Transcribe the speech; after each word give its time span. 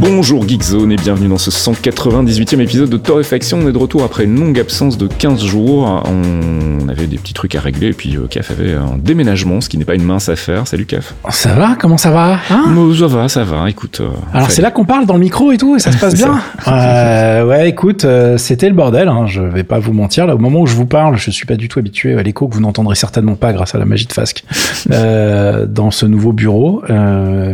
Bonjour 0.00 0.48
Geekzone 0.48 0.92
et 0.92 0.96
bienvenue 0.96 1.28
dans 1.28 1.36
ce 1.36 1.50
198e 1.50 2.58
épisode 2.60 2.88
de 2.88 2.96
Torréfaction. 2.96 3.58
On 3.62 3.68
est 3.68 3.72
de 3.72 3.76
retour 3.78 4.02
après 4.02 4.24
une 4.24 4.38
longue 4.40 4.58
absence 4.58 4.96
de 4.96 5.06
15 5.06 5.44
jours. 5.44 6.02
On 6.06 6.88
avait 6.88 7.06
des 7.06 7.18
petits 7.18 7.34
trucs 7.34 7.54
à 7.54 7.60
régler 7.60 7.88
et 7.88 7.92
puis 7.92 8.16
Caf 8.30 8.50
euh, 8.50 8.54
avait 8.54 8.72
un 8.74 8.96
déménagement, 8.96 9.60
ce 9.60 9.68
qui 9.68 9.76
n'est 9.76 9.84
pas 9.84 9.94
une 9.94 10.02
mince 10.04 10.30
affaire. 10.30 10.66
Salut 10.66 10.86
Caf. 10.86 11.14
Ça 11.28 11.52
va? 11.52 11.76
Comment 11.78 11.98
ça 11.98 12.10
va? 12.10 12.38
Hein? 12.50 12.74
Ça 12.98 13.06
va, 13.08 13.28
ça 13.28 13.44
va. 13.44 13.68
Écoute. 13.68 14.00
Euh, 14.00 14.08
Alors 14.32 14.50
c'est 14.50 14.62
là 14.62 14.70
qu'on 14.70 14.86
parle 14.86 15.04
dans 15.04 15.14
le 15.14 15.20
micro 15.20 15.52
et 15.52 15.58
tout 15.58 15.76
et 15.76 15.78
ça 15.80 15.92
se 15.92 15.98
passe 16.00 16.14
bien? 16.14 16.40
euh, 16.68 17.44
Ouais, 17.44 17.68
écoute, 17.68 18.06
euh, 18.06 18.38
c'était 18.38 18.68
le 18.70 18.74
bordel. 18.74 19.06
Hein, 19.08 19.26
je 19.26 19.42
vais 19.42 19.64
pas 19.64 19.80
vous 19.80 19.92
mentir. 19.92 20.26
Là, 20.26 20.34
au 20.34 20.38
moment 20.38 20.60
où 20.60 20.66
je 20.66 20.74
vous 20.76 20.86
parle, 20.86 21.18
je 21.18 21.30
suis 21.30 21.44
pas 21.46 21.56
du 21.56 21.68
tout 21.68 21.78
habitué 21.78 22.14
à 22.18 22.22
l'écho 22.22 22.48
que 22.48 22.54
vous 22.54 22.60
n'entendrez 22.62 22.94
certainement 22.94 23.34
pas 23.34 23.52
grâce 23.52 23.74
à 23.74 23.78
la 23.78 23.84
magie 23.84 24.06
de 24.06 24.12
Fasque 24.14 24.44
dans 24.88 25.90
ce 25.90 26.06
nouveau 26.06 26.32
bureau, 26.32 26.82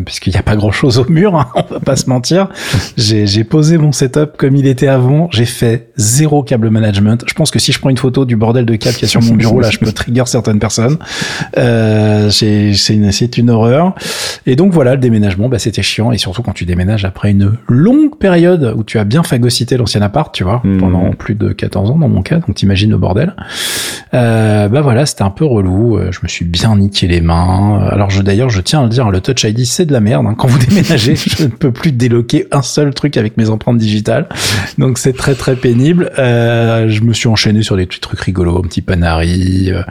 puisqu'il 0.05 0.31
n'y 0.31 0.37
a 0.39 0.43
pas 0.43 0.55
grand 0.55 0.71
chose 0.71 0.99
au 1.01 1.07
mur. 1.11 1.35
Hein, 1.35 1.49
on 1.57 1.75
va 1.75 1.81
pas 1.81 1.97
se 1.97 2.09
mentir 2.09 2.36
j'ai 2.97 3.45
posé 3.45 3.79
mon 3.79 3.93
setup 3.93 4.37
comme 4.37 4.57
il 4.57 4.67
était 4.67 4.89
avant. 4.89 5.29
J'ai 5.33 5.45
fait 5.45 5.89
zéro 5.97 6.43
câble 6.43 6.71
management. 6.71 7.25
Je 7.27 7.35
pense 7.35 7.51
que 7.51 7.59
si 7.59 7.73
je 7.73 7.79
prends 7.79 7.91
une 7.91 7.97
photo 7.97 8.25
du 8.25 8.37
bordel 8.37 8.67
de 8.67 8.77
câble 8.77 8.95
qu'il 8.95 9.03
y 9.03 9.07
a 9.07 9.09
sur 9.09 9.23
mon 9.23 9.35
bureau, 9.35 9.61
là, 9.61 9.71
je 9.71 9.79
peux 9.79 9.93
trigger 9.93 10.25
certaines 10.27 10.59
personnes. 10.59 10.99
Euh, 11.59 12.31
c'est 12.31 12.73
une, 12.91 13.11
une 13.37 13.51
horreur. 13.51 13.95
Et 14.47 14.57
donc 14.57 14.73
voilà, 14.73 14.95
le 14.95 15.01
déménagement, 15.01 15.49
bah, 15.49 15.59
c'était 15.59 15.83
chiant. 15.83 16.13
Et 16.13 16.19
surtout 16.19 16.43
quand 16.43 16.53
tu 16.53 16.65
déménages 16.65 17.05
après 17.05 17.31
une 17.31 17.57
longue 17.69 18.17
période 18.19 18.75
où 18.77 18.85
tu 18.85 18.99
as 18.99 19.05
bien 19.05 19.23
phagocyté 19.23 19.77
l'ancien 19.77 20.03
appart, 20.03 20.35
tu 20.35 20.45
vois, 20.45 20.61
mmh. 20.65 20.79
pendant 20.79 21.11
plus 21.11 21.35
de 21.35 21.53
14 21.53 21.91
ans 21.91 21.99
dans 21.99 22.09
mon 22.09 22.23
cas. 22.23 22.39
Donc 22.39 22.55
t'imagines 22.55 22.91
le 22.91 22.99
bordel. 22.99 23.35
Euh, 24.15 24.69
bah 24.69 24.81
voilà, 24.81 25.07
c'était 25.07 25.23
un 25.23 25.31
peu 25.31 25.45
relou. 25.45 25.97
Euh, 25.97 26.11
je 26.13 26.21
me 26.23 26.29
suis 26.29 26.45
bien 26.45 26.77
niqué 26.77 27.07
les 27.07 27.21
mains. 27.21 27.81
Alors 27.91 28.11
je 28.11 28.23
d'ailleurs, 28.23 28.51
je 28.51 28.61
tiens 28.61 28.81
à 28.81 28.83
le 28.85 28.89
dire, 28.89 29.11
le 29.11 29.21
Touch 29.21 29.45
ID 29.45 29.65
c'est 29.65 29.87
de 29.87 29.93
la 29.93 30.01
merde. 30.01 30.27
Hein. 30.27 30.35
Quand 30.37 30.49
vous 30.49 30.59
déménagez, 30.67 31.17
je 31.17 31.45
ne 31.45 31.49
peux 31.49 31.73
plus 31.73 31.93
déloquer 31.93 32.26
un 32.53 32.63
seul 32.63 32.95
truc 32.95 33.17
avec 33.17 33.37
mes 33.37 33.51
empreintes 33.51 33.79
digitales. 33.79 34.29
Donc 34.79 34.99
c'est 34.99 35.17
très 35.17 35.35
très 35.35 35.57
pénible. 35.57 36.11
Euh, 36.19 36.89
je 36.89 37.03
me 37.03 37.13
suis 37.13 37.29
enchaîné 37.29 37.63
sur 37.63 37.77
des 37.77 37.87
petits 37.87 38.01
trucs 38.01 38.21
rigolos, 38.21 38.59
un 38.59 38.63
petit 38.63 38.83
panari, 38.83 39.71
euh, 39.71 39.83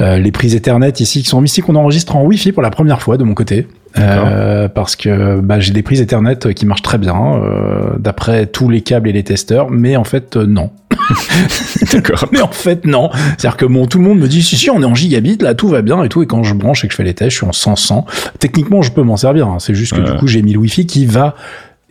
euh, 0.00 0.18
les 0.18 0.32
prises 0.32 0.54
Ethernet 0.54 0.92
ici 1.00 1.22
qui 1.22 1.28
sont 1.28 1.42
ici 1.42 1.60
qu'on 1.60 1.76
enregistre 1.76 2.16
en 2.16 2.24
Wi-Fi 2.24 2.52
pour 2.52 2.62
la 2.62 2.70
première 2.70 3.02
fois 3.02 3.16
de 3.16 3.24
mon 3.24 3.34
côté. 3.34 3.66
Euh, 3.98 4.68
parce 4.68 4.94
que 4.94 5.40
bah, 5.40 5.58
j'ai 5.58 5.72
des 5.72 5.82
prises 5.82 6.00
Ethernet 6.00 6.38
qui 6.54 6.64
marchent 6.64 6.82
très 6.82 6.98
bien 6.98 7.34
euh, 7.34 7.96
d'après 7.98 8.46
tous 8.46 8.68
les 8.68 8.82
câbles 8.82 9.08
et 9.08 9.12
les 9.12 9.24
testeurs, 9.24 9.70
mais 9.70 9.96
en 9.96 10.04
fait 10.04 10.36
euh, 10.36 10.46
non. 10.46 10.70
D'accord. 11.92 12.28
mais 12.30 12.40
en 12.40 12.52
fait 12.52 12.84
non. 12.84 13.10
C'est-à-dire 13.36 13.56
que 13.56 13.64
bon, 13.64 13.86
tout 13.86 13.98
le 13.98 14.04
monde 14.04 14.18
me 14.18 14.28
dit 14.28 14.42
si 14.42 14.56
si 14.56 14.70
on 14.70 14.80
est 14.82 14.86
en 14.86 14.94
gigabit 14.94 15.38
là 15.40 15.54
tout 15.54 15.68
va 15.68 15.82
bien 15.82 16.04
et 16.04 16.08
tout 16.08 16.22
et 16.22 16.26
quand 16.26 16.44
je 16.44 16.54
branche 16.54 16.84
et 16.84 16.88
que 16.88 16.92
je 16.92 16.96
fais 16.96 17.04
les 17.04 17.14
tests 17.14 17.30
je 17.30 17.36
suis 17.36 17.46
en 17.46 17.52
100 17.52 17.76
100. 17.76 18.06
Techniquement 18.38 18.82
je 18.82 18.92
peux 18.92 19.02
m'en 19.02 19.16
servir. 19.16 19.48
Hein. 19.48 19.56
C'est 19.58 19.74
juste 19.74 19.94
que 19.94 20.00
du 20.00 20.12
coup 20.18 20.28
j'ai 20.28 20.42
mis 20.42 20.52
le 20.52 20.58
Wi-Fi 20.58 20.86
qui 20.86 21.06
va 21.06 21.34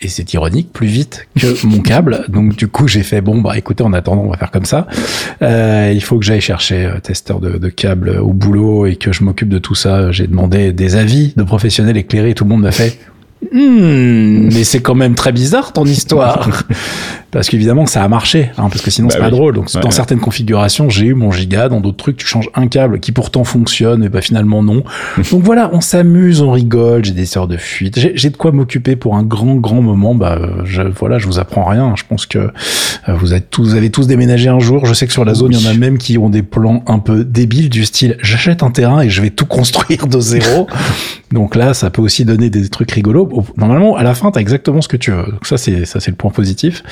et 0.01 0.07
c'est 0.07 0.33
ironique, 0.33 0.71
plus 0.71 0.87
vite 0.87 1.27
que 1.39 1.65
mon 1.65 1.81
câble. 1.81 2.25
Donc 2.29 2.55
du 2.55 2.67
coup, 2.67 2.87
j'ai 2.87 3.03
fait 3.03 3.21
bon 3.21 3.41
bah 3.41 3.57
écoutez, 3.57 3.83
en 3.83 3.93
attendant, 3.93 4.23
on 4.23 4.29
va 4.29 4.37
faire 4.37 4.51
comme 4.51 4.65
ça. 4.65 4.87
Euh, 5.41 5.91
il 5.93 6.01
faut 6.01 6.17
que 6.19 6.25
j'aille 6.25 6.41
chercher 6.41 6.85
euh, 6.85 6.99
testeur 6.99 7.39
de, 7.39 7.57
de 7.57 7.69
câble 7.69 8.17
au 8.19 8.33
boulot 8.33 8.85
et 8.85 8.95
que 8.95 9.11
je 9.11 9.23
m'occupe 9.23 9.49
de 9.49 9.59
tout 9.59 9.75
ça. 9.75 10.11
J'ai 10.11 10.27
demandé 10.27 10.71
des 10.71 10.95
avis 10.95 11.33
de 11.35 11.43
professionnels 11.43 11.97
éclairés. 11.97 12.33
Tout 12.33 12.43
le 12.43 12.49
monde 12.49 12.61
m'a 12.61 12.71
fait 12.71 12.97
Hmm, 13.51 14.49
mais 14.51 14.63
c'est 14.63 14.81
quand 14.81 14.95
même 14.95 15.15
très 15.15 15.31
bizarre 15.31 15.73
ton 15.73 15.85
histoire. 15.85 16.49
parce 17.31 17.47
qu'évidemment 17.47 17.85
ça 17.85 18.03
a 18.03 18.07
marché, 18.07 18.49
hein, 18.57 18.69
parce 18.69 18.81
que 18.81 18.91
sinon 18.91 19.07
bah 19.07 19.15
c'est 19.15 19.21
pas 19.21 19.29
drôle. 19.29 19.55
Donc 19.55 19.71
dans 19.81 19.91
certaines 19.91 20.19
configurations, 20.19 20.89
j'ai 20.89 21.05
eu 21.05 21.13
mon 21.13 21.31
giga, 21.31 21.69
dans 21.69 21.79
d'autres 21.79 21.97
trucs, 21.97 22.17
tu 22.17 22.25
changes 22.25 22.49
un 22.55 22.67
câble 22.67 22.99
qui 22.99 23.11
pourtant 23.11 23.43
fonctionne, 23.43 24.01
mais 24.01 24.09
pas 24.09 24.21
finalement 24.21 24.63
non. 24.63 24.83
Donc 25.31 25.43
voilà, 25.43 25.69
on 25.73 25.81
s'amuse, 25.81 26.41
on 26.41 26.51
rigole, 26.51 27.05
j'ai 27.05 27.13
des 27.13 27.25
sœurs 27.25 27.47
de 27.47 27.57
fuite, 27.57 27.99
j'ai 28.13 28.29
de 28.29 28.37
quoi 28.37 28.51
m'occuper 28.51 28.95
pour 28.95 29.15
un 29.15 29.23
grand 29.23 29.55
grand 29.55 29.81
moment. 29.81 30.15
Bah 30.15 30.39
je, 30.65 30.81
voilà, 30.81 31.17
je 31.19 31.27
vous 31.27 31.39
apprends 31.39 31.65
rien. 31.65 31.93
Je 31.95 32.03
pense 32.07 32.25
que 32.25 32.39
euh, 32.39 33.13
vous 33.13 33.33
êtes 33.33 33.49
tous, 33.49 33.69
vous 33.69 33.75
avez 33.75 33.89
tous 33.89 34.07
déménagé 34.07 34.49
un 34.49 34.59
jour. 34.59 34.85
Je 34.85 34.93
sais 34.93 35.07
que 35.07 35.13
sur 35.13 35.25
la 35.25 35.33
zone, 35.33 35.51
il 35.53 35.61
y 35.61 35.67
en 35.67 35.69
a 35.69 35.73
même 35.73 35.97
qui 35.97 36.17
ont 36.17 36.29
des 36.29 36.43
plans 36.43 36.83
un 36.87 36.99
peu 36.99 37.23
débiles 37.23 37.69
du 37.69 37.85
style 37.85 38.17
j'achète 38.21 38.63
un 38.63 38.71
terrain 38.71 39.01
et 39.01 39.09
je 39.09 39.21
vais 39.21 39.29
tout 39.29 39.45
construire 39.45 40.07
de 40.07 40.19
zéro. 40.19 40.67
Donc 41.31 41.55
là, 41.55 41.73
ça 41.73 41.89
peut 41.89 42.01
aussi 42.01 42.25
donner 42.25 42.49
des 42.49 42.69
trucs 42.69 42.91
rigolos. 42.91 43.28
Normalement, 43.57 43.95
à 43.95 44.03
la 44.03 44.13
fin, 44.13 44.31
t'as 44.31 44.41
exactement 44.41 44.81
ce 44.81 44.87
que 44.87 44.97
tu 44.97 45.11
veux. 45.11 45.23
Donc 45.23 45.45
ça, 45.45 45.57
c'est 45.57 45.85
ça, 45.85 45.99
c'est 45.99 46.11
le 46.11 46.17
point 46.17 46.31
positif. 46.31 46.83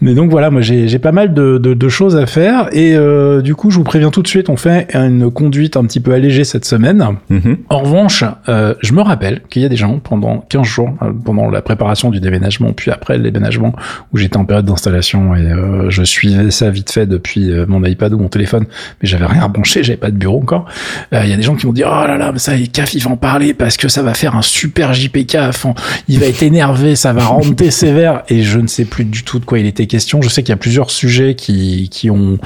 Mais 0.00 0.14
donc 0.14 0.30
voilà, 0.30 0.50
moi, 0.50 0.60
j'ai 0.60 0.98
pas 0.98 1.12
mal 1.12 1.34
de, 1.34 1.58
de, 1.58 1.74
de, 1.74 1.88
choses 1.88 2.16
à 2.16 2.26
faire 2.26 2.68
et 2.72 2.94
euh, 2.94 3.42
du 3.42 3.54
coup, 3.54 3.70
je 3.70 3.76
vous 3.76 3.84
préviens 3.84 4.10
tout 4.10 4.22
de 4.22 4.28
suite, 4.28 4.48
on 4.48 4.56
fait 4.56 4.86
une 4.94 5.30
conduite 5.30 5.76
un 5.76 5.84
petit 5.84 6.00
peu 6.00 6.12
allégée 6.12 6.44
cette 6.44 6.64
semaine. 6.64 7.16
Mm-hmm. 7.30 7.56
En 7.68 7.78
revanche, 7.78 8.24
euh, 8.48 8.74
je 8.80 8.92
me 8.92 9.02
rappelle 9.02 9.42
qu'il 9.50 9.62
y 9.62 9.64
a 9.64 9.68
des 9.68 9.76
gens 9.76 9.98
pendant 9.98 10.44
15 10.48 10.66
jours, 10.66 10.90
euh, 11.02 11.12
pendant 11.24 11.50
la 11.50 11.62
préparation 11.62 12.10
du 12.10 12.20
déménagement, 12.20 12.72
puis 12.72 12.90
après 12.90 13.16
le 13.16 13.24
déménagement, 13.24 13.74
où 14.12 14.18
j'étais 14.18 14.36
en 14.36 14.44
période 14.44 14.66
d'installation 14.66 15.34
et 15.34 15.46
euh, 15.46 15.90
je 15.90 16.02
suivais 16.02 16.50
ça 16.50 16.70
vite 16.70 16.90
fait 16.90 17.06
depuis 17.06 17.50
euh, 17.50 17.66
mon 17.66 17.84
iPad 17.84 18.12
ou 18.12 18.18
mon 18.18 18.28
téléphone, 18.28 18.66
mais 19.02 19.08
j'avais 19.08 19.26
rien 19.26 19.48
branché, 19.48 19.82
j'avais 19.82 19.96
pas 19.96 20.10
de 20.10 20.16
bureau 20.16 20.40
encore. 20.40 20.66
Il 21.12 21.28
y 21.28 21.32
a 21.32 21.36
des 21.36 21.42
gens 21.42 21.56
qui 21.56 21.66
m'ont 21.66 21.72
dit 21.72 21.84
oh 21.84 22.06
là 22.06 22.16
là, 22.16 22.30
mais 22.32 22.38
ça, 22.38 22.52
CAF, 22.72 22.94
il 22.94 23.02
va 23.02 23.10
en 23.10 23.16
parler 23.16 23.54
parce 23.54 23.76
que 23.76 23.88
ça 23.88 24.02
va 24.02 24.14
faire 24.14 24.36
un 24.36 24.42
super 24.42 24.94
JPK 24.94 25.34
à 25.36 25.52
fond. 25.52 25.69
Il 26.08 26.20
va 26.20 26.26
être 26.26 26.42
énervé, 26.50 26.96
ça 26.96 27.12
va 27.12 27.24
rendre 27.24 27.54
sévère. 27.70 28.22
Et 28.28 28.42
je 28.42 28.58
ne 28.58 28.66
sais 28.66 28.84
plus 28.84 29.04
du 29.04 29.22
tout 29.22 29.38
de 29.38 29.44
quoi 29.44 29.58
il 29.58 29.66
était 29.66 29.86
question. 29.86 30.22
Je 30.22 30.28
sais 30.28 30.42
qu'il 30.42 30.50
y 30.50 30.54
a 30.54 30.56
plusieurs 30.58 30.90
sujets 30.90 31.34
qui, 31.34 31.88
qui 31.90 32.10
ont, 32.10 32.38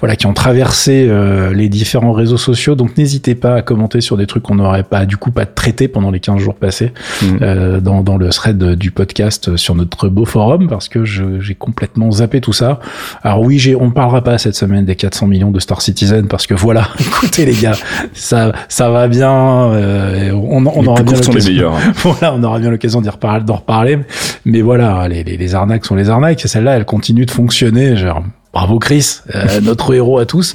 voilà, 0.00 0.16
qui 0.16 0.26
ont 0.26 0.34
traversé 0.34 1.06
euh, 1.08 1.52
les 1.52 1.68
différents 1.68 2.12
réseaux 2.12 2.36
sociaux. 2.36 2.74
Donc 2.74 2.96
n'hésitez 2.96 3.34
pas 3.34 3.54
à 3.54 3.62
commenter 3.62 4.00
sur 4.00 4.16
des 4.16 4.26
trucs 4.26 4.42
qu'on 4.42 4.56
n'aurait 4.56 4.82
pas, 4.82 5.06
du 5.06 5.16
coup, 5.16 5.30
pas 5.30 5.46
traité 5.46 5.88
pendant 5.88 6.10
les 6.10 6.20
15 6.20 6.38
jours 6.38 6.54
passés 6.54 6.92
mmh. 7.22 7.26
euh, 7.42 7.80
dans, 7.80 8.02
dans 8.02 8.16
le 8.16 8.28
thread 8.28 8.58
du 8.74 8.90
podcast 8.90 9.56
sur 9.56 9.74
notre 9.74 10.08
beau 10.08 10.24
forum 10.24 10.68
parce 10.68 10.88
que 10.88 11.04
j'ai 11.04 11.54
complètement 11.54 12.10
zappé 12.10 12.40
tout 12.40 12.52
ça. 12.52 12.80
Alors 13.22 13.40
oui, 13.40 13.58
j'ai, 13.58 13.74
on 13.74 13.90
parlera 13.90 14.22
pas 14.22 14.38
cette 14.38 14.54
semaine 14.54 14.84
des 14.84 14.96
400 14.96 15.26
millions 15.26 15.50
de 15.50 15.60
Star 15.60 15.82
Citizen 15.82 16.28
parce 16.28 16.46
que 16.46 16.54
voilà, 16.54 16.88
écoutez 17.00 17.44
les 17.44 17.54
gars, 17.54 17.76
ça, 18.12 18.52
ça 18.68 18.90
va 18.90 19.08
bien. 19.08 19.30
Euh, 19.30 20.32
on, 20.32 20.64
on 20.66 20.86
aura 20.86 21.02
bien 21.02 21.18
l'occasion. 21.18 21.74
Hein. 21.74 21.92
voilà, 21.96 22.34
on 22.34 22.42
aura 22.42 22.58
bien 22.58 22.67
l'occasion 22.70 23.00
d'y 23.00 23.08
reparler, 23.08 23.44
reparler. 23.52 23.98
Mais 24.44 24.62
voilà, 24.62 25.08
les 25.08 25.54
arnaques 25.54 25.84
sont 25.84 25.94
les 25.94 26.10
arnaques. 26.10 26.44
Et 26.44 26.48
celle-là, 26.48 26.76
elle 26.76 26.84
continue 26.84 27.26
de 27.26 27.30
fonctionner. 27.30 27.96
Genre, 27.96 28.22
Bravo 28.58 28.80
Chris, 28.80 29.20
euh, 29.36 29.60
notre 29.60 29.94
héros 29.94 30.18
à 30.18 30.26
tous. 30.26 30.54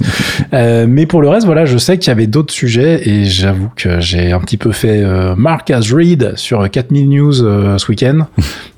Euh, 0.54 0.88
mais 0.90 1.06
pour 1.06 1.22
le 1.22 1.30
reste, 1.30 1.46
voilà, 1.46 1.64
je 1.64 1.78
sais 1.78 1.98
qu'il 1.98 2.10
y 2.10 2.12
avait 2.12 2.28
d'autres 2.28 2.54
sujets 2.54 3.08
et 3.08 3.24
j'avoue 3.24 3.70
que 3.78 4.02
j'ai 4.02 4.34
un 4.34 4.42
petit 4.42 4.58
peu 4.58 4.74
fait 4.74 5.02
euh, 5.02 5.36
Mark 5.38 5.72
as 5.72 5.90
read 5.90 6.34
sur 6.36 6.70
4000 6.70 7.10
news 7.10 7.42
euh, 7.42 7.78
ce 7.78 7.90
week-end. 7.90 8.28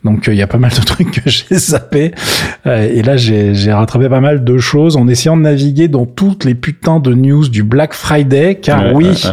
Donc 0.03 0.25
il 0.27 0.35
y 0.35 0.43
a 0.43 0.47
pas 0.47 0.59
mal 0.59 0.69
de 0.69 0.85
trucs 0.85 1.09
que 1.09 1.27
j'ai 1.27 1.55
zappé. 1.55 2.11
et 2.67 3.01
là, 3.01 3.17
j'ai 3.17 3.73
rattrapé 3.73 4.09
pas 4.09 4.19
mal 4.19 4.43
de 4.43 4.57
choses 4.59 4.95
en 4.95 5.07
essayant 5.07 5.35
de 5.35 5.41
naviguer 5.41 5.87
dans 5.87 6.05
toutes 6.05 6.45
les 6.45 6.53
putains 6.53 6.99
de 6.99 7.15
news 7.15 7.49
du 7.49 7.63
Black 7.63 7.95
Friday. 7.95 8.59
Car 8.61 8.93
oui, 8.93 9.23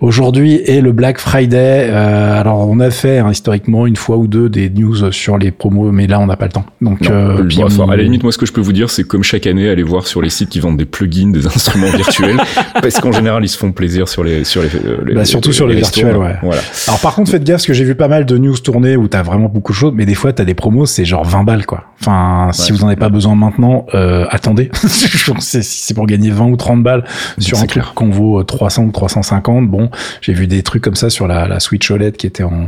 aujourd'hui 0.00 0.54
est 0.64 0.80
le 0.80 0.92
Black 0.92 1.18
Friday. 1.18 1.90
alors 1.90 2.66
on 2.66 2.80
a 2.80 2.90
fait 2.90 3.18
hein, 3.18 3.30
historiquement 3.30 3.86
une 3.86 3.96
fois 3.96 4.16
ou 4.16 4.26
deux 4.26 4.48
des 4.48 4.70
news 4.70 5.12
sur 5.12 5.36
les 5.36 5.50
promos, 5.50 5.92
mais 5.92 6.06
là 6.06 6.18
on 6.18 6.26
n'a 6.26 6.36
pas 6.36 6.46
le 6.46 6.52
temps. 6.52 6.64
Donc 6.80 7.00
puis, 7.00 7.60
à 7.60 7.96
la 7.96 8.02
limite, 8.02 8.22
moi 8.22 8.32
ce 8.32 8.38
que 8.38 8.46
je 8.46 8.54
peux 8.54 8.62
vous 8.62 8.72
dire, 8.72 8.88
c'est 8.88 9.04
comme 9.18 9.24
chaque 9.24 9.48
année, 9.48 9.68
aller 9.68 9.82
voir 9.82 10.06
sur 10.06 10.22
les 10.22 10.30
sites 10.30 10.48
qui 10.48 10.60
vendent 10.60 10.76
des 10.76 10.84
plugins, 10.84 11.32
des 11.32 11.44
instruments 11.48 11.90
virtuels, 11.90 12.36
parce 12.74 13.00
qu'en 13.00 13.10
général, 13.10 13.44
ils 13.44 13.48
se 13.48 13.58
font 13.58 13.72
plaisir 13.72 14.06
sur 14.06 14.22
les 14.22 14.44
sur 14.44 14.62
les, 14.62 14.68
euh, 14.68 15.12
bah, 15.12 15.24
surtout 15.24 15.52
sur 15.52 15.66
les, 15.66 15.74
virtuels, 15.74 16.16
ouais. 16.16 16.36
Voilà. 16.40 16.62
Alors 16.86 17.00
par 17.00 17.16
contre, 17.16 17.32
faites 17.32 17.42
gaffe, 17.42 17.56
parce 17.56 17.66
que 17.66 17.72
j'ai 17.72 17.82
vu 17.82 17.96
pas 17.96 18.06
mal 18.06 18.26
de 18.26 18.38
news 18.38 18.56
tourner 18.58 18.96
où 18.96 19.08
t'as 19.08 19.24
vraiment 19.24 19.48
beaucoup 19.48 19.72
de 19.72 19.76
choses, 19.76 19.92
mais 19.92 20.06
des 20.06 20.14
fois 20.14 20.32
t'as 20.32 20.44
des 20.44 20.54
promos, 20.54 20.86
c'est 20.86 21.04
genre 21.04 21.24
20 21.24 21.42
balles 21.42 21.66
quoi. 21.66 21.84
Enfin, 22.00 22.50
si 22.52 22.70
vous 22.70 22.84
en 22.84 22.86
avez 22.86 22.96
pas 22.96 23.08
besoin 23.08 23.34
maintenant, 23.34 23.86
euh, 23.92 24.24
attendez. 24.30 24.70
si 24.86 25.62
c'est 25.62 25.94
pour 25.94 26.06
gagner 26.06 26.30
20 26.30 26.46
ou 26.46 26.56
30 26.56 26.84
balles 26.84 27.04
sur 27.38 27.58
un 27.58 27.66
truc 27.66 27.82
qu'on 27.94 28.10
vaut 28.10 28.44
300 28.44 28.84
ou 28.84 28.92
350, 28.92 29.68
bon, 29.68 29.90
j'ai 30.20 30.32
vu 30.32 30.46
des 30.46 30.62
trucs 30.62 30.84
comme 30.84 30.94
ça 30.94 31.10
sur 31.10 31.26
la, 31.26 31.48
la 31.48 31.58
Switch 31.58 31.90
OLED 31.90 32.16
qui 32.16 32.28
était 32.28 32.44
en 32.44 32.66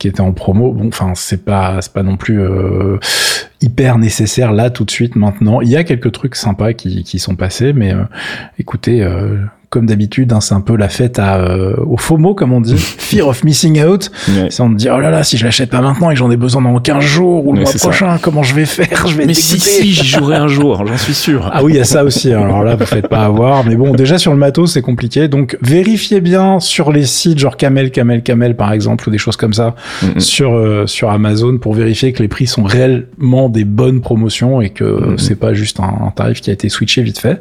qui 0.00 0.08
était 0.08 0.20
en 0.20 0.32
promo. 0.32 0.72
Bon, 0.72 0.88
enfin, 0.88 1.12
c'est 1.14 1.44
pas 1.44 1.80
c'est 1.80 1.92
pas 1.92 2.02
non 2.02 2.16
plus 2.16 2.40
euh, 2.40 2.98
hyper 3.66 3.98
nécessaire 3.98 4.52
là 4.52 4.70
tout 4.70 4.84
de 4.84 4.90
suite 4.90 5.16
maintenant. 5.16 5.60
Il 5.60 5.68
y 5.68 5.76
a 5.76 5.82
quelques 5.82 6.12
trucs 6.12 6.36
sympas 6.36 6.72
qui, 6.72 7.02
qui 7.02 7.18
sont 7.18 7.34
passés, 7.34 7.72
mais 7.72 7.92
euh, 7.92 8.04
écoutez, 8.58 9.02
euh, 9.02 9.38
comme 9.70 9.86
d'habitude, 9.86 10.32
hein, 10.32 10.40
c'est 10.40 10.54
un 10.54 10.60
peu 10.60 10.76
la 10.76 10.88
fête 10.88 11.18
à, 11.18 11.36
euh, 11.36 11.74
au 11.86 11.96
FOMO, 11.96 12.34
comme 12.34 12.52
on 12.52 12.60
dit, 12.60 12.76
Fear 12.78 13.28
of 13.28 13.44
Missing 13.44 13.82
Out. 13.84 14.10
C'est 14.50 14.60
on 14.60 14.70
te 14.70 14.76
dit, 14.76 14.88
oh 14.90 15.00
là 15.00 15.10
là, 15.10 15.24
si 15.24 15.36
je 15.36 15.44
l'achète 15.44 15.70
pas 15.70 15.80
maintenant 15.80 16.10
et 16.10 16.14
que 16.14 16.18
j'en 16.18 16.30
ai 16.30 16.36
besoin 16.36 16.62
dans 16.62 16.78
15 16.78 17.02
jours 17.02 17.46
ou 17.46 17.52
le 17.52 17.60
mois 17.60 17.72
prochain, 17.72 18.18
comment 18.20 18.42
je 18.42 18.54
vais 18.54 18.66
faire? 18.66 19.06
Je 19.06 19.16
vais 19.16 19.26
Mais 19.26 19.34
si, 19.34 19.58
si, 19.58 19.92
j'y 19.92 20.06
jouerai 20.06 20.36
un 20.36 20.48
jour, 20.48 20.84
j'en 20.86 20.96
suis 20.96 21.14
sûr. 21.14 21.50
Ah 21.52 21.64
oui, 21.64 21.72
il 21.72 21.76
y 21.76 21.80
a 21.80 21.84
ça 21.84 22.04
aussi. 22.04 22.32
Hein. 22.32 22.42
Alors 22.42 22.62
là, 22.62 22.76
vous 22.76 22.86
faites 22.86 23.08
pas 23.08 23.24
avoir. 23.24 23.64
Mais 23.64 23.76
bon, 23.76 23.92
déjà 23.92 24.18
sur 24.18 24.32
le 24.32 24.38
matos, 24.38 24.72
c'est 24.72 24.82
compliqué. 24.82 25.28
Donc, 25.28 25.56
vérifiez 25.62 26.20
bien 26.20 26.60
sur 26.60 26.92
les 26.92 27.04
sites 27.04 27.38
genre 27.38 27.56
Camel, 27.56 27.90
Camel, 27.90 28.22
Camel, 28.22 28.56
par 28.56 28.72
exemple, 28.72 29.08
ou 29.08 29.12
des 29.12 29.18
choses 29.18 29.36
comme 29.36 29.54
ça, 29.54 29.74
sur, 30.18 30.54
euh, 30.54 30.86
sur 30.86 31.10
Amazon 31.10 31.58
pour 31.58 31.74
vérifier 31.74 32.12
que 32.12 32.22
les 32.22 32.28
prix 32.28 32.46
sont 32.46 32.62
réellement 32.62 33.48
des 33.48 33.64
bonnes 33.64 34.00
promotions 34.00 34.60
et 34.60 34.70
que 34.70 35.16
c'est 35.18 35.38
pas 35.38 35.54
juste 35.54 35.80
un, 35.80 36.12
tarif 36.14 36.40
qui 36.40 36.50
a 36.50 36.52
été 36.52 36.68
switché 36.68 37.02
vite 37.02 37.18
fait. 37.18 37.38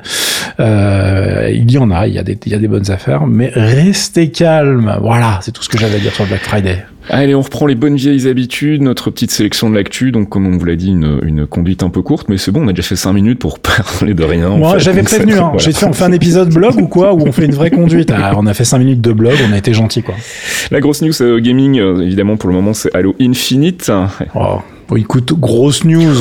Euh, 0.59 1.49
il 1.53 1.71
y 1.71 1.77
en 1.77 1.91
a, 1.91 2.07
il 2.07 2.14
y 2.15 2.19
a 2.19 2.23
des, 2.23 2.37
il 2.45 2.51
y 2.51 2.55
a 2.55 2.59
des 2.59 2.67
bonnes 2.67 2.91
affaires, 2.91 3.27
mais 3.27 3.51
restez 3.53 4.29
calme. 4.31 4.97
Voilà, 5.01 5.39
c'est 5.41 5.51
tout 5.51 5.63
ce 5.63 5.69
que 5.69 5.77
j'avais 5.77 5.95
à 5.95 5.99
dire 5.99 6.13
sur 6.13 6.23
le 6.23 6.29
Black 6.29 6.41
Friday. 6.41 6.83
Allez, 7.09 7.35
on 7.35 7.41
reprend 7.41 7.67
les 7.67 7.75
bonnes 7.75 7.95
vieilles 7.95 8.27
habitudes, 8.27 8.81
notre 8.81 9.11
petite 9.11 9.29
sélection 9.29 9.69
de 9.69 9.75
l'actu. 9.75 10.11
Donc, 10.11 10.29
comme 10.29 10.47
on 10.47 10.57
vous 10.57 10.65
l'a 10.65 10.75
dit, 10.75 10.89
une, 10.89 11.19
une, 11.23 11.45
conduite 11.45 11.83
un 11.83 11.89
peu 11.89 12.01
courte, 12.01 12.29
mais 12.29 12.37
c'est 12.37 12.51
bon, 12.51 12.63
on 12.63 12.67
a 12.67 12.73
déjà 12.73 12.81
fait 12.81 12.95
5 12.95 13.13
minutes 13.13 13.39
pour 13.39 13.59
parler 13.99 14.15
de 14.15 14.23
rien. 14.23 14.49
Moi, 14.49 14.79
j'avais 14.79 15.03
prévenu, 15.03 15.37
hein. 15.37 15.51
J'ai 15.57 15.71
fait, 15.71 15.85
on 15.85 15.93
fait 15.93 16.03
un 16.03 16.11
épisode 16.11 16.51
blog 16.51 16.75
ou 16.77 16.87
quoi, 16.87 17.13
où 17.13 17.21
on 17.21 17.31
fait 17.31 17.45
une 17.45 17.53
vraie 17.53 17.69
conduite. 17.69 18.11
Ah, 18.15 18.33
on 18.35 18.47
a 18.47 18.53
fait 18.53 18.65
5 18.65 18.79
minutes 18.79 19.01
de 19.01 19.11
blog, 19.11 19.35
on 19.47 19.53
a 19.53 19.57
été 19.57 19.73
gentil, 19.73 20.01
quoi. 20.01 20.15
La 20.71 20.79
grosse 20.79 21.03
news 21.03 21.21
euh, 21.21 21.39
gaming, 21.39 21.79
euh, 21.79 22.01
évidemment, 22.01 22.37
pour 22.37 22.49
le 22.49 22.55
moment, 22.55 22.73
c'est 22.73 22.93
Halo 22.95 23.15
Infinite. 23.21 23.91
Oh. 24.33 24.61
Bon, 24.87 24.95
écoute, 24.95 25.33
grosse 25.39 25.83
news. 25.83 26.15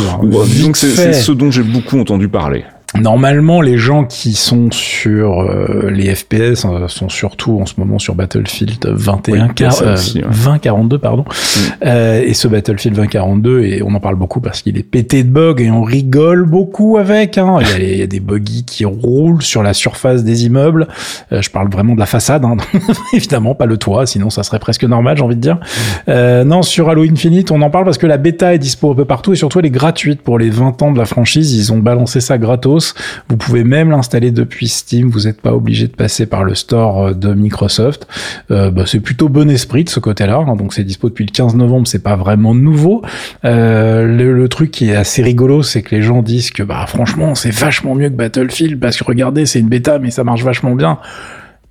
Donc, 0.62 0.76
c'est 0.76 1.12
ce 1.14 1.32
dont 1.32 1.50
j'ai 1.50 1.62
beaucoup 1.62 1.98
entendu 1.98 2.28
parler. 2.28 2.64
Normalement, 3.00 3.60
les 3.60 3.76
gens 3.76 4.04
qui 4.04 4.34
sont 4.34 4.70
sur 4.70 5.42
euh, 5.42 5.90
les 5.90 6.14
FPS 6.14 6.64
euh, 6.64 6.86
sont 6.86 7.08
surtout 7.08 7.58
en 7.60 7.66
ce 7.66 7.74
moment 7.78 7.98
sur 7.98 8.14
Battlefield 8.14 8.86
21, 8.86 9.48
2042, 9.48 10.98
pardon. 10.98 11.24
Mm. 11.24 11.60
Euh, 11.86 12.22
et 12.22 12.34
ce 12.34 12.46
Battlefield 12.46 12.94
2042, 12.94 13.62
et 13.62 13.82
on 13.82 13.92
en 13.94 14.00
parle 14.00 14.14
beaucoup 14.14 14.40
parce 14.40 14.62
qu'il 14.62 14.78
est 14.78 14.84
pété 14.84 15.24
de 15.24 15.28
bugs 15.28 15.56
et 15.58 15.72
on 15.72 15.82
rigole 15.82 16.44
beaucoup 16.44 16.96
avec. 16.96 17.36
Hein. 17.36 17.58
Il, 17.62 17.68
y 17.68 17.72
a, 17.72 17.78
il, 17.78 17.98
y 17.98 18.02
a, 18.02 18.06
des 18.06 18.20
buggy 18.20 18.64
qui 18.64 18.84
roulent 18.84 19.42
sur 19.42 19.64
la 19.64 19.74
surface 19.74 20.22
des 20.22 20.44
immeubles. 20.46 20.86
je 21.32 21.50
parle 21.50 21.68
vraiment 21.70 21.94
de 21.94 22.00
la 22.00 22.06
façade, 22.06 22.44
hein. 22.44 22.56
évidemment, 23.12 23.56
pas 23.56 23.66
le 23.66 23.76
toit, 23.76 24.06
sinon 24.06 24.30
ça 24.30 24.44
serait 24.44 24.60
presque 24.60 24.84
normal, 24.84 25.16
j'ai 25.16 25.24
envie 25.24 25.36
de 25.36 25.40
dire. 25.40 25.58
non, 26.06 26.62
sur 26.62 26.88
Halo 26.90 27.02
Infinite, 27.02 27.50
on 27.50 27.60
en 27.60 27.70
parle 27.70 27.86
parce 27.86 27.98
que 27.98 28.06
la 28.06 28.18
bêta 28.18 28.54
est 28.54 28.58
dispo 28.58 28.92
un 28.92 28.94
peu 28.94 29.04
partout 29.04 29.32
et 29.32 29.36
surtout 29.36 29.58
elle 29.58 29.66
est 29.66 29.70
gratuite 29.70 30.22
pour 30.22 30.38
les 30.38 30.50
20 30.50 30.80
ans 30.82 30.92
de 30.92 30.98
la 30.98 31.06
franchise. 31.06 31.54
Ils 31.54 31.72
ont 31.72 31.78
balancé 31.78 32.20
ça 32.20 32.38
gratos. 32.38 32.83
Vous 33.28 33.36
pouvez 33.36 33.64
même 33.64 33.90
l'installer 33.90 34.30
depuis 34.30 34.68
Steam. 34.68 35.08
Vous 35.08 35.20
n'êtes 35.20 35.40
pas 35.40 35.54
obligé 35.54 35.86
de 35.86 35.94
passer 35.94 36.26
par 36.26 36.44
le 36.44 36.54
store 36.54 37.06
euh, 37.06 37.14
de 37.14 37.32
Microsoft. 37.32 38.06
Euh, 38.50 38.70
bah, 38.70 38.84
c'est 38.86 39.00
plutôt 39.00 39.28
bon 39.28 39.50
esprit 39.50 39.84
de 39.84 39.88
ce 39.88 40.00
côté-là. 40.00 40.36
Hein. 40.36 40.56
donc 40.56 40.74
c'est 40.74 40.84
dispo 40.84 41.08
depuis 41.08 41.24
le 41.24 41.32
15 41.32 41.54
novembre. 41.54 41.86
C'est 41.86 42.02
pas 42.02 42.16
vraiment 42.16 42.54
nouveau. 42.54 43.02
Euh, 43.44 44.04
le, 44.06 44.48
truc 44.48 44.70
qui 44.70 44.90
est 44.90 44.94
assez 44.94 45.22
rigolo, 45.22 45.62
c'est 45.62 45.82
que 45.82 45.94
les 45.94 46.02
gens 46.02 46.22
disent 46.22 46.50
que 46.50 46.62
bah 46.62 46.84
franchement 46.86 47.34
c'est 47.34 47.50
vachement 47.50 47.94
mieux 47.94 48.10
que 48.10 48.14
Battlefield 48.14 48.78
parce 48.78 48.98
que 48.98 49.04
regardez 49.04 49.46
c'est 49.46 49.58
une 49.58 49.68
bêta 49.68 49.98
mais 49.98 50.10
ça 50.10 50.22
marche 50.22 50.42
vachement 50.42 50.74
bien. 50.74 50.98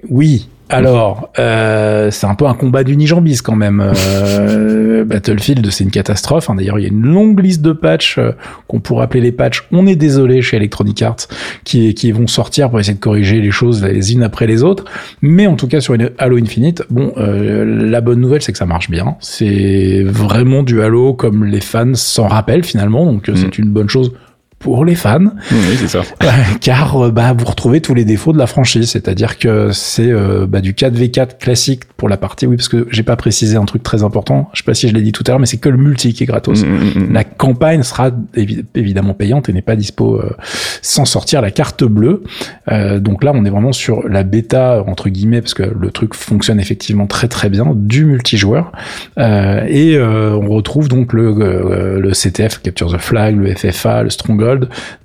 Oui, 0.09 0.49
alors, 0.69 1.29
euh, 1.39 2.09
c'est 2.11 2.25
un 2.25 2.35
peu 2.35 2.45
un 2.45 2.53
combat 2.53 2.83
d'unijambis 2.83 3.39
quand 3.43 3.55
même. 3.55 3.81
Euh, 3.81 5.03
Battlefield, 5.05 5.69
c'est 5.71 5.83
une 5.83 5.91
catastrophe. 5.91 6.49
Hein. 6.49 6.55
D'ailleurs, 6.55 6.79
il 6.79 6.83
y 6.83 6.85
a 6.85 6.89
une 6.89 7.05
longue 7.05 7.39
liste 7.39 7.61
de 7.61 7.73
patchs 7.73 8.17
euh, 8.17 8.31
qu'on 8.67 8.79
pourrait 8.79 9.03
appeler 9.03 9.21
les 9.21 9.31
patchs. 9.31 9.67
On 9.71 9.85
est 9.85 9.95
désolé 9.95 10.41
chez 10.41 10.57
Electronic 10.57 11.01
Arts 11.01 11.27
qui, 11.63 11.93
qui 11.93 12.11
vont 12.11 12.27
sortir 12.27 12.69
pour 12.69 12.79
essayer 12.79 12.95
de 12.95 12.99
corriger 12.99 13.41
les 13.41 13.51
choses 13.51 13.83
les 13.83 14.13
unes 14.13 14.23
après 14.23 14.47
les 14.47 14.63
autres. 14.63 14.85
Mais 15.21 15.47
en 15.47 15.55
tout 15.55 15.67
cas, 15.67 15.81
sur 15.81 15.95
Halo 16.17 16.37
Infinite, 16.37 16.83
bon, 16.89 17.13
la 17.17 18.01
bonne 18.01 18.19
nouvelle, 18.19 18.41
c'est 18.41 18.51
que 18.51 18.57
ça 18.57 18.65
marche 18.65 18.89
bien. 18.89 19.15
C'est 19.19 20.03
vraiment 20.03 20.63
du 20.63 20.81
Halo 20.81 21.13
comme 21.13 21.45
les 21.45 21.61
fans 21.61 21.93
s'en 21.93 22.27
rappellent 22.27 22.63
finalement. 22.63 23.05
Donc, 23.05 23.29
c'est 23.35 23.57
mm. 23.57 23.63
une 23.63 23.69
bonne 23.69 23.89
chose 23.89 24.11
pour 24.63 24.85
les 24.85 24.95
fans. 24.95 25.25
Oui, 25.51 25.77
c'est 25.77 25.89
ça. 25.89 26.01
car 26.61 26.95
euh, 26.97 27.11
bah, 27.11 27.33
vous 27.37 27.45
retrouvez 27.45 27.81
tous 27.81 27.93
les 27.93 28.05
défauts 28.05 28.33
de 28.33 28.37
la 28.37 28.47
franchise, 28.47 28.89
c'est-à-dire 28.89 29.37
que 29.37 29.71
c'est 29.71 30.09
euh, 30.09 30.47
bah, 30.47 30.61
du 30.61 30.73
4v4 30.73 31.37
classique 31.37 31.83
pour 31.97 32.09
la 32.09 32.17
partie, 32.17 32.47
oui, 32.47 32.55
parce 32.55 32.69
que 32.69 32.87
j'ai 32.89 33.03
pas 33.03 33.17
précisé 33.17 33.57
un 33.57 33.65
truc 33.65 33.83
très 33.83 34.03
important, 34.03 34.49
je 34.53 34.59
sais 34.59 34.65
pas 34.65 34.73
si 34.73 34.87
je 34.87 34.93
l'ai 34.93 35.01
dit 35.01 35.11
tout 35.11 35.23
à 35.27 35.31
l'heure, 35.31 35.39
mais 35.39 35.45
c'est 35.45 35.57
que 35.57 35.69
le 35.69 35.77
multi 35.77 36.13
qui 36.13 36.23
est 36.23 36.25
gratos. 36.25 36.63
Mm, 36.63 36.67
mm, 36.67 37.03
mm, 37.07 37.13
la 37.13 37.23
campagne 37.25 37.83
sera 37.83 38.11
évidemment 38.73 39.13
payante 39.13 39.49
et 39.49 39.53
n'est 39.53 39.61
pas 39.61 39.75
dispo 39.75 40.15
euh, 40.15 40.31
sans 40.81 41.05
sortir 41.05 41.41
la 41.41 41.51
carte 41.51 41.83
bleue. 41.83 42.23
donc 42.99 43.23
là, 43.23 43.31
on 43.35 43.43
est 43.43 43.49
vraiment 43.49 43.73
sur 43.73 44.07
la 44.07 44.23
bêta, 44.23 44.83
entre 44.87 45.09
guillemets, 45.09 45.41
parce 45.41 45.53
que 45.53 45.63
le 45.63 45.91
truc 45.91 46.13
fonctionne 46.13 46.59
effectivement 46.59 47.07
très 47.07 47.27
très 47.27 47.49
bien, 47.49 47.73
du 47.75 48.05
multijoueur. 48.05 48.71
et 49.17 49.99
on 49.99 50.47
retrouve 50.49 50.87
donc 50.87 51.11
le, 51.11 51.99
le 51.99 52.11
CTF, 52.11 52.61
Capture 52.61 52.93
the 52.93 52.99
Flag, 52.99 53.35
le 53.37 53.53
FFA, 53.53 54.03
le 54.03 54.09
Stronghold, 54.09 54.52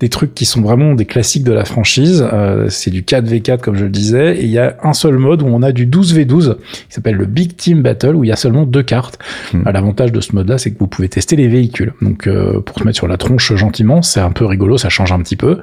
des 0.01 0.09
trucs 0.09 0.35
qui 0.35 0.45
sont 0.45 0.61
vraiment 0.61 0.95
des 0.95 1.05
classiques 1.05 1.45
de 1.45 1.53
la 1.53 1.65
franchise. 1.65 2.27
Euh, 2.33 2.67
c'est 2.69 2.91
du 2.91 3.03
4v4 3.03 3.59
comme 3.59 3.77
je 3.77 3.85
le 3.85 3.91
disais, 3.91 4.37
et 4.37 4.45
il 4.45 4.51
y 4.51 4.59
a 4.59 4.77
un 4.83 4.93
seul 4.93 5.19
mode 5.19 5.43
où 5.43 5.47
on 5.47 5.63
a 5.63 5.73
du 5.73 5.87
12v12 5.87 6.57
qui 6.57 6.85
s'appelle 6.89 7.17
le 7.17 7.27
Big 7.27 7.57
Team 7.57 7.83
Battle 7.83 8.15
où 8.15 8.25
il 8.25 8.29
y 8.29 8.33
a 8.33 8.37
seulement 8.37 8.65
deux 8.65 8.83
cartes. 8.83 9.19
Euh, 9.55 9.73
l'avantage 9.73 10.13
de 10.13 10.21
ce 10.21 10.35
mode-là, 10.35 10.59
c'est 10.59 10.71
que 10.71 10.79
vous 10.79 10.87
pouvez 10.87 11.09
tester 11.09 11.37
les 11.37 11.49
véhicules. 11.49 11.93
Donc 12.03 12.27
euh, 12.27 12.61
pour 12.61 12.79
se 12.79 12.85
mettre 12.85 12.97
sur 12.97 13.09
la 13.09 13.17
tronche 13.17 13.55
gentiment, 13.55 14.03
c'est 14.03 14.21
un 14.21 14.31
peu 14.31 14.45
rigolo, 14.45 14.79
ça 14.79 14.89
change 14.89 15.13
un 15.13 15.21
petit 15.21 15.37
peu. 15.37 15.59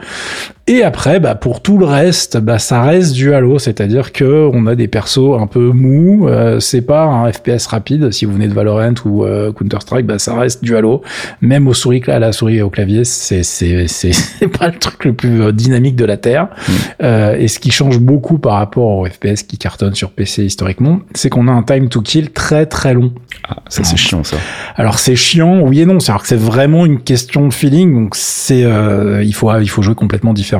Et 0.67 0.83
après, 0.83 1.19
bah, 1.19 1.35
pour 1.35 1.61
tout 1.61 1.77
le 1.77 1.85
reste, 1.85 2.37
bah, 2.37 2.57
ça 2.57 2.81
reste 2.81 3.13
du 3.13 3.33
Halo, 3.33 3.59
c'est-à-dire 3.59 4.11
que 4.11 4.49
on 4.51 4.65
a 4.65 4.75
des 4.75 4.87
persos 4.87 5.39
un 5.39 5.47
peu 5.47 5.71
mous. 5.71 6.27
Euh, 6.27 6.59
c'est 6.59 6.81
pas 6.81 7.03
un 7.03 7.31
FPS 7.31 7.67
rapide. 7.67 8.11
Si 8.11 8.25
vous 8.25 8.33
venez 8.33 8.47
de 8.47 8.53
Valorant 8.53 8.93
ou 9.05 9.25
Counter 9.55 9.77
Strike, 9.81 10.05
bah, 10.05 10.19
ça 10.19 10.35
reste 10.35 10.63
du 10.63 10.75
Halo. 10.75 11.01
Même 11.41 11.67
au 11.67 11.73
souris, 11.73 12.01
à 12.07 12.19
la 12.19 12.31
souris 12.31 12.57
et 12.57 12.61
au 12.61 12.69
clavier, 12.69 13.03
c'est 13.03 13.43
c'est 13.87 14.47
pas 14.47 14.67
le 14.67 14.77
truc 14.77 15.05
le 15.05 15.13
plus 15.13 15.41
euh, 15.41 15.51
dynamique 15.51 15.95
de 15.95 16.05
la 16.05 16.17
terre. 16.17 16.47
Mm. 16.67 16.71
Euh, 17.03 17.37
et 17.37 17.47
ce 17.47 17.59
qui 17.59 17.71
change 17.71 17.99
beaucoup 17.99 18.37
par 18.37 18.53
rapport 18.53 18.97
au 18.97 19.05
FPS 19.05 19.43
qui 19.43 19.57
cartonne 19.57 19.95
sur 19.95 20.11
PC 20.11 20.45
historiquement, 20.45 20.99
c'est 21.13 21.29
qu'on 21.29 21.47
a 21.47 21.51
un 21.51 21.63
time 21.63 21.89
to 21.89 22.01
kill 22.01 22.31
très 22.31 22.65
très 22.65 22.93
long. 22.93 23.13
Ah, 23.47 23.57
ça 23.69 23.83
c'est 23.83 23.97
chiant 23.97 24.23
ça. 24.23 24.37
Alors 24.75 24.99
c'est 24.99 25.15
chiant, 25.15 25.61
oui 25.61 25.81
et 25.81 25.85
non. 25.85 25.99
C'est-à-dire 25.99 26.23
que 26.23 26.27
c'est 26.27 26.35
vraiment 26.35 26.85
une 26.85 27.01
question 27.01 27.47
de 27.47 27.53
feeling. 27.53 27.93
Donc 27.93 28.15
c'est 28.15 28.65
il 29.23 29.33
faut 29.33 29.51
il 29.59 29.69
faut 29.69 29.81
jouer 29.81 29.95
complètement 29.95 30.33
différent 30.33 30.55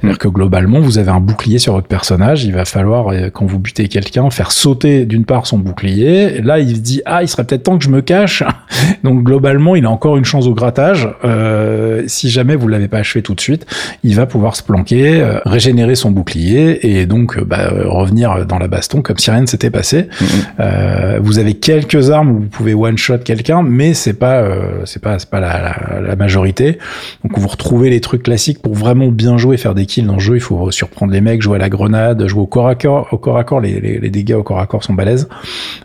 c'est-à-dire 0.00 0.18
que 0.18 0.28
globalement, 0.28 0.80
vous 0.80 0.98
avez 0.98 1.10
un 1.10 1.20
bouclier 1.20 1.58
sur 1.58 1.74
votre 1.74 1.86
personnage, 1.86 2.44
il 2.44 2.52
va 2.52 2.64
falloir, 2.64 3.08
euh, 3.08 3.30
quand 3.30 3.46
vous 3.46 3.58
butez 3.58 3.88
quelqu'un, 3.88 4.30
faire 4.30 4.52
sauter 4.52 5.06
d'une 5.06 5.24
part 5.24 5.46
son 5.46 5.58
bouclier. 5.58 6.40
Là, 6.40 6.58
il 6.58 6.76
se 6.76 6.80
dit, 6.80 7.02
ah, 7.04 7.22
il 7.22 7.28
serait 7.28 7.44
peut-être 7.44 7.64
temps 7.64 7.78
que 7.78 7.84
je 7.84 7.90
me 7.90 8.00
cache. 8.00 8.42
Donc 9.04 9.22
globalement, 9.22 9.76
il 9.76 9.84
a 9.84 9.90
encore 9.90 10.16
une 10.16 10.24
chance 10.24 10.46
au 10.46 10.54
grattage. 10.54 11.08
Euh, 11.24 12.04
si 12.06 12.30
jamais 12.38 12.56
vous 12.56 12.68
l'avez 12.68 12.88
pas 12.88 12.98
achevé 12.98 13.22
tout 13.22 13.34
de 13.34 13.40
suite, 13.40 13.66
il 14.04 14.14
va 14.14 14.26
pouvoir 14.26 14.56
se 14.56 14.62
planquer, 14.62 15.20
euh, 15.20 15.40
régénérer 15.44 15.94
son 15.94 16.10
bouclier 16.10 16.78
et 16.86 17.06
donc 17.06 17.42
bah, 17.42 17.70
revenir 17.84 18.46
dans 18.46 18.58
la 18.58 18.68
baston 18.68 19.02
comme 19.02 19.18
si 19.18 19.30
rien 19.30 19.40
ne 19.40 19.46
s'était 19.46 19.70
passé. 19.70 20.08
Mm-hmm. 20.20 21.18
vous 21.18 21.38
avez 21.38 21.54
quelques 21.54 22.10
armes 22.10 22.30
où 22.30 22.38
vous 22.40 22.48
pouvez 22.48 22.74
one 22.74 22.96
shot 22.96 23.18
quelqu'un, 23.18 23.62
mais 23.62 23.94
c'est 23.94 24.12
pas 24.12 24.44
c'est 24.84 25.02
pas 25.02 25.18
c'est 25.18 25.30
pas 25.30 25.40
la, 25.40 25.60
la, 25.60 26.00
la, 26.00 26.16
majorité. 26.16 26.78
Donc 27.24 27.38
vous 27.38 27.48
retrouvez 27.48 27.90
les 27.90 28.00
trucs 28.00 28.22
classiques 28.22 28.62
pour 28.62 28.74
vraiment 28.74 29.08
bien 29.08 29.36
jouer, 29.36 29.56
faire 29.56 29.74
des 29.74 29.86
kills 29.86 30.06
dans 30.06 30.14
le 30.14 30.20
jeu, 30.20 30.36
il 30.36 30.40
faut 30.40 30.70
surprendre 30.70 31.12
les 31.12 31.20
mecs, 31.20 31.42
jouer 31.42 31.56
à 31.56 31.58
la 31.58 31.68
grenade, 31.68 32.26
jouer 32.26 32.42
au 32.42 32.46
corps 32.46 32.68
à 32.68 32.74
corps. 32.74 33.08
Au 33.12 33.18
corps 33.18 33.38
à 33.38 33.44
corps, 33.44 33.60
les, 33.60 33.80
les, 33.80 34.10
dégâts 34.10 34.34
au 34.34 34.42
corps 34.42 34.60
à 34.60 34.66
corps 34.66 34.84
sont 34.84 34.94
balèzes. 34.94 35.28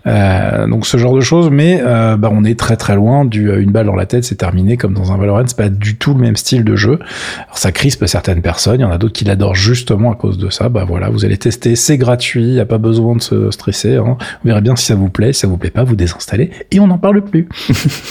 Euh, 0.08 0.68
donc 0.68 0.86
ce 0.86 0.98
genre 0.98 1.16
de 1.16 1.22
choses, 1.22 1.50
mais 1.50 1.82
euh, 1.82 2.18
bah, 2.18 2.30
on 2.32 2.44
est 2.44 2.58
très 2.58 2.78
très 2.78 2.96
loin 2.96 3.26
du 3.26 3.50
euh, 3.50 3.62
une 3.62 3.72
balle 3.72 3.86
dans 3.86 3.96
la 3.96 4.06
tête, 4.06 4.24
c'est 4.24 4.36
terminé 4.36 4.78
comme 4.78 4.94
dans 4.94 5.12
un 5.12 5.18
Valorant. 5.18 5.44
C'est 5.46 5.58
pas 5.58 5.70
du 5.70 5.98
tout 5.98 6.14
le 6.14 6.22
même 6.22 6.33
style 6.38 6.64
de 6.64 6.76
jeu. 6.76 7.00
Alors 7.46 7.58
ça 7.58 7.72
crispe 7.72 8.06
certaines 8.06 8.42
personnes, 8.42 8.80
il 8.80 8.84
y 8.84 8.86
en 8.86 8.92
a 8.92 8.98
d'autres 8.98 9.14
qui 9.14 9.26
l'adorent 9.26 9.56
justement 9.56 10.12
à 10.12 10.16
cause 10.16 10.38
de 10.38 10.50
ça. 10.50 10.70
Bah 10.70 10.86
voilà, 10.88 11.10
vous 11.10 11.26
allez 11.26 11.38
tester, 11.38 11.76
c'est 11.76 11.98
gratuit, 11.98 12.44
il 12.44 12.54
y 12.54 12.60
a 12.60 12.66
pas 12.66 12.78
besoin 12.78 13.16
de 13.16 13.22
se 13.22 13.52
stresser. 13.52 13.96
Hein. 13.96 14.18
Vous 14.20 14.48
verrez 14.50 14.62
bien 14.62 14.76
si 14.76 14.86
ça 14.86 14.96
vous 14.96 15.10
plaît, 15.10 15.34
si 15.34 15.42
ça 15.42 15.48
vous 15.48 15.58
plaît 15.58 15.70
pas, 15.70 15.84
vous 15.84 15.96
désinstallez 15.96 16.52
et 16.72 16.80
on 16.80 16.88
n'en 16.88 16.98
parle 16.98 17.22
plus. 17.24 17.48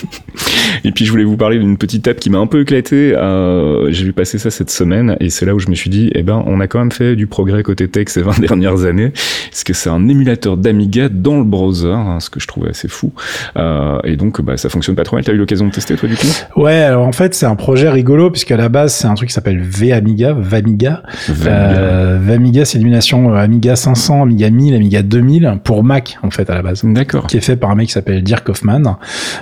et 0.85 0.93
puis 0.93 1.05
je 1.05 1.11
voulais 1.11 1.25
vous 1.25 1.37
parler 1.37 1.59
d'une 1.59 1.77
petite 1.77 2.07
app 2.09 2.19
qui 2.19 2.31
m'a 2.31 2.39
un 2.39 2.47
peu 2.47 2.61
éclaté. 2.61 3.15
J'ai 3.89 4.05
vu 4.05 4.13
passer 4.13 4.39
ça 4.39 4.51
cette 4.51 4.71
semaine 4.71 5.17
et 5.21 5.31
c'est 5.31 5.47
là 5.47 5.55
où 5.55 5.59
je 5.59 5.69
me 5.69 5.75
suis 5.75 5.91
dit, 5.91 6.11
eh 6.15 6.23
ben, 6.23 6.43
on 6.47 6.61
a 6.61 6.67
quand 6.67 6.79
même 6.79 6.93
fait 6.93 7.17
du 7.17 7.27
progrès 7.27 7.63
côté 7.63 7.89
tech 7.89 8.09
ces 8.09 8.23
20 8.23 8.41
dernières 8.41 8.85
années, 8.85 9.13
parce 9.51 9.65
que 9.65 9.73
c'est 9.73 9.91
un 9.91 10.09
émulateur 10.09 10.57
d'Amiga 10.57 11.09
dans 11.09 11.39
le 11.39 11.45
browser, 11.45 11.93
hein, 11.93 12.19
ce 12.21 12.31
que 12.31 12.41
je 12.41 12.47
trouvais 12.47 12.71
assez 12.71 12.89
fou. 12.89 13.13
Euh, 13.57 13.99
et 14.05 14.17
donc, 14.17 14.41
bah, 14.41 14.57
ça 14.57 14.69
fonctionne 14.69 14.97
pas 14.97 15.05
trop 15.05 15.17
mal. 15.17 15.25
T'as 15.25 15.33
eu 15.33 15.37
l'occasion 15.37 15.67
de 15.67 15.73
tester, 15.73 15.97
toi, 15.97 16.09
du 16.09 16.17
coup? 16.17 16.27
Ouais, 16.57 16.83
alors 16.83 17.07
en 17.07 17.13
fait, 17.13 17.35
c'est 17.35 17.47
un 17.47 17.57
projet 17.57 17.89
rigolo 17.89 18.12
rigolo 18.13 18.31
puisqu'à 18.31 18.57
la 18.57 18.69
base 18.69 18.93
c'est 18.93 19.07
un 19.07 19.15
truc 19.15 19.29
qui 19.31 19.35
s'appelle 19.35 19.61
V-Amiga, 19.61 20.33
Vamiga. 20.33 21.03
Vamiga. 21.29 21.51
Euh, 21.51 22.19
Vamiga, 22.21 22.65
c'est 22.65 22.79
l'émulation 22.79 23.35
euh, 23.35 23.39
Amiga 23.39 23.75
500, 23.75 24.23
Amiga 24.23 24.51
1000, 24.51 24.75
Amiga 24.75 25.03
2000 25.03 25.59
pour 25.65 25.83
Mac 25.83 26.19
en 26.23 26.31
fait 26.31 26.49
à 26.51 26.55
la 26.55 26.63
base. 26.63 26.83
D'accord. 26.85 27.27
Qui 27.27 27.39
est 27.39 27.41
fait 27.41 27.57
par 27.57 27.71
un 27.71 27.75
mec 27.75 27.87
qui 27.87 27.93
s'appelle 27.93 28.23
Dirk 28.23 28.49
Hoffman. 28.49 28.99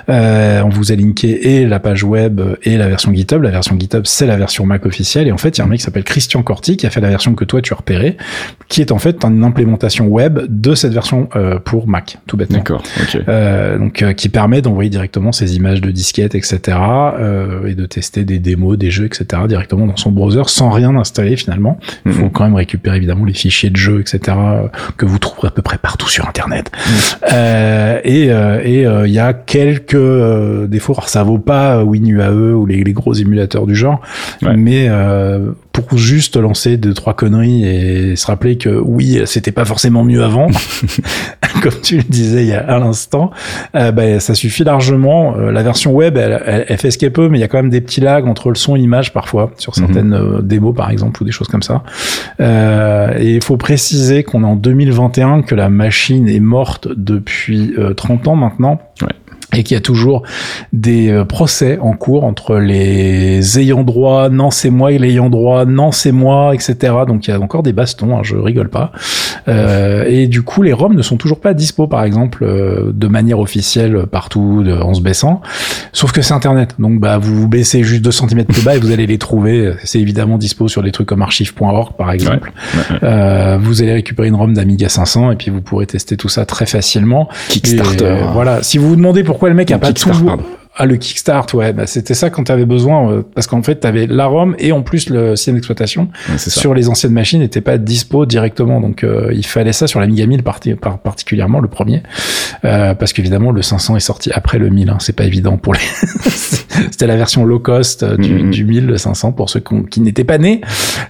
Euh, 0.09 0.63
on 0.63 0.69
vous 0.69 0.93
a 0.93 0.95
linké 0.95 1.57
et 1.57 1.67
la 1.67 1.81
page 1.81 2.05
web 2.05 2.41
et 2.63 2.77
la 2.77 2.89
version 2.89 3.13
GitHub. 3.13 3.43
La 3.43 3.51
version 3.51 3.77
GitHub 3.79 4.03
c'est 4.05 4.27
la 4.27 4.37
version 4.37 4.67
Mac 4.67 4.87
officielle 4.87 5.27
et 5.27 5.33
en 5.33 5.39
fait 5.39 5.59
il 5.59 5.59
y 5.59 5.63
a 5.63 5.65
un 5.65 5.69
mec 5.69 5.81
qui 5.81 5.85
s'appelle 5.85 6.05
Christian 6.05 6.43
Corti 6.43 6.77
qui 6.77 6.87
a 6.87 6.91
fait 6.91 7.01
la 7.01 7.09
version 7.09 7.35
que 7.35 7.45
toi 7.45 7.61
tu 7.61 7.73
as 7.73 7.77
repérée, 7.77 8.17
qui 8.69 8.81
est 8.81 8.93
en 8.93 8.99
fait 8.99 9.25
une 9.25 9.43
implémentation 9.43 10.07
web 10.07 10.39
de 10.49 10.75
cette 10.75 10.93
version 10.93 11.29
euh, 11.35 11.59
pour 11.59 11.89
Mac, 11.89 12.19
tout 12.27 12.37
bêtement. 12.37 12.59
D'accord. 12.59 12.83
Donc 13.79 14.05
qui 14.15 14.29
permet 14.29 14.63
d'envoyer 14.63 14.91
directement 14.91 15.33
ces 15.33 15.57
images 15.57 15.81
de 15.81 15.91
disquettes, 15.91 16.35
etc. 16.35 16.79
et 17.67 17.75
de 17.75 17.87
tester 17.87 18.25
des 18.25 18.39
démos, 18.39 18.60
des 18.77 18.91
jeux, 18.91 19.07
etc. 19.07 19.25
directement 19.49 19.87
dans 19.87 19.97
son 19.97 20.11
browser 20.13 20.43
sans 20.47 20.71
rien 20.71 20.95
installer 20.97 21.37
finalement. 21.37 21.79
Il 22.07 22.13
faut 22.13 22.25
Mhm. 22.25 22.31
quand 22.31 22.45
même 22.45 22.55
récupérer 22.55 22.97
évidemment 22.97 23.25
les 23.25 23.33
fichiers 23.35 23.71
de 23.71 23.77
jeux, 23.77 24.01
etc. 24.01 24.37
euh, 24.39 24.69
que 24.97 25.07
vous 25.07 25.19
trouverez 25.19 25.49
à 25.49 25.51
peu 25.51 25.63
près 25.63 25.79
partout 25.79 26.09
sur 26.09 26.29
Internet. 26.29 26.71
Euh, 27.33 28.01
et 28.05 28.31
euh, 28.31 28.61
et 28.65 28.87
euh, 28.87 29.07
il 29.07 29.13
y 29.13 29.19
a 29.19 29.33
quelques 29.33 29.95
euh, 29.95 30.67
défauts. 30.67 30.93
Alors 30.93 31.09
ça 31.09 31.23
vaut 31.23 31.39
pas 31.39 31.77
euh, 31.77 31.83
WinUAE 31.85 32.53
ou 32.55 32.67
les, 32.67 32.83
les 32.85 32.93
gros 32.93 33.13
émulateurs 33.15 33.67
du 33.67 33.75
genre, 33.75 34.01
Ouais. 34.43 34.57
mais 34.57 34.87
euh, 34.89 35.51
pour 35.83 35.99
juste 35.99 36.37
lancer 36.37 36.77
deux 36.77 36.95
trois 36.95 37.15
conneries 37.15 37.65
et 37.65 38.17
se 38.17 38.27
rappeler 38.27 38.57
que 38.59 38.69
oui, 38.71 39.21
c'était 39.27 39.53
pas 39.53 39.65
forcément 39.65 40.05
mieux 40.05 40.23
avant, 40.23 40.49
comme 41.63 41.81
tu 41.83 41.97
le 41.99 42.03
disais 42.03 42.43
il 42.43 42.49
y 42.49 42.53
a 42.55 42.61
à 42.61 42.79
l'instant, 42.79 43.31
euh, 43.75 43.93
bah, 43.93 44.21
ça 44.21 44.35
suffit 44.35 44.65
largement. 44.65 45.37
Euh, 45.37 45.51
la 45.53 45.63
version 45.63 45.93
web, 45.93 46.17
elle, 46.17 46.43
elle, 46.47 46.65
elle 46.69 46.79
fait 46.79 46.91
ce 46.91 46.99
qu'elle 46.99 47.13
peut, 47.13 47.29
mais 47.29 47.39
il 47.39 47.41
y 47.41 47.45
a 47.45 47.49
quand 47.49 47.59
même 47.59 47.71
des 47.71 47.81
petits 47.81 48.01
lags 48.01 48.27
entre 48.27 48.49
le 48.51 48.55
son 48.57 48.77
et 48.77 48.79
l'image 48.79 49.13
parfois 49.13 49.51
sur 49.59 49.73
Mhm. 49.77 49.87
certaines 49.87 50.13
euh, 50.15 50.41
démos 50.43 50.75
par 50.75 50.91
exemple 50.91 51.23
ou 51.23 51.27
des 51.27 51.33
choses 51.33 51.49
comme 51.49 51.63
ça. 51.63 51.83
Euh, 52.41 53.15
et 53.19 53.35
il 53.37 53.43
faut 53.43 53.57
préciser 53.57 54.23
qu'on 54.25 54.43
est 54.43 54.47
en 54.47 54.57
2021, 54.57 55.43
que 55.43 55.55
la 55.55 55.69
machine 55.69 56.29
est 56.29 56.41
morte 56.41 56.89
depuis 56.95 57.75
euh, 57.79 57.95
30 57.95 58.29
ans 58.29 58.37
maintenant. 58.37 58.81
Ouais. 59.03 59.09
Et 59.57 59.63
qu'il 59.65 59.75
y 59.75 59.79
a 59.79 59.81
toujours 59.81 60.23
des 60.73 61.09
euh, 61.11 61.25
procès 61.25 61.79
en 61.81 61.93
cours 61.93 62.23
entre 62.25 62.57
les 62.59 63.59
ayants 63.59 63.83
droit, 63.83 64.29
non 64.29 64.51
c'est 64.51 64.71
moi 64.71 64.93
et 64.93 64.99
l'ayant 64.99 65.29
droit, 65.29 65.65
non 65.65 65.91
c'est 65.91 66.13
moi, 66.13 66.55
etc. 66.55 66.77
Donc 67.09 67.27
il 67.27 67.31
y 67.33 67.35
a 67.35 67.41
encore 67.41 67.63
des 67.65 67.73
bastons, 67.73 68.17
hein, 68.17 68.21
je 68.23 68.37
rigole 68.37 68.69
pas. 68.69 68.93
Euh, 69.49 70.05
et 70.07 70.27
du 70.29 70.43
coup, 70.43 70.63
les 70.63 70.73
ROM 70.73 70.95
ne 70.95 71.03
sont 71.03 71.17
toujours 71.17 71.41
pas 71.41 71.55
dispo, 71.55 71.87
par 71.87 72.05
exemple, 72.05 72.45
euh, 72.45 72.93
de 72.93 73.07
manière 73.09 73.39
officielle 73.41 74.07
partout 74.07 74.63
de- 74.63 74.73
en 74.73 74.95
se 74.95 75.01
baissant. 75.01 75.41
Sauf 75.93 76.13
que 76.13 76.23
c'est 76.23 76.35
Internet. 76.35 76.75
Donc, 76.79 77.01
bah, 77.01 77.19
vous 77.19 77.35
vous 77.35 77.49
baissez 77.49 77.83
juste 77.83 78.03
2 78.03 78.11
cm 78.13 78.45
plus 78.45 78.63
bas 78.63 78.77
et 78.77 78.79
vous 78.79 78.93
allez 78.93 79.07
les 79.07 79.19
trouver. 79.19 79.73
C'est 79.85 79.99
évidemment 79.99 80.39
dispo 80.39 80.69
sur 80.69 80.83
des 80.83 80.93
trucs 80.93 81.09
comme 81.09 81.23
archive.org, 81.23 81.95
par 81.97 82.13
exemple. 82.13 82.53
Ouais. 82.75 82.99
Euh, 83.03 83.59
vous 83.61 83.83
allez 83.83 83.95
récupérer 83.95 84.29
une 84.29 84.35
ROM 84.37 84.53
d'Amiga 84.53 84.89
500 84.89 85.33
et 85.33 85.37
puis 85.37 85.51
vous 85.51 85.63
pourrez 85.63 85.87
tester 85.87 86.17
tout 86.17 86.29
ça 86.29 86.45
très 86.45 86.67
facilement. 86.67 87.29
Kickstarter. 87.49 88.05
Et, 88.05 88.09
euh, 88.09 88.25
voilà. 88.33 88.63
Si 88.63 88.79
vous 88.79 88.89
vous 88.91 88.97
demandez 88.97 89.25
pourquoi 89.25 89.40
le 89.49 89.55
mec 89.55 89.71
a 89.71 89.79
pas 89.79 89.89
Kickstart, 89.89 90.13
toujours... 90.19 90.37
Ah, 90.77 90.87
le 90.87 90.97
Kickstart, 90.97 91.47
ouais, 91.55 91.73
bah, 91.73 91.87
c'était 91.87 92.15
ça 92.15 92.31
quand 92.31 92.45
t'avais 92.45 92.65
besoin, 92.65 93.11
euh, 93.11 93.23
parce 93.35 93.49
qu'en 93.49 93.61
fait, 93.63 93.75
t'avais 93.77 94.07
la 94.07 94.27
ROM 94.27 94.55
et 94.61 94.71
en 94.71 94.83
plus 94.83 95.11
le 95.11 95.35
système 95.35 95.57
d'exploitation 95.57 96.09
Ouais, 96.31 96.39
sur 96.39 96.75
les 96.75 96.89
anciennes 96.89 97.13
machines 97.13 97.41
n'était 97.41 97.61
pas 97.61 97.77
dispo 97.77 98.25
directement. 98.25 98.81
Donc 98.81 99.03
euh, 99.03 99.31
il 99.35 99.45
fallait 99.45 99.73
ça 99.73 99.89
sur 99.89 99.99
l'Amiga 100.01 100.25
1000 100.27 100.43
parti- 100.45 100.75
par- 100.77 100.99
particulièrement 100.99 101.59
le 101.59 101.67
premier, 101.67 102.03
euh, 102.65 102.95
parce 102.95 103.13
qu'évidemment 103.13 103.51
le 103.51 103.63
500 103.63 103.97
est 103.97 104.01
sorti 104.01 104.31
après 104.33 104.59
le 104.59 104.71
1000. 104.71 104.91
Hein, 104.91 104.97
c'est 105.01 105.15
pas 105.17 105.25
évident 105.25 105.57
pour 105.57 105.75
les. 105.75 105.81
C'était 106.21 107.09
la 107.09 107.17
version 107.17 107.45
low 107.45 107.59
cost 107.59 108.05
euh, 108.05 108.17
du, 108.17 108.33
Mhm. 108.35 108.51
du 108.51 108.65
1000, 108.65 108.87
le 108.87 108.97
500 108.97 109.33
pour 109.33 109.51
ceux 109.51 109.61
qui 109.91 110.01
n'étaient 110.01 110.25
pas 110.25 110.39
nés. 110.39 110.61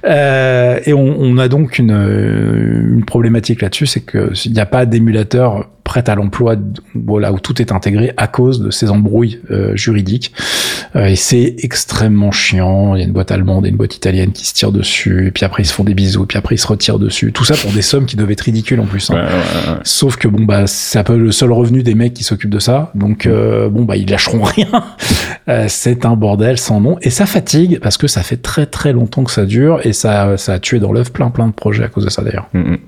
Euh, 0.04 0.80
et 0.87 0.94
on, 0.94 1.16
on 1.20 1.37
a 1.38 1.49
donc 1.49 1.78
une, 1.78 1.92
euh, 1.92 2.94
une 2.94 3.04
problématique 3.04 3.60
là-dessus, 3.62 3.87
c'est 3.87 4.00
que 4.00 4.32
il 4.46 4.52
n'y 4.52 4.60
a 4.60 4.66
pas 4.66 4.87
d'émulateur 4.87 5.68
prêt 5.90 6.09
à 6.09 6.14
l'emploi, 6.14 6.54
voilà 6.94 7.32
où 7.32 7.40
tout 7.40 7.61
est 7.61 7.73
intégré 7.73 8.12
à 8.16 8.28
cause 8.28 8.61
de 8.61 8.70
ces 8.70 8.90
embrouilles 8.90 9.40
euh, 9.50 9.75
juridiques. 9.75 10.32
Euh, 10.94 11.06
et 11.06 11.16
c'est 11.16 11.56
extrêmement 11.64 12.30
chiant. 12.30 12.94
Il 12.94 13.00
y 13.00 13.02
a 13.02 13.06
une 13.06 13.12
boîte 13.12 13.32
allemande 13.32 13.66
et 13.66 13.70
une 13.70 13.76
boîte 13.76 13.97
italienne 13.97 14.30
qui 14.30 14.47
se 14.47 14.54
tirent 14.54 14.70
dessus, 14.70 15.26
et 15.26 15.30
puis 15.32 15.44
après 15.44 15.64
ils 15.64 15.66
se 15.66 15.73
font 15.73 15.82
des 15.82 15.94
bisous, 15.94 16.26
puis 16.26 16.38
après 16.38 16.54
ils 16.54 16.59
se 16.59 16.66
retirent 16.68 17.00
dessus. 17.00 17.32
Tout 17.32 17.44
ça 17.44 17.56
pour 17.56 17.73
des 17.73 17.82
sommes 17.82 18.06
qui 18.06 18.14
devaient 18.14 18.35
être 18.35 18.42
ridicules 18.42 18.78
en 18.78 18.87
plus. 18.87 19.11
hein. 19.11 19.14
Ouais, 19.14 19.20
ouais, 19.20 19.26
ouais, 19.26 19.73
ouais. 19.73 19.78
Sauf 19.82 20.16
que 20.16 20.28
bon 20.28 20.44
bah 20.44 20.68
c'est 20.68 21.00
un 21.00 21.02
peu 21.02 21.18
le 21.18 21.32
seul 21.32 21.50
revenu 21.50 21.82
des 21.82 21.97
mecs 21.97 22.14
qui 22.14 22.23
s'occupent 22.23 22.50
de 22.54 22.61
ça, 22.61 22.92
donc 22.94 23.26
euh, 23.26 23.68
bon 23.68 23.82
bah 23.85 23.97
ils 23.97 24.09
lâcheront 24.09 24.42
rien. 24.42 24.68
Euh, 25.49 25.64
c'est 25.68 26.04
un 26.04 26.14
bordel 26.14 26.59
sans 26.59 26.80
nom 26.80 26.97
et 27.02 27.11
ça 27.11 27.26
fatigue 27.26 27.80
parce 27.80 27.97
que 27.97 28.06
ça 28.06 28.23
fait 28.23 28.37
très 28.37 28.66
très 28.66 28.92
longtemps 28.92 29.25
que 29.25 29.32
ça 29.32 29.47
dure 29.47 29.80
et 29.85 29.92
ça 29.92 30.37
ça 30.37 30.52
a 30.52 30.59
tué 30.61 30.78
dans 30.78 30.92
l'œuf 30.92 31.11
plein 31.12 31.30
plein 31.30 31.49
de 31.49 31.52
projets 31.52 31.82
à 31.82 31.88
cause 31.88 32.04
de 32.04 32.11
ça 32.11 32.23
d'ailleurs. 32.23 32.49
Mhm. 32.52 32.78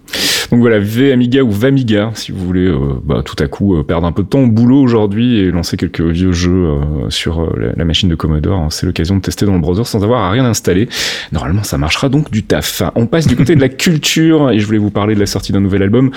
Donc 0.52 0.60
voilà, 0.60 0.78
V 0.78 1.12
Amiga 1.12 1.42
ou 1.42 1.50
Vamiga, 1.50 2.10
si 2.14 2.30
vous 2.30 2.44
voulez 2.44 2.66
euh, 2.66 2.91
bah, 3.04 3.22
tout 3.24 3.36
à 3.42 3.46
coup 3.46 3.76
euh, 3.76 3.82
perdre 3.82 4.06
un 4.06 4.12
peu 4.12 4.22
de 4.22 4.28
temps 4.28 4.40
au 4.40 4.46
boulot 4.46 4.80
aujourd'hui 4.80 5.38
et 5.38 5.50
lancer 5.50 5.76
quelques 5.76 6.00
vieux 6.00 6.32
jeux 6.32 6.66
euh, 6.66 7.10
sur 7.10 7.40
euh, 7.40 7.52
la, 7.56 7.72
la 7.76 7.84
machine 7.84 8.08
de 8.08 8.14
Commodore, 8.14 8.58
hein, 8.58 8.68
c'est 8.70 8.86
l'occasion 8.86 9.16
de 9.16 9.20
tester 9.20 9.46
dans 9.46 9.54
le 9.54 9.60
browser 9.60 9.84
sans 9.84 10.02
avoir 10.02 10.22
à 10.22 10.30
rien 10.30 10.44
installer. 10.44 10.88
Normalement, 11.32 11.62
ça 11.62 11.78
marchera 11.78 12.08
donc 12.08 12.30
du 12.30 12.42
taf. 12.42 12.82
On 12.94 13.06
passe 13.06 13.26
du 13.26 13.36
côté 13.36 13.54
de 13.54 13.60
la 13.60 13.68
culture 13.82 14.50
et 14.50 14.58
je 14.58 14.66
voulais 14.66 14.78
vous 14.78 14.90
parler 14.90 15.14
de 15.14 15.20
la 15.20 15.26
sortie 15.26 15.52
d'un 15.52 15.60
nouvel 15.60 15.82
album 15.82 16.10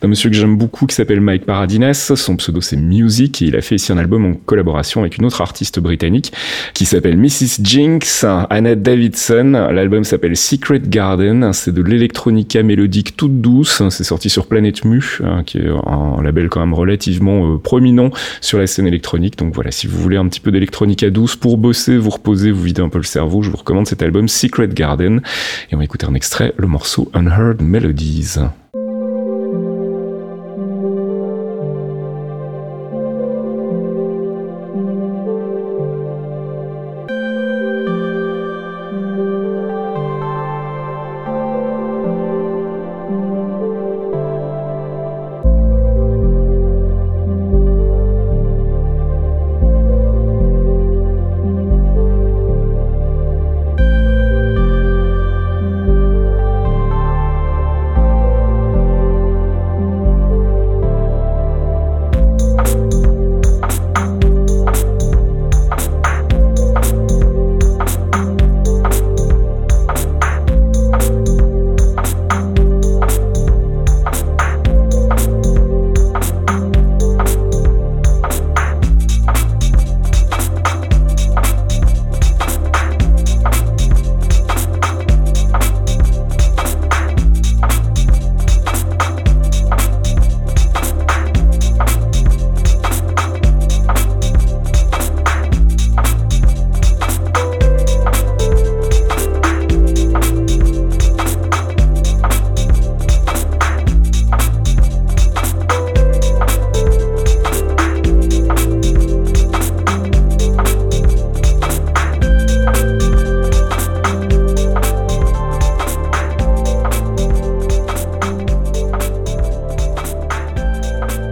d'un 0.00 0.08
monsieur 0.08 0.30
que 0.30 0.36
j'aime 0.36 0.56
beaucoup 0.56 0.86
qui 0.86 0.94
s'appelle 0.94 1.20
Mike 1.20 1.46
Paradinas. 1.46 2.12
Son 2.14 2.36
pseudo 2.36 2.60
c'est 2.60 2.76
Music 2.76 3.42
et 3.42 3.46
il 3.46 3.56
a 3.56 3.60
fait 3.60 3.76
ici 3.76 3.92
un 3.92 3.98
album 3.98 4.24
en 4.24 4.34
collaboration 4.34 5.00
avec 5.00 5.18
une 5.18 5.24
autre 5.24 5.40
artiste 5.40 5.80
britannique 5.80 6.32
qui 6.74 6.84
s'appelle 6.84 7.16
Mrs. 7.16 7.62
Jinx, 7.62 8.24
Anna 8.50 8.74
Davidson. 8.74 9.68
L'album 9.72 10.04
s'appelle 10.04 10.36
Secret 10.36 10.80
Garden. 10.84 11.52
C'est 11.52 11.74
de 11.74 11.82
l'électronica 11.82 12.62
mélodique 12.62 13.16
toute 13.16 13.40
douce. 13.40 13.82
C'est 13.90 14.04
sorti 14.04 14.30
sur 14.30 14.46
Planète 14.46 14.84
Mu, 14.84 15.18
hein, 15.24 15.42
qui 15.44 15.58
est 15.58 15.68
un 15.68 16.17
label 16.22 16.48
quand 16.48 16.60
même 16.60 16.74
relativement 16.74 17.54
euh, 17.54 17.58
prominent 17.58 18.10
sur 18.40 18.58
la 18.58 18.66
scène 18.66 18.86
électronique. 18.86 19.36
Donc 19.38 19.54
voilà, 19.54 19.70
si 19.70 19.86
vous 19.86 19.98
voulez 19.98 20.16
un 20.16 20.28
petit 20.28 20.40
peu 20.40 20.50
d'électronica 20.50 21.10
douce 21.10 21.36
pour 21.36 21.58
bosser, 21.58 21.96
vous 21.96 22.10
reposer, 22.10 22.50
vous 22.50 22.62
vider 22.62 22.82
un 22.82 22.88
peu 22.88 22.98
le 22.98 23.04
cerveau, 23.04 23.42
je 23.42 23.50
vous 23.50 23.56
recommande 23.56 23.86
cet 23.86 24.02
album 24.02 24.28
Secret 24.28 24.68
Garden. 24.68 25.20
Et 25.70 25.74
on 25.74 25.78
va 25.78 25.84
écouter 25.84 26.06
un 26.06 26.14
extrait, 26.14 26.54
le 26.56 26.66
morceau 26.66 27.10
Unheard 27.14 27.62
Melodies. 27.62 28.36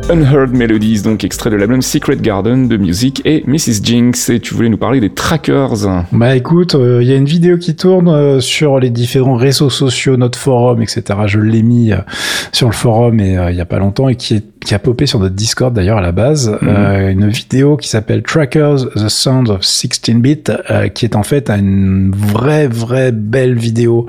Unheard 0.08 0.54
Melodies, 0.54 1.02
donc 1.02 1.24
extrait 1.24 1.50
de 1.50 1.56
l'album 1.56 1.82
Secret 1.82 2.16
Garden 2.16 2.68
de 2.68 2.76
Music 2.76 3.22
et 3.24 3.42
Mrs. 3.48 3.82
Jinx. 3.82 4.28
Et 4.28 4.38
tu 4.38 4.54
voulais 4.54 4.68
nous 4.68 4.76
parler 4.78 5.00
des 5.00 5.12
trackers. 5.12 5.72
Bah 6.12 6.36
écoute, 6.36 6.76
euh, 6.76 7.02
il 7.02 7.08
y 7.08 7.12
a 7.12 7.16
une 7.16 7.24
vidéo 7.24 7.58
qui 7.58 7.74
tourne 7.74 8.08
euh, 8.08 8.38
sur 8.38 8.78
les 8.78 8.90
différents 8.90 9.34
réseaux 9.34 9.68
sociaux, 9.68 10.16
notre 10.16 10.38
forum, 10.38 10.80
etc. 10.80 11.02
Je 11.26 11.40
l'ai 11.40 11.62
mis 11.62 11.92
euh, 11.92 11.98
sur 12.52 12.68
le 12.68 12.72
forum 12.72 13.18
et 13.18 13.36
il 13.50 13.56
y 13.56 13.60
a 13.60 13.64
pas 13.64 13.80
longtemps 13.80 14.08
et 14.08 14.14
qui 14.14 14.34
est 14.34 14.55
qui 14.66 14.74
a 14.74 14.80
popé 14.80 15.06
sur 15.06 15.20
notre 15.20 15.36
Discord 15.36 15.72
d'ailleurs 15.72 15.98
à 15.98 16.00
la 16.00 16.10
base, 16.10 16.48
mhm. 16.48 16.68
euh, 16.68 17.10
une 17.10 17.28
vidéo 17.28 17.76
qui 17.76 17.88
s'appelle 17.88 18.22
Trackers, 18.24 18.90
The 18.96 19.08
Sound 19.08 19.48
of 19.48 19.60
16-bit, 19.60 20.52
euh, 20.70 20.88
qui 20.88 21.04
est 21.04 21.14
en 21.14 21.22
fait 21.22 21.48
une 21.50 22.10
vraie, 22.12 22.66
vraie 22.66 23.12
belle 23.12 23.56
vidéo, 23.56 24.08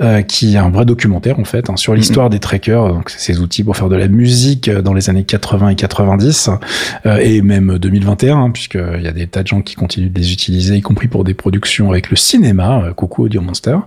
euh, 0.00 0.22
qui 0.22 0.54
est 0.54 0.58
un 0.58 0.70
vrai 0.70 0.84
documentaire 0.84 1.40
en 1.40 1.44
fait, 1.44 1.68
hein, 1.68 1.76
sur 1.76 1.92
mhm. 1.92 1.98
l'histoire 1.98 2.30
des 2.30 2.38
trackers, 2.38 2.88
donc 2.88 3.10
ces 3.10 3.40
outils 3.40 3.64
pour 3.64 3.76
faire 3.76 3.88
de 3.88 3.96
la 3.96 4.06
musique 4.06 4.70
dans 4.70 4.94
les 4.94 5.10
années 5.10 5.24
80 5.24 5.70
et 5.70 5.74
90, 5.74 6.50
et 7.20 7.42
même 7.42 7.76
2021, 7.76 8.38
hein, 8.38 8.50
puisqu'il 8.50 9.02
y 9.02 9.08
a 9.08 9.12
des 9.12 9.26
tas 9.26 9.42
de 9.42 9.48
gens 9.48 9.60
qui 9.60 9.74
continuent 9.74 10.12
de 10.12 10.18
les 10.18 10.32
utiliser, 10.32 10.76
y 10.76 10.82
compris 10.82 11.08
pour 11.08 11.24
des 11.24 11.34
productions 11.34 11.90
avec 11.90 12.10
le 12.10 12.16
cinéma, 12.16 12.92
coucou 12.94 13.24
Audio 13.24 13.40
Monster, 13.40 13.78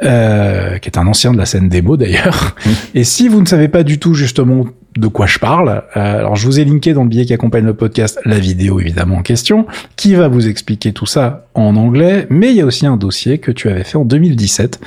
qui 0.00 0.06
est 0.06 0.98
un 0.98 1.06
ancien 1.08 1.32
de 1.32 1.38
la 1.38 1.46
scène 1.46 1.68
démo 1.68 1.96
d'ailleurs. 1.96 2.54
Mhm. 2.64 2.72
Et 2.94 3.02
si 3.02 3.28
vous 3.28 3.40
ne 3.40 3.46
savez 3.46 3.66
pas 3.66 3.82
du 3.82 3.98
tout 3.98 4.14
justement 4.14 4.66
de 4.96 5.08
quoi 5.08 5.26
je 5.26 5.38
parle. 5.38 5.82
Euh, 5.96 6.18
alors 6.18 6.36
je 6.36 6.46
vous 6.46 6.60
ai 6.60 6.64
linké 6.64 6.92
dans 6.92 7.02
le 7.02 7.08
billet 7.08 7.24
qui 7.24 7.32
accompagne 7.32 7.64
le 7.64 7.74
podcast 7.74 8.20
la 8.24 8.38
vidéo 8.38 8.80
évidemment 8.80 9.16
en 9.16 9.22
question, 9.22 9.66
qui 9.96 10.14
va 10.14 10.28
vous 10.28 10.48
expliquer 10.48 10.92
tout 10.92 11.06
ça 11.06 11.46
en 11.54 11.76
anglais, 11.76 12.26
mais 12.30 12.50
il 12.50 12.56
y 12.56 12.60
a 12.60 12.66
aussi 12.66 12.86
un 12.86 12.96
dossier 12.96 13.38
que 13.38 13.52
tu 13.52 13.68
avais 13.68 13.84
fait 13.84 13.96
en 13.96 14.04
2017 14.04 14.80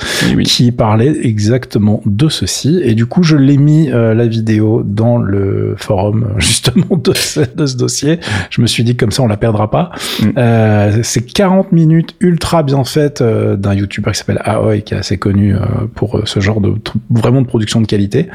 qui 0.45 0.71
parlait 0.71 1.25
exactement 1.25 2.01
de 2.05 2.29
ceci, 2.29 2.81
et 2.83 2.93
du 2.93 3.05
coup 3.05 3.23
je 3.23 3.35
l'ai 3.35 3.57
mis 3.57 3.89
euh, 3.89 4.13
la 4.13 4.27
vidéo 4.27 4.83
dans 4.85 5.17
le 5.17 5.75
forum 5.77 6.33
justement 6.37 6.97
de 6.97 7.13
ce, 7.13 7.41
de 7.55 7.65
ce, 7.65 7.75
dossier. 7.75 8.19
Je 8.49 8.61
me 8.61 8.67
suis 8.67 8.83
dit 8.83 8.95
comme 8.95 9.11
ça 9.11 9.23
on 9.23 9.27
la 9.27 9.37
perdra 9.37 9.69
pas. 9.69 9.91
Mm. 10.21 10.25
Euh, 10.37 10.99
c'est 11.03 11.21
40 11.21 11.71
minutes 11.71 12.15
ultra 12.19 12.63
bien 12.63 12.83
faites 12.83 13.21
d'un 13.21 13.73
YouTuber 13.73 14.11
qui 14.11 14.17
s'appelle 14.17 14.41
Aoi 14.43 14.79
qui 14.79 14.93
est 14.93 14.97
assez 14.97 15.17
connu 15.17 15.55
pour 15.95 16.21
ce 16.25 16.39
genre 16.39 16.61
de 16.61 16.73
vraiment 17.09 17.41
de 17.41 17.47
production 17.47 17.81
de 17.81 17.87
qualité. 17.87 18.27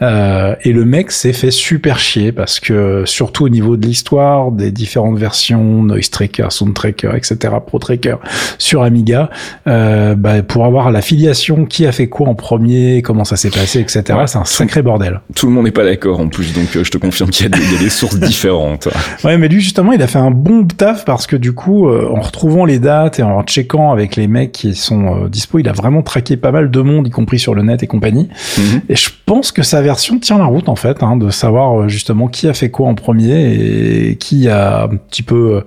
et 0.00 0.72
le 0.72 0.84
mec 0.84 1.12
s'est 1.14 1.32
fait 1.32 1.50
super 1.50 1.98
chier 1.98 2.32
parce 2.32 2.60
que 2.60 3.04
surtout 3.06 3.44
au 3.44 3.48
niveau 3.48 3.76
de 3.76 3.86
l'histoire, 3.86 4.50
des 4.50 4.70
différentes 4.70 5.18
versions, 5.18 5.82
Noise 5.82 6.10
Tracker, 6.10 6.46
Sound 6.50 6.74
Tracker, 6.74 7.12
etc., 7.14 7.54
Pro 7.66 7.78
Tracker 7.78 8.16
sur 8.58 8.82
Amiga, 8.82 9.30
euh, 9.66 10.14
bah, 10.14 10.42
pour 10.42 10.64
avoir 10.64 10.90
l'affiliation, 10.90 11.64
qui 11.66 11.86
a 11.86 11.92
fait 11.92 12.08
quoi 12.08 12.28
en 12.28 12.34
premier, 12.34 13.02
comment 13.02 13.24
ça 13.24 13.36
s'est 13.36 13.50
passé, 13.50 13.80
etc. 13.80 14.02
c'est 14.26 14.38
un 14.38 14.44
sacré 14.44 14.82
bordel. 14.82 15.20
Tout 15.34 15.46
le 15.46 15.52
monde 15.52 15.64
n'est 15.64 15.70
pas 15.70 15.84
d'accord 15.84 16.20
en 16.20 16.28
plus, 16.28 16.52
donc 16.52 16.76
euh, 16.76 16.84
je 16.84 16.90
te 16.90 16.98
confirme 16.98 17.30
qu'il 17.30 17.46
y, 17.46 17.50
y, 17.50 17.76
a 17.76 17.78
des 17.78 17.90
sources 17.90 18.16
différentes. 18.20 18.88
Ouais, 19.24 19.38
mais 19.38 19.48
lui 19.48 19.60
justement, 19.60 19.92
il 19.92 20.02
a 20.02 20.06
fait 20.06 20.18
un 20.18 20.30
bon 20.30 20.66
taf 20.66 21.04
parce 21.04 21.26
que 21.26 21.36
du 21.36 21.52
coup, 21.52 21.88
euh, 21.88 22.08
en 22.14 22.20
retrouvant 22.20 22.64
les 22.64 22.78
dates 22.78 23.18
et 23.18 23.22
en 23.22 23.42
checkant 23.42 23.92
avec 23.92 24.16
les 24.16 24.26
mecs 24.26 24.52
qui 24.52 24.74
sont 24.74 25.26
dispo, 25.28 25.58
il 25.58 25.68
a 25.68 25.72
vraiment 25.72 26.02
traqué 26.02 26.36
pas 26.36 26.52
mal 26.52 26.70
de 26.70 26.80
monde, 26.80 27.06
y 27.06 27.10
compris 27.10 27.38
sur 27.38 27.54
le 27.54 27.62
net 27.62 27.82
et 27.82 27.86
compagnie. 27.86 28.28
Mhm. 28.58 28.82
Et 28.88 28.96
je 28.96 29.10
pense 29.26 29.52
que 29.52 29.62
sa 29.62 29.82
version 29.82 30.18
tient 30.18 30.38
la 30.38 30.44
route 30.44 30.68
en 30.68 30.76
fait. 30.76 31.02
Hein, 31.04 31.16
de 31.16 31.28
savoir 31.30 31.80
euh, 31.82 31.88
justement 31.88 32.28
qui 32.28 32.48
a 32.48 32.54
fait 32.54 32.70
quoi 32.70 32.88
en 32.88 32.94
premier 32.94 33.52
et 33.52 34.16
qui 34.16 34.48
a 34.48 34.84
un 34.84 34.96
petit 34.96 35.22
peu 35.22 35.56
euh, 35.56 35.60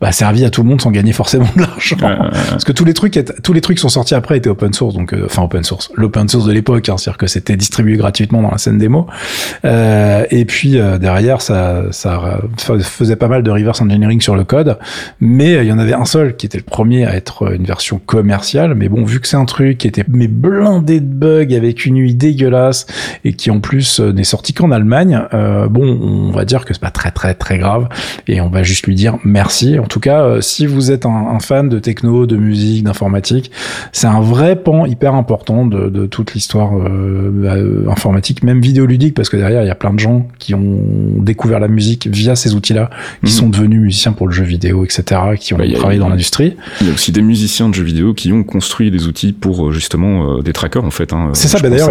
bah, 0.00 0.10
servi 0.10 0.44
à 0.44 0.50
tout 0.50 0.62
le 0.62 0.68
monde 0.68 0.80
sans 0.80 0.90
gagner 0.90 1.12
forcément 1.12 1.46
de 1.54 1.62
l'argent. 1.62 1.96
Parce 2.50 2.64
que 2.64 2.72
tous 2.72 2.84
les 2.84 2.94
trucs, 2.94 3.18
tous 3.42 3.52
les 3.52 3.60
trucs 3.60 3.78
sont 3.78 3.88
sortis 3.88 4.14
après 4.14 4.38
étaient 4.38 4.50
open 4.50 4.72
source, 4.72 4.94
donc 4.94 5.12
euh, 5.12 5.26
enfin 5.26 5.42
open 5.42 5.62
source, 5.62 5.90
l'open 5.94 6.28
source 6.28 6.46
de 6.46 6.52
l'époque, 6.52 6.88
hein, 6.88 6.96
c'est-à-dire 6.96 7.18
que 7.18 7.26
c'était 7.28 7.56
distribué 7.56 7.96
gratuitement 7.96 8.42
dans 8.42 8.50
la 8.50 8.58
scène 8.58 8.78
démo. 8.78 9.06
Euh, 9.64 10.24
et 10.30 10.44
puis 10.44 10.78
derrière, 11.00 11.40
ça, 11.40 11.84
ça 11.92 12.40
faisait 12.58 13.16
pas 13.16 13.28
mal 13.28 13.42
de 13.42 13.50
reverse 13.50 13.80
engineering 13.80 14.20
sur 14.20 14.34
le 14.34 14.44
code, 14.44 14.78
mais 15.20 15.52
il 15.54 15.66
y 15.66 15.72
en 15.72 15.78
avait 15.78 15.94
un 15.94 16.04
seul 16.04 16.36
qui 16.36 16.46
était 16.46 16.58
le 16.58 16.64
premier 16.64 17.06
à 17.06 17.14
être 17.14 17.52
une 17.52 17.64
version 17.64 18.00
commerciale. 18.04 18.74
Mais 18.74 18.88
bon, 18.88 19.04
vu 19.04 19.20
que 19.20 19.28
c'est 19.28 19.36
un 19.36 19.44
truc 19.44 19.78
qui 19.78 19.86
était 19.86 20.04
mais 20.08 20.28
blindé 20.28 21.00
de 21.00 21.06
bugs 21.06 21.54
avec 21.54 21.86
une 21.86 21.98
UI 21.98 22.14
dégueulasse 22.14 22.86
et 23.24 23.34
qui 23.34 23.50
en 23.50 23.60
plus 23.60 24.00
n'est 24.00 24.24
sorti 24.24 24.52
qu'en 24.52 24.72
Allemagne, 24.80 25.20
euh, 25.34 25.68
bon, 25.68 25.98
on 26.00 26.30
va 26.30 26.46
dire 26.46 26.64
que 26.64 26.72
c'est 26.72 26.80
pas 26.80 26.90
très 26.90 27.10
très 27.10 27.34
très 27.34 27.58
grave 27.58 27.86
et 28.26 28.40
on 28.40 28.48
va 28.48 28.62
juste 28.62 28.86
lui 28.86 28.94
dire 28.94 29.18
merci. 29.24 29.78
En 29.78 29.84
tout 29.84 30.00
cas, 30.00 30.22
euh, 30.22 30.40
si 30.40 30.64
vous 30.64 30.90
êtes 30.90 31.04
un, 31.04 31.38
fan 31.38 31.68
de 31.68 31.78
techno, 31.78 32.26
de 32.26 32.36
musique, 32.36 32.84
d'informatique, 32.84 33.50
c'est 33.92 34.06
un 34.06 34.20
vrai 34.20 34.56
pan 34.56 34.86
hyper 34.86 35.14
important 35.14 35.66
de, 35.66 36.06
toute 36.06 36.32
l'histoire 36.32 36.72
euh, 36.76 37.30
bah, 37.30 37.90
informatique, 37.92 38.42
même 38.42 38.60
vidéoludique, 38.60 39.14
parce 39.14 39.28
que 39.28 39.36
derrière 39.36 39.62
il 39.62 39.66
y 39.66 39.70
a 39.70 39.74
plein 39.74 39.92
de 39.92 39.98
gens 39.98 40.26
qui 40.38 40.54
ont 40.54 40.80
découvert 41.18 41.60
la 41.60 41.68
musique 41.68 42.06
via 42.06 42.36
ces 42.36 42.54
outils-là, 42.54 42.88
qui 43.24 43.32
mhm. 43.32 43.38
sont 43.38 43.48
devenus 43.50 43.80
musiciens 43.80 44.12
pour 44.12 44.28
le 44.28 44.32
jeu 44.32 44.44
vidéo, 44.44 44.84
etc., 44.84 45.20
qui 45.38 45.52
ont 45.52 45.58
bah, 45.58 45.64
travaillé 45.74 45.98
dans 45.98 46.08
l'industrie. 46.08 46.56
Il 46.80 46.86
y 46.86 46.90
a 46.90 46.94
aussi 46.94 47.12
des 47.12 47.22
musiciens 47.22 47.68
de 47.68 47.74
jeux 47.74 47.84
vidéo 47.84 48.14
qui 48.14 48.32
ont 48.32 48.44
construit 48.44 48.90
des 48.90 49.06
outils 49.06 49.32
pour 49.32 49.72
justement 49.72 50.40
des 50.40 50.54
trackers 50.54 50.84
en 50.84 50.90
fait. 50.90 51.12
Hein. 51.12 51.30
C'est 51.34 51.48
ça, 51.48 51.58
bah, 51.58 51.68
d'ailleurs, 51.68 51.90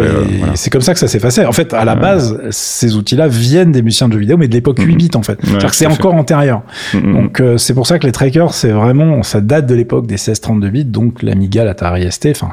c'est 0.56 0.72
comme 0.72 0.82
ça 0.82 0.94
que 0.94 1.00
ça 1.00 1.08
s'est 1.08 1.20
passé. 1.20 1.46
En 1.46 1.52
fait, 1.52 1.74
à 1.74 1.86
la 1.86 1.96
base, 1.96 2.40
ces 2.80 2.96
outils 2.96 3.16
là 3.16 3.28
viennent 3.28 3.72
des 3.72 3.82
musiciens 3.82 4.08
de 4.08 4.14
jeux 4.14 4.20
vidéo, 4.20 4.38
mais 4.38 4.48
de 4.48 4.54
l'époque 4.54 4.80
8 4.80 4.86
mm-hmm. 4.86 4.98
bits 4.98 5.10
en 5.16 5.24
fait. 5.24 5.40
cest 5.46 5.74
c'est 5.74 5.86
encore 5.88 6.16
antérieur. 6.16 6.62
Mm-hmm. 6.94 7.14
Donc 7.14 7.40
euh, 7.40 7.58
c'est 7.58 7.74
pour 7.74 7.88
ça 7.88 8.00
que 8.00 8.06
les 8.06 8.12
trackers, 8.12 8.54
c'est 8.54 8.72
vraiment, 8.72 9.24
ça 9.24 9.42
date 9.42 9.66
de 9.66 9.76
l'époque 9.76 10.08
des 10.08 10.18
16-32 10.18 10.70
bits, 10.70 10.86
donc 10.86 11.22
l'Amiga, 11.22 11.64
l'Atari 11.64 12.12
ST, 12.12 12.28
enfin 12.32 12.50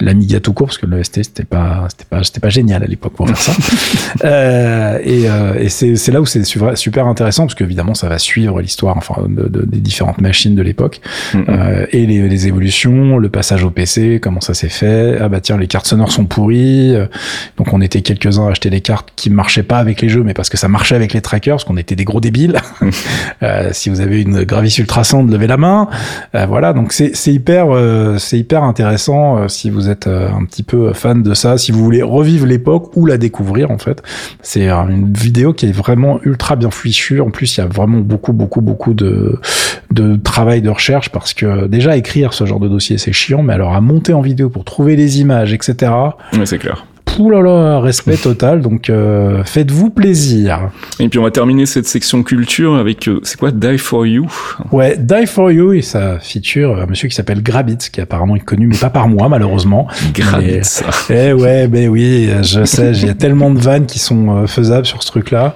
l'Amiga 0.00 0.40
tout 0.40 0.52
court, 0.52 0.68
parce 0.68 0.78
que 0.78 0.86
le 0.86 1.02
ST 1.02 1.24
c'était 1.24 1.44
pas, 1.44 1.86
c'était 1.90 2.04
pas, 2.08 2.22
c'était 2.22 2.40
pas 2.40 2.48
génial 2.48 2.82
à 2.82 2.86
l'époque 2.86 3.12
pour 3.12 3.28
faire 3.28 3.36
ça. 3.36 3.52
euh, 4.24 4.98
et, 5.02 5.28
euh, 5.28 5.54
et 5.58 5.68
c'est, 5.68 6.08
là 6.08 6.20
où 6.20 6.26
c'est 6.26 6.44
super 6.44 7.06
intéressant, 7.06 7.44
parce 7.44 7.54
qu'évidemment 7.54 7.94
ça 7.94 8.08
va 8.08 8.18
suivre 8.18 8.60
l'histoire, 8.60 8.96
enfin 8.96 9.26
de, 9.28 9.48
de, 9.48 9.64
des 9.64 9.80
différentes 9.80 10.20
machines 10.20 10.54
de 10.54 10.62
l'époque 10.62 11.00
euh, 11.34 11.86
et 11.92 12.06
les, 12.06 12.28
les, 12.28 12.46
évolutions, 12.46 13.18
le 13.18 13.28
passage 13.28 13.64
au 13.64 13.70
PC, 13.70 14.20
comment 14.22 14.40
ça 14.40 14.54
s'est 14.54 14.68
fait. 14.68 15.18
Ah 15.20 15.28
bah 15.28 15.40
tiens, 15.40 15.58
les 15.58 15.66
cartes 15.66 15.86
sonores 15.86 16.12
sont 16.12 16.24
pourries, 16.24 16.94
donc 17.56 17.72
on 17.72 17.80
était 17.80 18.02
quelques 18.02 18.38
uns 18.38 18.46
à 18.46 18.50
acheter 18.50 18.70
des 18.70 18.80
cartes 18.80 19.12
qui 19.16 19.30
marchaient 19.30 19.62
pas 19.66 19.78
avec 19.78 20.00
les 20.00 20.08
jeux, 20.08 20.22
mais 20.22 20.34
parce 20.34 20.48
que 20.48 20.56
ça 20.56 20.68
marchait 20.68 20.94
avec 20.94 21.12
les 21.12 21.20
trackers, 21.20 21.56
parce 21.56 21.64
qu'on 21.64 21.76
était 21.76 21.96
des 21.96 22.04
gros 22.04 22.20
débiles. 22.20 22.56
euh, 23.42 23.70
si 23.72 23.90
vous 23.90 24.00
avez 24.00 24.22
une 24.22 24.44
Gravis 24.44 24.76
Ultrasound, 24.78 25.30
levez 25.30 25.46
la 25.46 25.56
main. 25.56 25.88
Euh, 26.34 26.46
voilà, 26.46 26.72
donc 26.72 26.92
c'est 26.92 27.12
hyper, 27.26 27.66
euh, 27.70 28.18
c'est 28.18 28.38
hyper 28.38 28.62
intéressant 28.62 29.48
si 29.48 29.70
vous 29.70 29.88
êtes 29.88 30.06
un 30.06 30.44
petit 30.44 30.62
peu 30.62 30.92
fan 30.92 31.22
de 31.22 31.34
ça, 31.34 31.58
si 31.58 31.72
vous 31.72 31.82
voulez 31.82 32.02
revivre 32.02 32.46
l'époque 32.46 32.96
ou 32.96 33.06
la 33.06 33.18
découvrir 33.18 33.70
en 33.70 33.78
fait. 33.78 34.02
C'est 34.42 34.68
une 34.68 35.12
vidéo 35.12 35.52
qui 35.52 35.66
est 35.66 35.72
vraiment 35.72 36.20
ultra 36.22 36.56
bien 36.56 36.70
fichue. 36.70 37.20
En 37.20 37.30
plus, 37.30 37.56
il 37.56 37.60
y 37.60 37.64
a 37.64 37.66
vraiment 37.66 37.98
beaucoup, 37.98 38.32
beaucoup, 38.32 38.60
beaucoup 38.60 38.94
de, 38.94 39.40
de 39.90 40.16
travail 40.16 40.62
de 40.62 40.70
recherche 40.70 41.10
parce 41.10 41.34
que 41.34 41.66
déjà 41.66 41.96
écrire 41.96 42.32
ce 42.32 42.46
genre 42.46 42.60
de 42.60 42.68
dossier 42.68 42.98
c'est 42.98 43.12
chiant, 43.12 43.42
mais 43.42 43.54
alors 43.54 43.74
à 43.74 43.80
monter 43.80 44.12
en 44.12 44.20
vidéo 44.20 44.48
pour 44.48 44.64
trouver 44.64 44.96
les 44.96 45.20
images, 45.20 45.52
etc. 45.52 45.92
Oui, 46.32 46.40
c'est 46.44 46.58
clair 46.58 46.86
Ouh 47.18 47.30
là 47.30 47.40
là, 47.40 47.80
respect 47.80 48.16
total. 48.22 48.60
Donc 48.60 48.90
euh, 48.90 49.42
faites-vous 49.44 49.90
plaisir. 49.90 50.70
Et 51.00 51.08
puis 51.08 51.18
on 51.18 51.22
va 51.22 51.30
terminer 51.30 51.64
cette 51.64 51.86
section 51.86 52.22
culture 52.22 52.74
avec 52.74 53.08
euh, 53.08 53.20
c'est 53.22 53.38
quoi 53.38 53.50
Die 53.50 53.78
for 53.78 54.06
You? 54.06 54.26
Ouais, 54.70 54.96
Die 54.98 55.26
for 55.26 55.50
You 55.50 55.72
et 55.72 55.82
ça 55.82 56.18
feature 56.20 56.78
un 56.78 56.86
monsieur 56.86 57.08
qui 57.08 57.14
s'appelle 57.14 57.42
Grabitz 57.42 57.88
qui 57.88 58.00
apparemment 58.00 58.36
est 58.36 58.40
connu 58.40 58.66
mais 58.66 58.76
pas 58.76 58.90
par 58.90 59.08
moi 59.08 59.28
malheureusement. 59.28 59.86
Grabitz. 60.12 60.82
Eh 61.08 61.32
ouais, 61.32 61.68
ben 61.68 61.88
oui, 61.88 62.28
je 62.42 62.64
sais, 62.64 62.92
il 62.92 63.06
y 63.06 63.10
a 63.10 63.14
tellement 63.26 63.50
de 63.50 63.58
vannes 63.58 63.86
qui 63.86 63.98
sont 63.98 64.42
euh, 64.42 64.46
faisables 64.46 64.86
sur 64.86 65.02
ce 65.02 65.08
truc-là, 65.08 65.54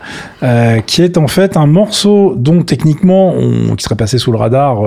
qui 0.87 1.03
est 1.03 1.19
en 1.19 1.29
fait 1.29 1.57
un 1.57 1.67
morceau 1.67 2.35
dont 2.37 2.63
techniquement 2.63 3.35
on 3.35 3.77
qui 3.77 3.85
serait 3.85 3.97
passé 3.97 4.19
sous 4.19 4.33
le 4.33 4.39
radar 4.39 4.83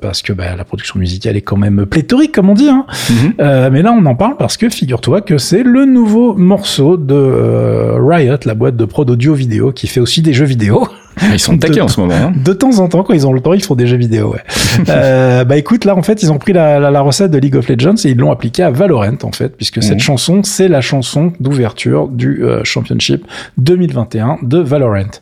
parce 0.00 0.22
que 0.22 0.32
bah, 0.32 0.56
la 0.56 0.64
production 0.64 0.98
musicale 0.98 1.36
est 1.36 1.42
quand 1.42 1.56
même 1.56 1.86
pléthorique 1.86 2.32
comme 2.32 2.50
on 2.50 2.54
dit. 2.54 2.68
Hein. 2.68 2.86
Mm-hmm. 3.10 3.70
mais 3.70 3.82
là 3.82 3.92
on 3.92 4.04
en 4.06 4.14
parle 4.14 4.36
parce 4.36 4.56
que 4.56 4.68
figure-toi 4.68 5.20
que 5.20 5.38
c'est 5.38 5.62
le 5.62 5.84
nouveau 5.84 6.15
morceau 6.16 6.96
de 6.96 7.14
euh, 7.14 7.98
Riot, 8.00 8.38
la 8.44 8.54
boîte 8.54 8.76
de 8.76 8.84
prod 8.84 9.08
audio 9.10 9.34
vidéo 9.34 9.72
qui 9.72 9.86
fait 9.86 10.00
aussi 10.00 10.22
des 10.22 10.32
jeux 10.32 10.46
vidéo. 10.46 10.88
Ah, 11.20 11.26
ils 11.32 11.38
sont 11.38 11.56
taqués 11.56 11.80
en 11.80 11.88
ce 11.88 12.00
moment. 12.00 12.14
Hein. 12.14 12.32
De 12.36 12.52
temps 12.52 12.78
en 12.78 12.88
temps, 12.88 13.02
quand 13.02 13.14
ils 13.14 13.26
ont 13.26 13.32
le 13.32 13.40
temps, 13.40 13.54
ils 13.54 13.62
font 13.62 13.74
des 13.74 13.86
jeux 13.86 13.96
vidéo. 13.96 14.32
Ouais. 14.32 14.40
euh, 14.88 15.44
bah 15.44 15.56
écoute, 15.56 15.84
là 15.84 15.96
en 15.96 16.02
fait, 16.02 16.22
ils 16.22 16.30
ont 16.30 16.38
pris 16.38 16.52
la, 16.52 16.78
la, 16.78 16.90
la, 16.90 17.00
recette 17.00 17.30
de 17.30 17.38
League 17.38 17.56
of 17.56 17.68
Legends 17.68 17.94
et 18.04 18.10
ils 18.10 18.16
l'ont 18.16 18.30
appliquée 18.30 18.62
à 18.62 18.70
Valorant 18.70 19.16
en 19.22 19.32
fait, 19.32 19.56
puisque 19.56 19.82
cette 19.82 19.94
mhm. 19.94 20.00
chanson, 20.00 20.42
c'est 20.42 20.68
la 20.68 20.80
chanson 20.80 21.32
d'ouverture 21.40 22.08
du 22.08 22.44
euh, 22.44 22.62
Championship 22.64 23.24
2021 23.56 24.38
de 24.42 24.58
Valorant. 24.58 25.20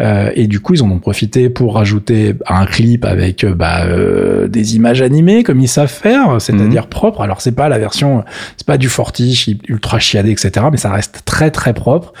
Euh, 0.00 0.30
et 0.34 0.46
du 0.46 0.60
coup, 0.60 0.74
ils 0.74 0.82
en 0.82 0.90
ont 0.90 0.98
profité 0.98 1.48
pour 1.48 1.74
rajouter 1.74 2.34
un 2.48 2.66
clip 2.66 3.04
avec 3.04 3.44
euh, 3.44 3.54
bah, 3.54 3.84
euh, 3.84 4.48
des 4.48 4.76
images 4.76 5.02
animées 5.02 5.42
comme 5.42 5.60
ils 5.60 5.68
savent 5.68 5.88
faire, 5.88 6.40
c'est-à-dire 6.40 6.82
mhm. 6.82 6.88
propre. 6.88 7.20
Alors 7.20 7.40
c'est 7.40 7.52
pas 7.52 7.68
la 7.68 7.78
version, 7.78 8.24
c'est 8.56 8.66
pas 8.66 8.78
du 8.78 8.88
fortiche 8.88 9.48
ultra 9.68 9.98
chiadé, 9.98 10.30
etc. 10.30 10.66
Mais 10.70 10.78
ça 10.78 10.90
reste 10.90 11.22
très 11.24 11.50
très 11.50 11.72
propre. 11.72 12.12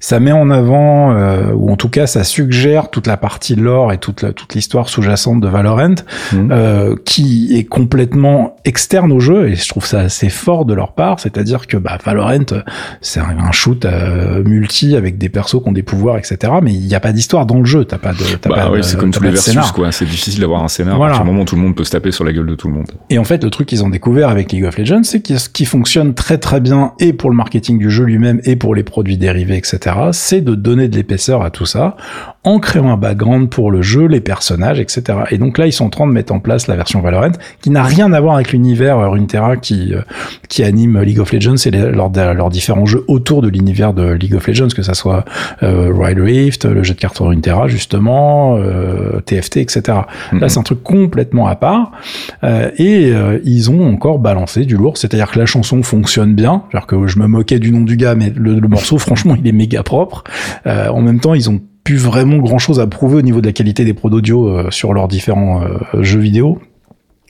Ça 0.00 0.18
met 0.20 0.32
en 0.32 0.50
avant, 0.50 1.14
ou 1.54 1.70
en 1.70 1.76
tout 1.76 1.88
cas, 1.88 2.06
ça 2.06 2.24
suggère 2.24 2.69
gère 2.70 2.90
toute 2.90 3.06
la 3.08 3.16
partie 3.16 3.56
lore 3.56 3.92
et 3.92 3.98
toute 3.98 4.22
la, 4.22 4.32
toute 4.32 4.54
l'histoire 4.54 4.88
sous-jacente 4.88 5.40
de 5.40 5.48
Valorant, 5.48 5.94
Mhm. 6.32 6.48
euh, 6.52 6.94
qui 7.04 7.56
est 7.56 7.64
complètement 7.64 8.56
externe 8.64 9.10
au 9.12 9.18
jeu 9.20 9.48
et 9.48 9.56
je 9.56 9.68
trouve 9.68 9.84
ça 9.84 10.00
assez 10.00 10.28
fort 10.28 10.64
de 10.64 10.74
leur 10.74 10.92
part. 10.92 11.18
C'est-à-dire 11.18 11.66
que 11.66 11.76
bah, 11.76 11.98
Valorant, 12.04 12.38
c'est 13.00 13.18
un, 13.20 13.36
un 13.38 13.50
shoot 13.52 13.84
euh, 13.84 14.42
multi 14.44 14.94
avec 14.96 15.18
des 15.18 15.28
persos 15.28 15.60
qui 15.62 15.68
ont 15.68 15.72
des 15.72 15.82
pouvoirs, 15.82 16.16
etc. 16.18 16.52
Mais 16.62 16.72
il 16.72 16.86
n'y 16.86 16.94
a 16.94 17.00
pas 17.00 17.12
d'histoire 17.12 17.44
dans 17.46 17.58
le 17.58 17.64
jeu. 17.64 17.84
T'as 17.84 17.98
pas 17.98 18.12
de, 18.12 18.18
t'as 18.40 18.48
Bah 18.50 18.68
pas 18.70 18.76
de- 18.76 18.82
c'est 18.82 18.96
comme 18.98 19.10
tous 19.10 19.22
les 19.22 19.30
versus, 19.30 19.46
scénar. 19.52 19.72
quoi. 19.72 19.90
C'est 19.90 20.04
difficile 20.04 20.40
d'avoir 20.40 20.62
un 20.62 20.68
scénar 20.68 20.96
Voilà. 20.96 21.14
à 21.14 21.16
partir 21.16 21.24
du 21.24 21.30
moment 21.32 21.42
où 21.42 21.46
tout 21.46 21.56
le 21.56 21.62
monde 21.62 21.74
peut 21.74 21.84
se 21.84 21.90
taper 21.90 22.12
sur 22.12 22.24
la 22.24 22.32
gueule 22.32 22.46
de 22.46 22.54
tout 22.54 22.68
le 22.68 22.74
monde. 22.74 22.90
Et 23.10 23.18
en 23.18 23.24
fait, 23.24 23.42
le 23.42 23.50
truc 23.50 23.66
qu'ils 23.68 23.82
ont 23.82 23.88
découvert 23.90 24.28
avec 24.28 24.52
League 24.52 24.64
of 24.64 24.78
Legends, 24.78 25.02
c'est 25.02 25.20
que 25.20 25.36
ce 25.38 25.48
qui 25.48 25.64
fonctionne 25.64 26.14
très 26.14 26.38
très 26.38 26.60
bien 26.60 26.92
et 27.00 27.12
pour 27.12 27.30
le 27.30 27.36
marketing 27.36 27.78
du 27.78 27.90
jeu 27.90 28.04
lui-même 28.04 28.40
et 28.44 28.54
pour 28.56 28.74
les 28.74 28.82
produits 28.84 29.16
dérivés, 29.18 29.56
etc., 29.56 29.96
c'est 30.12 30.40
de 30.42 30.54
donner 30.54 30.88
de 30.88 30.96
l'épaisseur 30.96 31.42
à 31.42 31.50
tout 31.50 31.66
ça 31.66 31.96
en 32.42 32.58
créant 32.58 32.90
un 32.90 32.96
background 32.96 33.50
pour 33.50 33.70
le 33.70 33.82
jeu, 33.82 34.06
les 34.06 34.20
personnages, 34.20 34.80
etc. 34.80 35.02
Et 35.30 35.36
donc 35.36 35.58
là, 35.58 35.66
ils 35.66 35.72
sont 35.72 35.84
en 35.84 35.90
train 35.90 36.06
de 36.06 36.12
mettre 36.12 36.32
en 36.32 36.40
place 36.40 36.68
la 36.68 36.76
version 36.76 37.00
Valorant, 37.02 37.32
qui 37.60 37.68
n'a 37.68 37.82
rien 37.82 38.12
à 38.14 38.20
voir 38.20 38.36
avec 38.36 38.52
l'univers 38.52 38.98
euh, 38.98 39.08
Runeterra 39.10 39.56
qui 39.58 39.92
euh, 39.94 40.00
qui 40.48 40.62
anime 40.64 41.00
League 41.02 41.18
of 41.20 41.32
Legends 41.32 41.56
et 41.66 41.70
les- 41.70 41.90
leurs, 41.92 42.10
leurs 42.10 42.48
différents 42.48 42.86
jeux 42.86 43.04
autour 43.08 43.42
de 43.42 43.48
l'univers 43.48 43.92
de 43.92 44.12
League 44.12 44.34
of 44.34 44.46
Legends, 44.46 44.68
que 44.74 44.82
ça 44.82 44.94
soit 44.94 45.24
euh, 45.62 45.90
Wild 45.92 46.18
Rift, 46.18 46.64
le 46.64 46.82
jeu 46.82 46.94
de 46.94 46.98
cartes 46.98 47.18
Runeterra 47.18 47.68
justement, 47.68 48.56
euh, 48.56 49.20
TFT, 49.26 49.58
etc. 49.58 49.82
Là, 50.32 50.48
c'est 50.48 50.58
un 50.58 50.62
truc 50.62 50.82
complètement 50.82 51.46
à 51.46 51.56
part. 51.56 51.92
Euh, 52.42 52.70
et 52.78 53.12
euh, 53.12 53.38
ils 53.44 53.70
ont 53.70 53.86
encore 53.86 54.18
balancé 54.18 54.64
du 54.64 54.76
lourd, 54.76 54.96
c'est-à-dire 54.96 55.30
que 55.30 55.38
la 55.38 55.46
chanson 55.46 55.82
fonctionne 55.82 56.34
bien. 56.34 56.62
C'est-à-dire 56.70 56.86
que 56.86 57.06
je 57.06 57.18
me 57.18 57.26
moquais 57.26 57.58
du 57.58 57.70
nom 57.70 57.82
du 57.82 57.96
gars, 57.98 58.14
mais 58.14 58.32
le, 58.34 58.58
le 58.58 58.68
morceau, 58.68 58.96
franchement, 59.06 59.36
il 59.38 59.46
est 59.46 59.52
méga 59.52 59.82
propre. 59.82 60.24
Euh, 60.66 60.88
en 60.88 61.02
même 61.02 61.20
temps, 61.20 61.34
ils 61.34 61.50
ont 61.50 61.60
plus 61.90 61.98
vraiment 61.98 62.38
grand-chose 62.38 62.78
à 62.78 62.86
prouver 62.86 63.16
au 63.16 63.22
niveau 63.22 63.40
de 63.40 63.46
la 63.46 63.52
qualité 63.52 63.84
des 63.84 63.94
pros 63.94 64.10
d'audio 64.10 64.48
euh, 64.48 64.70
sur 64.70 64.94
leurs 64.94 65.08
différents 65.08 65.62
euh, 65.62 66.02
jeux 66.04 66.20
vidéo. 66.20 66.60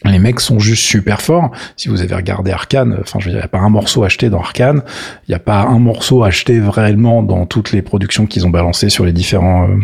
Les 0.05 0.19
mecs 0.19 0.41
sont 0.41 0.59
juste 0.59 0.83
super 0.83 1.23
forts. 1.23 1.51
Si 1.77 1.89
vous 1.89 2.03
avez 2.03 2.15
regardé 2.15 2.51
Arkane, 2.51 2.99
enfin, 3.01 3.21
je 3.21 3.27
veux 3.27 3.31
dire, 3.31 3.39
il 3.39 3.43
n'y 3.43 3.45
a 3.45 3.49
pas 3.49 3.59
un 3.59 3.71
morceau 3.71 4.05
acheté 4.05 4.29
dans 4.29 4.41
Arkane. 4.41 4.83
Il 5.27 5.31
n'y 5.31 5.35
a 5.35 5.39
pas 5.39 5.63
un 5.63 5.79
morceau 5.79 6.25
acheté 6.25 6.61
vraiment 6.61 7.23
dans 7.23 7.47
toutes 7.47 7.73
les 7.73 7.81
productions 7.81 8.27
qu'ils 8.27 8.47
ont 8.47 8.51
balancées 8.51 8.91
sur 8.91 9.07
les 9.07 9.13
différents 9.13 9.67
euh, 9.67 9.77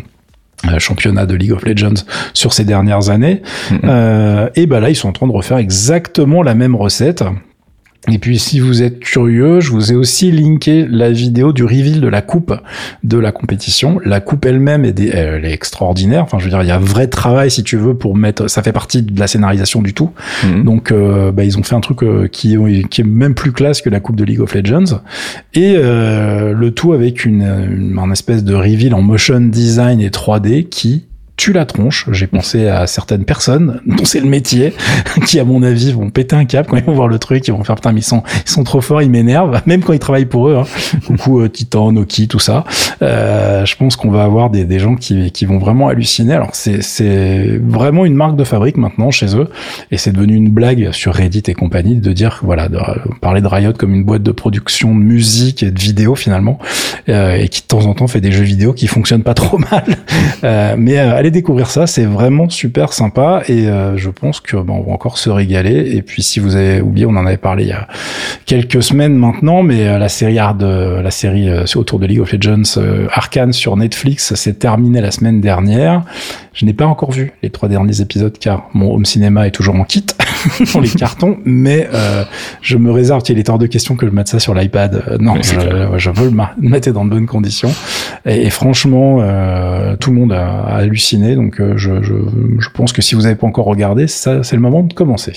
euh, 0.68 0.78
championnats 0.78 1.24
de 1.24 1.34
League 1.34 1.52
of 1.52 1.64
Legends 1.64 2.04
sur 2.34 2.52
ces 2.52 2.64
dernières 2.64 3.08
années. 3.08 3.40
Mhm. 3.70 3.80
Euh, 3.84 4.50
et 4.56 4.66
ben 4.66 4.80
là, 4.80 4.90
ils 4.90 4.96
sont 4.96 5.08
en 5.08 5.12
train 5.12 5.26
de 5.26 5.32
refaire 5.32 5.56
exactement 5.56 6.42
la 6.42 6.54
même 6.54 6.76
recette. 6.76 7.24
Et 8.10 8.18
puis, 8.18 8.38
si 8.38 8.60
vous 8.60 8.82
êtes 8.82 9.00
curieux, 9.00 9.58
je 9.60 9.70
vous 9.72 9.90
ai 9.92 9.96
aussi 9.96 10.30
linké 10.30 10.86
la 10.88 11.10
vidéo 11.10 11.52
du 11.52 11.64
reveal 11.64 12.00
de 12.00 12.06
la 12.06 12.22
coupe 12.22 12.54
de 13.02 13.18
la 13.18 13.32
compétition. 13.32 13.98
La 14.04 14.20
coupe 14.20 14.44
elle-même 14.46 14.84
est, 14.84 14.92
des- 14.92 15.08
elle 15.08 15.44
est 15.44 15.52
extraordinaire. 15.52 16.22
Enfin, 16.22 16.38
je 16.38 16.44
veux 16.44 16.50
dire, 16.50 16.62
il 16.62 16.68
y 16.68 16.70
a 16.70 16.76
un 16.76 16.80
vrai 16.80 17.08
travail, 17.08 17.50
si 17.50 17.64
tu 17.64 17.76
veux, 17.76 17.94
pour 17.94 18.14
mettre. 18.16 18.48
Ça 18.48 18.62
fait 18.62 18.72
partie 18.72 19.02
de 19.02 19.18
la 19.18 19.26
scénarisation 19.26 19.82
du 19.82 19.92
tout. 19.92 20.10
Mhm. 20.44 20.62
Donc, 20.64 20.92
euh, 20.92 21.32
bah, 21.32 21.42
ils 21.44 21.58
ont 21.58 21.64
fait 21.64 21.74
un 21.74 21.80
truc 21.80 22.02
euh, 22.04 22.28
qui, 22.28 22.54
est- 22.54 22.88
qui 22.88 23.00
est 23.00 23.04
même 23.04 23.34
plus 23.34 23.50
classe 23.52 23.82
que 23.82 23.90
la 23.90 23.98
coupe 23.98 24.16
de 24.16 24.24
League 24.24 24.40
of 24.40 24.54
Legends. 24.54 25.00
Et 25.54 25.74
euh, 25.76 26.52
le 26.52 26.70
tout 26.70 26.92
avec 26.92 27.24
une, 27.24 27.42
une 27.42 27.98
un 27.98 28.12
espèce 28.12 28.44
de 28.44 28.54
reveal 28.54 28.94
en 28.94 29.02
motion 29.02 29.40
design 29.40 30.00
et 30.00 30.10
3D 30.10 30.68
qui 30.68 31.06
tue 31.36 31.52
la 31.52 31.66
tronche. 31.66 32.06
J'ai 32.12 32.26
pensé 32.26 32.68
à 32.68 32.86
certaines 32.86 33.24
personnes 33.24 33.80
dont 33.86 34.04
c'est 34.04 34.20
le 34.20 34.28
métier, 34.28 34.74
qui 35.26 35.38
à 35.38 35.44
mon 35.44 35.62
avis 35.62 35.92
vont 35.92 36.10
péter 36.10 36.36
un 36.36 36.44
câble 36.44 36.68
quand 36.68 36.76
ils 36.76 36.84
vont 36.84 36.94
voir 36.94 37.08
le 37.08 37.18
truc, 37.18 37.46
ils 37.48 37.52
vont 37.52 37.64
faire 37.64 37.76
putain 37.76 37.92
mais 37.92 38.00
ils 38.00 38.04
sont 38.04 38.22
ils 38.44 38.50
sont 38.50 38.64
trop 38.64 38.80
forts, 38.80 39.02
ils 39.02 39.10
m'énervent, 39.10 39.60
même 39.66 39.82
quand 39.82 39.92
ils 39.92 39.98
travaillent 39.98 40.26
pour 40.26 40.48
eux. 40.48 40.56
Hein. 40.56 40.64
Coucou 41.06 41.40
euh, 41.40 41.48
Titan, 41.48 41.92
Noki, 41.92 42.28
tout 42.28 42.38
ça. 42.38 42.64
Euh, 43.02 43.64
je 43.64 43.76
pense 43.76 43.96
qu'on 43.96 44.10
va 44.10 44.24
avoir 44.24 44.50
des, 44.50 44.64
des 44.64 44.78
gens 44.78 44.96
qui, 44.96 45.30
qui 45.30 45.44
vont 45.44 45.58
vraiment 45.58 45.88
halluciner. 45.88 46.34
Alors 46.34 46.50
c'est 46.52 46.82
c'est 46.82 47.60
vraiment 47.62 48.04
une 48.04 48.14
marque 48.14 48.36
de 48.36 48.44
fabrique 48.44 48.76
maintenant 48.76 49.10
chez 49.10 49.36
eux 49.36 49.48
et 49.90 49.98
c'est 49.98 50.12
devenu 50.12 50.34
une 50.34 50.50
blague 50.50 50.92
sur 50.92 51.14
Reddit 51.14 51.42
et 51.48 51.54
compagnie 51.54 51.96
de 51.96 52.12
dire 52.12 52.40
voilà 52.42 52.68
de 52.68 52.78
parler 53.20 53.40
de 53.40 53.46
Riot 53.46 53.72
comme 53.72 53.94
une 53.94 54.04
boîte 54.04 54.22
de 54.22 54.32
production 54.32 54.94
de 54.94 55.00
musique 55.00 55.62
et 55.62 55.70
de 55.70 55.78
vidéo 55.78 56.14
finalement 56.14 56.58
euh, 57.08 57.36
et 57.36 57.48
qui 57.48 57.62
de 57.62 57.66
temps 57.66 57.86
en 57.86 57.94
temps 57.94 58.06
fait 58.06 58.20
des 58.20 58.32
jeux 58.32 58.44
vidéo 58.44 58.72
qui 58.72 58.86
fonctionnent 58.86 59.22
pas 59.22 59.34
trop 59.34 59.58
mal. 59.58 59.84
Euh, 60.44 60.74
mais 60.78 60.98
euh, 60.98 61.16
allez 61.26 61.32
découvrir 61.32 61.68
ça, 61.68 61.88
c'est 61.88 62.04
vraiment 62.04 62.48
super 62.48 62.92
sympa 62.92 63.42
et 63.48 63.66
euh, 63.66 63.96
je 63.96 64.10
pense 64.10 64.38
que 64.38 64.56
bon, 64.56 64.74
on 64.74 64.82
va 64.82 64.92
encore 64.92 65.18
se 65.18 65.28
régaler. 65.28 65.96
Et 65.96 66.02
puis 66.02 66.22
si 66.22 66.38
vous 66.38 66.54
avez 66.54 66.80
oublié, 66.80 67.04
on 67.04 67.16
en 67.16 67.26
avait 67.26 67.36
parlé 67.36 67.64
il 67.64 67.70
y 67.70 67.72
a 67.72 67.88
quelques 68.44 68.80
semaines 68.80 69.16
maintenant, 69.16 69.64
mais 69.64 69.88
euh, 69.88 69.98
la 69.98 70.08
série 70.08 70.38
hard, 70.38 70.62
euh, 70.62 71.02
la 71.02 71.10
série 71.10 71.48
autour 71.74 71.98
de 71.98 72.06
League 72.06 72.20
of 72.20 72.32
Legends 72.32 72.80
Arcane 73.12 73.52
sur 73.52 73.76
Netflix 73.76 74.34
s'est 74.34 74.54
terminée 74.54 75.00
la 75.00 75.10
semaine 75.10 75.40
dernière. 75.40 76.04
Je 76.52 76.64
n'ai 76.64 76.72
pas 76.72 76.86
encore 76.86 77.10
vu 77.10 77.32
les 77.42 77.50
trois 77.50 77.68
derniers 77.68 78.00
épisodes 78.00 78.36
car 78.38 78.68
mon 78.72 78.94
home 78.94 79.04
cinéma 79.04 79.48
est 79.48 79.50
toujours 79.50 79.74
en 79.74 79.84
kit 79.84 80.06
dans 80.72 80.80
les 80.80 80.88
cartons, 80.96 81.38
mais 81.44 81.88
je 82.62 82.76
me 82.76 82.90
réserve 82.90 83.22
qu'il 83.22 83.38
est 83.38 83.48
hors 83.48 83.58
de 83.58 83.66
question 83.66 83.96
que 83.96 84.06
je 84.06 84.12
mette 84.12 84.28
ça 84.28 84.38
sur 84.38 84.54
l'iPad. 84.54 85.18
Non, 85.20 85.34
je, 85.42 85.98
je 85.98 86.10
veux 86.10 86.30
le 86.30 86.68
mettre 86.68 86.90
dans 86.92 87.04
de 87.04 87.10
bonnes 87.10 87.26
conditions. 87.26 87.72
Et, 88.24 88.46
et 88.46 88.50
franchement, 88.50 89.18
tout 90.00 90.10
le 90.10 90.16
monde 90.16 90.32
a, 90.32 90.62
a 90.62 90.82
donc 91.18 91.60
euh, 91.60 91.74
je, 91.76 92.02
je, 92.02 92.14
je 92.58 92.68
pense 92.70 92.92
que 92.92 93.02
si 93.02 93.14
vous 93.14 93.22
n'avez 93.22 93.34
pas 93.34 93.46
encore 93.46 93.66
regardé, 93.66 94.06
ça 94.06 94.42
c'est 94.42 94.56
le 94.56 94.62
moment 94.62 94.82
de 94.82 94.92
commencer. 94.92 95.32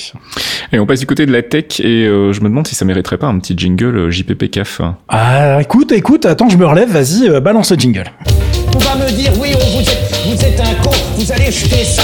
Et 0.71 0.79
on 0.79 0.85
passe 0.85 0.99
du 0.99 1.05
côté 1.05 1.25
de 1.25 1.31
la 1.31 1.41
tech 1.41 1.79
et 1.79 2.05
euh, 2.05 2.33
je 2.33 2.41
me 2.41 2.49
demande 2.49 2.67
si 2.67 2.75
ça 2.75 2.85
mériterait 2.85 3.17
pas 3.17 3.27
un 3.27 3.39
petit 3.39 3.55
jingle 3.57 3.97
euh, 3.97 4.11
JPP 4.11 4.49
CAF. 4.51 4.81
Ah, 5.07 5.59
écoute, 5.61 5.91
écoute, 5.91 6.25
attends, 6.25 6.49
je 6.49 6.57
me 6.57 6.65
relève, 6.65 6.89
vas-y, 6.89 7.27
euh, 7.27 7.39
balance 7.39 7.71
le 7.71 7.77
jingle. 7.77 8.05
On 8.75 8.79
va 8.79 8.95
me 8.95 9.09
dire, 9.11 9.31
oui, 9.39 9.49
vous, 9.53 9.81
êtes, 9.81 10.21
vous 10.25 10.45
êtes 10.45 10.59
un 10.59 10.83
con, 10.83 10.91
vous 11.17 11.31
allez 11.31 11.51
jeter 11.51 11.83
ça. 11.83 12.03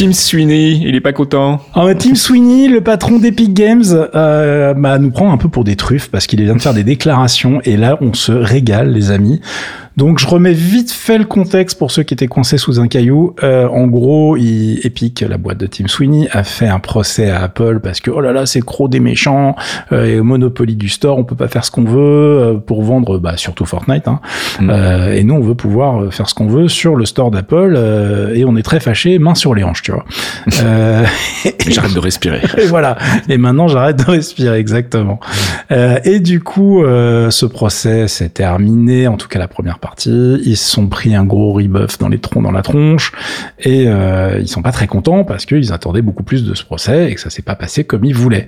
Tim 0.00 0.14
Sweeney, 0.14 0.80
il 0.82 0.94
est 0.94 1.02
pas 1.02 1.12
content. 1.12 1.60
Ah, 1.74 1.84
bah, 1.84 1.94
Tim 1.94 2.14
Sweeney, 2.14 2.68
le 2.68 2.80
patron 2.80 3.18
d'Epic 3.18 3.52
Games, 3.52 3.84
euh, 4.14 4.72
bah, 4.72 4.98
nous 4.98 5.10
prend 5.10 5.30
un 5.30 5.36
peu 5.36 5.50
pour 5.50 5.62
des 5.62 5.76
truffes 5.76 6.10
parce 6.10 6.26
qu'il 6.26 6.42
vient 6.42 6.56
de 6.56 6.62
faire 6.62 6.72
des 6.72 6.84
déclarations 6.84 7.60
et 7.66 7.76
là, 7.76 7.98
on 8.00 8.14
se 8.14 8.32
régale, 8.32 8.94
les 8.94 9.10
amis. 9.10 9.42
Donc, 10.00 10.18
je 10.18 10.26
remets 10.26 10.54
vite 10.54 10.92
fait 10.92 11.18
le 11.18 11.24
contexte 11.24 11.78
pour 11.78 11.90
ceux 11.90 12.02
qui 12.04 12.14
étaient 12.14 12.26
coincés 12.26 12.56
sous 12.56 12.80
un 12.80 12.88
caillou. 12.88 13.34
Euh, 13.42 13.68
en 13.68 13.86
gros, 13.86 14.36
il, 14.36 14.80
Epic, 14.84 15.20
la 15.20 15.36
boîte 15.36 15.58
de 15.58 15.66
Tim 15.66 15.88
Sweeney, 15.88 16.28
a 16.32 16.42
fait 16.42 16.68
un 16.68 16.78
procès 16.78 17.28
à 17.28 17.42
Apple 17.42 17.80
parce 17.82 18.00
que 18.00 18.10
oh 18.10 18.22
là 18.22 18.32
là, 18.32 18.46
c'est 18.46 18.60
gros 18.60 18.88
des 18.88 18.98
méchants, 18.98 19.56
euh, 19.92 20.16
et 20.16 20.20
Monopoly 20.22 20.76
du 20.76 20.88
store, 20.88 21.18
on 21.18 21.24
peut 21.24 21.34
pas 21.34 21.48
faire 21.48 21.64
ce 21.64 21.70
qu'on 21.70 21.84
veut 21.84 21.98
euh, 21.98 22.54
pour 22.54 22.82
vendre, 22.82 23.18
bah, 23.18 23.36
surtout 23.36 23.66
Fortnite. 23.66 24.08
Hein. 24.08 24.20
Mm. 24.60 24.70
Et 25.12 25.24
nous, 25.24 25.34
on 25.34 25.40
veut 25.40 25.54
pouvoir 25.54 26.12
faire 26.12 26.28
ce 26.30 26.34
qu'on 26.34 26.46
veut 26.46 26.68
sur 26.68 26.96
le 26.96 27.04
store 27.04 27.30
d'Apple 27.30 27.78
et 28.34 28.44
on 28.46 28.56
est 28.56 28.62
très 28.62 28.80
fâchés, 28.80 29.18
main 29.18 29.34
sur 29.34 29.54
les 29.54 29.64
hanches, 29.64 29.82
tu 29.90 29.96
vois. 29.96 30.04
Euh, 30.62 31.04
J'arrête 31.68 31.94
de 31.94 31.98
respirer. 31.98 32.40
et 32.58 32.66
voilà. 32.66 32.98
Et 33.28 33.38
maintenant, 33.38 33.68
j'arrête 33.68 33.96
de 33.96 34.10
respirer, 34.10 34.58
exactement. 34.58 35.20
Euh, 35.70 35.98
et 36.04 36.18
du 36.18 36.40
coup, 36.40 36.82
euh, 36.82 37.30
ce 37.30 37.46
procès 37.46 38.08
s'est 38.08 38.28
terminé, 38.28 39.06
en 39.06 39.16
tout 39.16 39.28
cas 39.28 39.38
la 39.38 39.48
première 39.48 39.78
partie. 39.78 40.40
Ils 40.44 40.56
se 40.56 40.70
sont 40.70 40.86
pris 40.86 41.14
un 41.14 41.24
gros 41.24 41.52
rebuff 41.52 41.98
dans 41.98 42.08
les 42.08 42.18
troncs, 42.18 42.42
dans 42.42 42.50
la 42.50 42.62
tronche, 42.62 43.12
et 43.60 43.84
ils 43.84 44.48
sont 44.48 44.62
pas 44.62 44.72
très 44.72 44.86
contents 44.86 45.24
parce 45.24 45.46
qu'ils 45.46 45.72
attendaient 45.72 46.02
beaucoup 46.02 46.24
plus 46.24 46.44
de 46.44 46.54
ce 46.54 46.64
procès 46.64 47.10
et 47.10 47.14
que 47.14 47.20
ça 47.20 47.30
s'est 47.30 47.42
pas 47.42 47.54
passé 47.54 47.84
comme 47.84 48.04
ils 48.04 48.14
voulaient. 48.14 48.46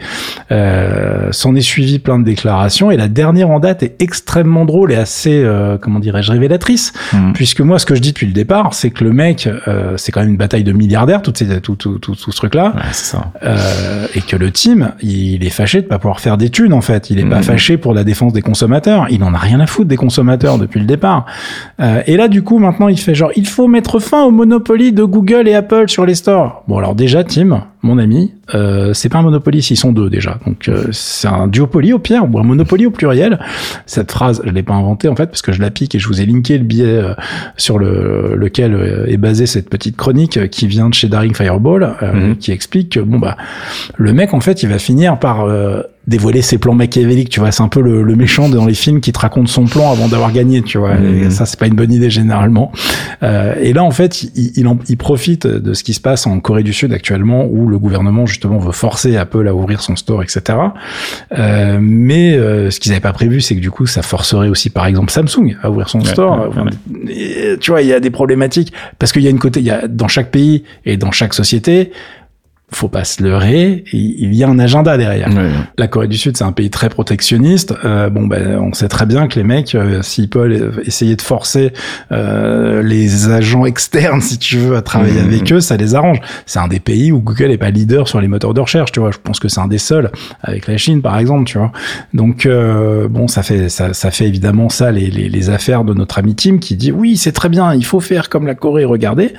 S'en 1.30 1.54
est 1.54 1.60
suivi 1.60 1.98
plein 1.98 2.18
de 2.18 2.24
déclarations, 2.24 2.90
et 2.90 2.96
la 2.96 3.08
dernière 3.08 3.50
en 3.50 3.60
date 3.60 3.82
est 3.82 4.00
extrêmement 4.00 4.64
drôle 4.64 4.92
et 4.92 4.96
assez, 4.96 5.46
comment 5.80 6.00
dirais-je, 6.00 6.32
révélatrice, 6.32 6.92
Mm. 7.12 7.32
puisque 7.32 7.60
moi, 7.60 7.78
ce 7.78 7.86
que 7.86 7.94
je 7.94 8.00
dis 8.00 8.10
depuis 8.10 8.26
le 8.26 8.32
départ, 8.32 8.74
c'est 8.74 8.90
que 8.90 9.04
le 9.04 9.12
mec, 9.12 9.48
c'est 9.96 10.12
quand 10.12 10.20
même 10.20 10.30
une 10.30 10.36
bataille 10.36 10.64
de 10.64 10.72
milliardaires, 10.72 11.22
tout, 11.22 11.31
ces, 11.36 11.60
tout, 11.60 11.76
tout, 11.76 11.98
tout, 11.98 12.14
tout 12.14 12.30
ce 12.32 12.36
truc-là. 12.36 12.72
Ouais, 12.74 12.82
c'est 12.92 13.16
ça. 13.16 13.32
Euh, 13.44 14.06
et 14.14 14.20
que 14.20 14.36
le 14.36 14.50
team, 14.50 14.92
il 15.02 15.44
est 15.44 15.50
fâché 15.50 15.82
de 15.82 15.86
pas 15.86 15.98
pouvoir 15.98 16.20
faire 16.20 16.36
des 16.36 16.50
thunes 16.50 16.72
en 16.72 16.80
fait. 16.80 17.10
Il 17.10 17.18
est 17.18 17.24
pas 17.24 17.36
Mhm. 17.38 17.42
fâché 17.42 17.76
pour 17.76 17.94
la 17.94 18.04
défense 18.04 18.32
des 18.32 18.42
consommateurs. 18.42 19.06
Il 19.10 19.22
en 19.24 19.34
a 19.34 19.38
rien 19.38 19.60
à 19.60 19.66
foutre 19.66 19.88
des 19.88 19.96
consommateurs 19.96 20.58
depuis 20.58 20.80
le 20.80 20.86
départ. 20.86 21.26
Euh, 21.80 22.02
et 22.06 22.16
là, 22.16 22.28
du 22.28 22.42
coup, 22.42 22.58
maintenant, 22.58 22.88
il 22.88 22.98
fait 22.98 23.14
genre, 23.14 23.30
il 23.36 23.46
faut 23.46 23.68
mettre 23.68 23.98
fin 23.98 24.22
au 24.24 24.30
monopoly 24.30 24.92
de 24.92 25.04
Google 25.04 25.48
et 25.48 25.54
Apple 25.54 25.88
sur 25.88 26.06
les 26.06 26.14
stores. 26.14 26.62
Bon, 26.68 26.78
alors 26.78 26.94
déjà, 26.94 27.24
Tim, 27.24 27.64
mon 27.82 27.98
ami, 27.98 28.32
euh, 28.54 28.92
c'est 28.94 29.08
pas 29.08 29.18
un 29.18 29.22
monopoly 29.22 29.60
s'ils 29.62 29.76
sont 29.76 29.92
deux 29.92 30.08
déjà. 30.08 30.38
Donc 30.46 30.68
euh, 30.68 30.86
c'est 30.92 31.26
un 31.28 31.48
duopoly 31.48 31.92
au 31.92 31.98
pire 31.98 32.24
ou 32.30 32.38
un 32.38 32.44
monopoly 32.44 32.86
au 32.86 32.90
pluriel. 32.90 33.40
Cette 33.86 34.12
phrase, 34.12 34.40
je 34.44 34.50
l'ai 34.50 34.62
pas 34.62 34.74
inventée 34.74 35.08
en 35.08 35.16
fait 35.16 35.26
parce 35.26 35.42
que 35.42 35.52
je 35.52 35.60
la 35.60 35.70
pique 35.70 35.94
et 35.94 35.98
je 35.98 36.06
vous 36.06 36.20
ai 36.20 36.26
linké 36.26 36.58
le 36.58 36.64
billet 36.64 36.86
euh, 36.86 37.14
sur 37.56 37.78
le, 37.78 38.34
lequel 38.36 38.74
euh, 38.74 39.06
est 39.06 39.16
basée 39.16 39.46
cette 39.46 39.68
petite 39.68 39.96
chronique 39.96 40.36
euh, 40.36 40.46
qui 40.46 40.66
vient 40.68 40.88
de 40.88 40.94
chez 40.94 41.08
Daring 41.08 41.34
Fireball, 41.34 41.82
euh, 42.02 42.12
Mhm. 42.12 42.36
qui 42.36 42.52
explique 42.52 42.90
que 42.92 43.00
bon 43.00 43.18
bah 43.18 43.36
le 43.96 44.12
mec 44.12 44.32
en 44.34 44.40
fait 44.40 44.62
il 44.62 44.68
va 44.68 44.78
finir 44.78 45.18
par 45.18 45.44
euh, 45.44 45.82
dévoiler 46.06 46.42
ses 46.42 46.58
plans 46.58 46.74
machiavéliques, 46.74 47.28
tu 47.28 47.40
vois. 47.40 47.52
C'est 47.52 47.62
un 47.62 47.68
peu 47.68 47.80
le, 47.80 48.02
le, 48.02 48.16
méchant 48.16 48.48
dans 48.48 48.66
les 48.66 48.74
films 48.74 49.00
qui 49.00 49.12
te 49.12 49.18
raconte 49.20 49.48
son 49.48 49.66
plan 49.66 49.92
avant 49.92 50.08
d'avoir 50.08 50.32
gagné, 50.32 50.62
tu 50.62 50.78
vois. 50.78 50.94
Et 50.96 51.30
ça, 51.30 51.46
c'est 51.46 51.58
pas 51.58 51.66
une 51.66 51.74
bonne 51.74 51.92
idée 51.92 52.10
généralement. 52.10 52.72
Euh, 53.22 53.54
et 53.60 53.72
là, 53.72 53.84
en 53.84 53.90
fait, 53.92 54.22
il, 54.22 54.52
il, 54.56 54.66
il, 54.88 54.96
profite 54.96 55.46
de 55.46 55.74
ce 55.74 55.84
qui 55.84 55.94
se 55.94 56.00
passe 56.00 56.26
en 56.26 56.40
Corée 56.40 56.64
du 56.64 56.72
Sud 56.72 56.92
actuellement, 56.92 57.46
où 57.46 57.68
le 57.68 57.78
gouvernement 57.78 58.26
justement 58.26 58.58
veut 58.58 58.72
forcer 58.72 59.16
Apple 59.16 59.46
à 59.46 59.54
ouvrir 59.54 59.80
son 59.80 59.94
store, 59.94 60.22
etc. 60.22 60.58
Euh, 61.38 61.78
mais 61.80 62.34
euh, 62.34 62.70
ce 62.70 62.80
qu'ils 62.80 62.90
n'avaient 62.90 63.00
pas 63.00 63.12
prévu, 63.12 63.40
c'est 63.40 63.54
que 63.54 63.60
du 63.60 63.70
coup, 63.70 63.86
ça 63.86 64.02
forcerait 64.02 64.48
aussi, 64.48 64.70
par 64.70 64.86
exemple, 64.86 65.12
Samsung 65.12 65.56
à 65.62 65.70
ouvrir 65.70 65.88
son 65.88 66.00
store. 66.00 66.52
Et, 67.08 67.56
tu 67.60 67.70
vois, 67.70 67.82
il 67.82 67.88
y 67.88 67.92
a 67.92 68.00
des 68.00 68.10
problématiques 68.10 68.72
parce 68.98 69.12
qu'il 69.12 69.22
y 69.22 69.28
a 69.28 69.30
une 69.30 69.38
côté, 69.38 69.60
il 69.60 69.66
y 69.66 69.70
a 69.70 69.86
dans 69.86 70.08
chaque 70.08 70.30
pays 70.32 70.64
et 70.84 70.96
dans 70.96 71.12
chaque 71.12 71.34
société 71.34 71.92
faut 72.74 72.88
pas 72.88 73.04
se 73.04 73.22
leurrer, 73.22 73.84
il 73.92 74.34
y 74.34 74.44
a 74.44 74.48
un 74.48 74.58
agenda 74.58 74.96
derrière. 74.96 75.28
La 75.78 75.86
Corée 75.88 76.08
du 76.08 76.16
Sud, 76.16 76.36
c'est 76.36 76.44
un 76.44 76.52
pays 76.52 76.70
très 76.70 76.88
protectionniste. 76.88 77.74
Euh, 77.84 78.10
bon, 78.10 78.26
ben, 78.26 78.58
on 78.58 78.72
sait 78.72 78.88
très 78.88 79.06
bien 79.06 79.28
que 79.28 79.38
les 79.38 79.44
mecs, 79.44 79.74
euh, 79.74 80.02
s'ils 80.02 80.28
peuvent 80.28 80.80
essayer 80.84 81.16
de 81.16 81.22
forcer 81.22 81.72
euh, 82.10 82.82
les 82.82 83.30
agents 83.30 83.66
externes, 83.66 84.20
si 84.22 84.38
tu 84.38 84.58
veux, 84.58 84.76
à 84.76 84.82
travailler 84.82 85.20
mmh. 85.22 85.26
avec 85.26 85.52
eux, 85.52 85.60
ça 85.60 85.76
les 85.76 85.94
arrange. 85.94 86.20
C'est 86.46 86.58
un 86.58 86.68
des 86.68 86.80
pays 86.80 87.12
où 87.12 87.20
Google 87.20 87.50
est 87.50 87.58
pas 87.58 87.70
leader 87.70 88.08
sur 88.08 88.20
les 88.20 88.28
moteurs 88.28 88.54
de 88.54 88.60
recherche, 88.60 88.92
tu 88.92 89.00
vois. 89.00 89.10
Je 89.10 89.18
pense 89.22 89.38
que 89.38 89.48
c'est 89.48 89.60
un 89.60 89.68
des 89.68 89.78
seuls, 89.78 90.10
avec 90.42 90.66
la 90.66 90.76
Chine, 90.76 91.02
par 91.02 91.18
exemple, 91.18 91.44
tu 91.44 91.58
vois. 91.58 91.72
Donc, 92.14 92.46
euh, 92.46 93.08
bon, 93.08 93.28
ça 93.28 93.42
fait, 93.42 93.68
ça, 93.68 93.92
ça 93.92 94.10
fait 94.10 94.26
évidemment 94.26 94.68
ça 94.68 94.90
les, 94.90 95.10
les, 95.10 95.28
les, 95.28 95.50
affaires 95.50 95.84
de 95.84 95.94
notre 95.94 96.18
ami 96.18 96.34
Tim 96.34 96.58
qui 96.58 96.76
dit 96.76 96.92
oui, 96.92 97.16
c'est 97.16 97.32
très 97.32 97.48
bien, 97.48 97.74
il 97.74 97.84
faut 97.84 98.00
faire 98.00 98.28
comme 98.28 98.46
la 98.46 98.54
Corée, 98.54 98.84
regardez. 98.84 99.32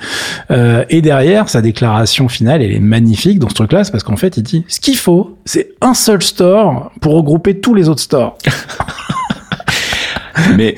Euh, 0.50 0.84
et 0.90 1.02
derrière, 1.02 1.48
sa 1.48 1.62
déclaration 1.62 2.28
finale, 2.28 2.62
elle 2.62 2.72
est 2.72 2.80
magnifique 2.80 3.23
dans 3.32 3.48
ce 3.48 3.54
truc-là, 3.54 3.84
c'est 3.84 3.90
parce 3.90 4.04
qu'en 4.04 4.16
fait, 4.16 4.36
il 4.36 4.42
dit 4.42 4.64
ce 4.68 4.80
qu'il 4.80 4.96
faut, 4.96 5.36
c'est 5.44 5.74
un 5.80 5.94
seul 5.94 6.22
store 6.22 6.92
pour 7.00 7.14
regrouper 7.14 7.60
tous 7.60 7.74
les 7.74 7.88
autres 7.88 8.02
stores. 8.02 8.36
Mais 10.56 10.74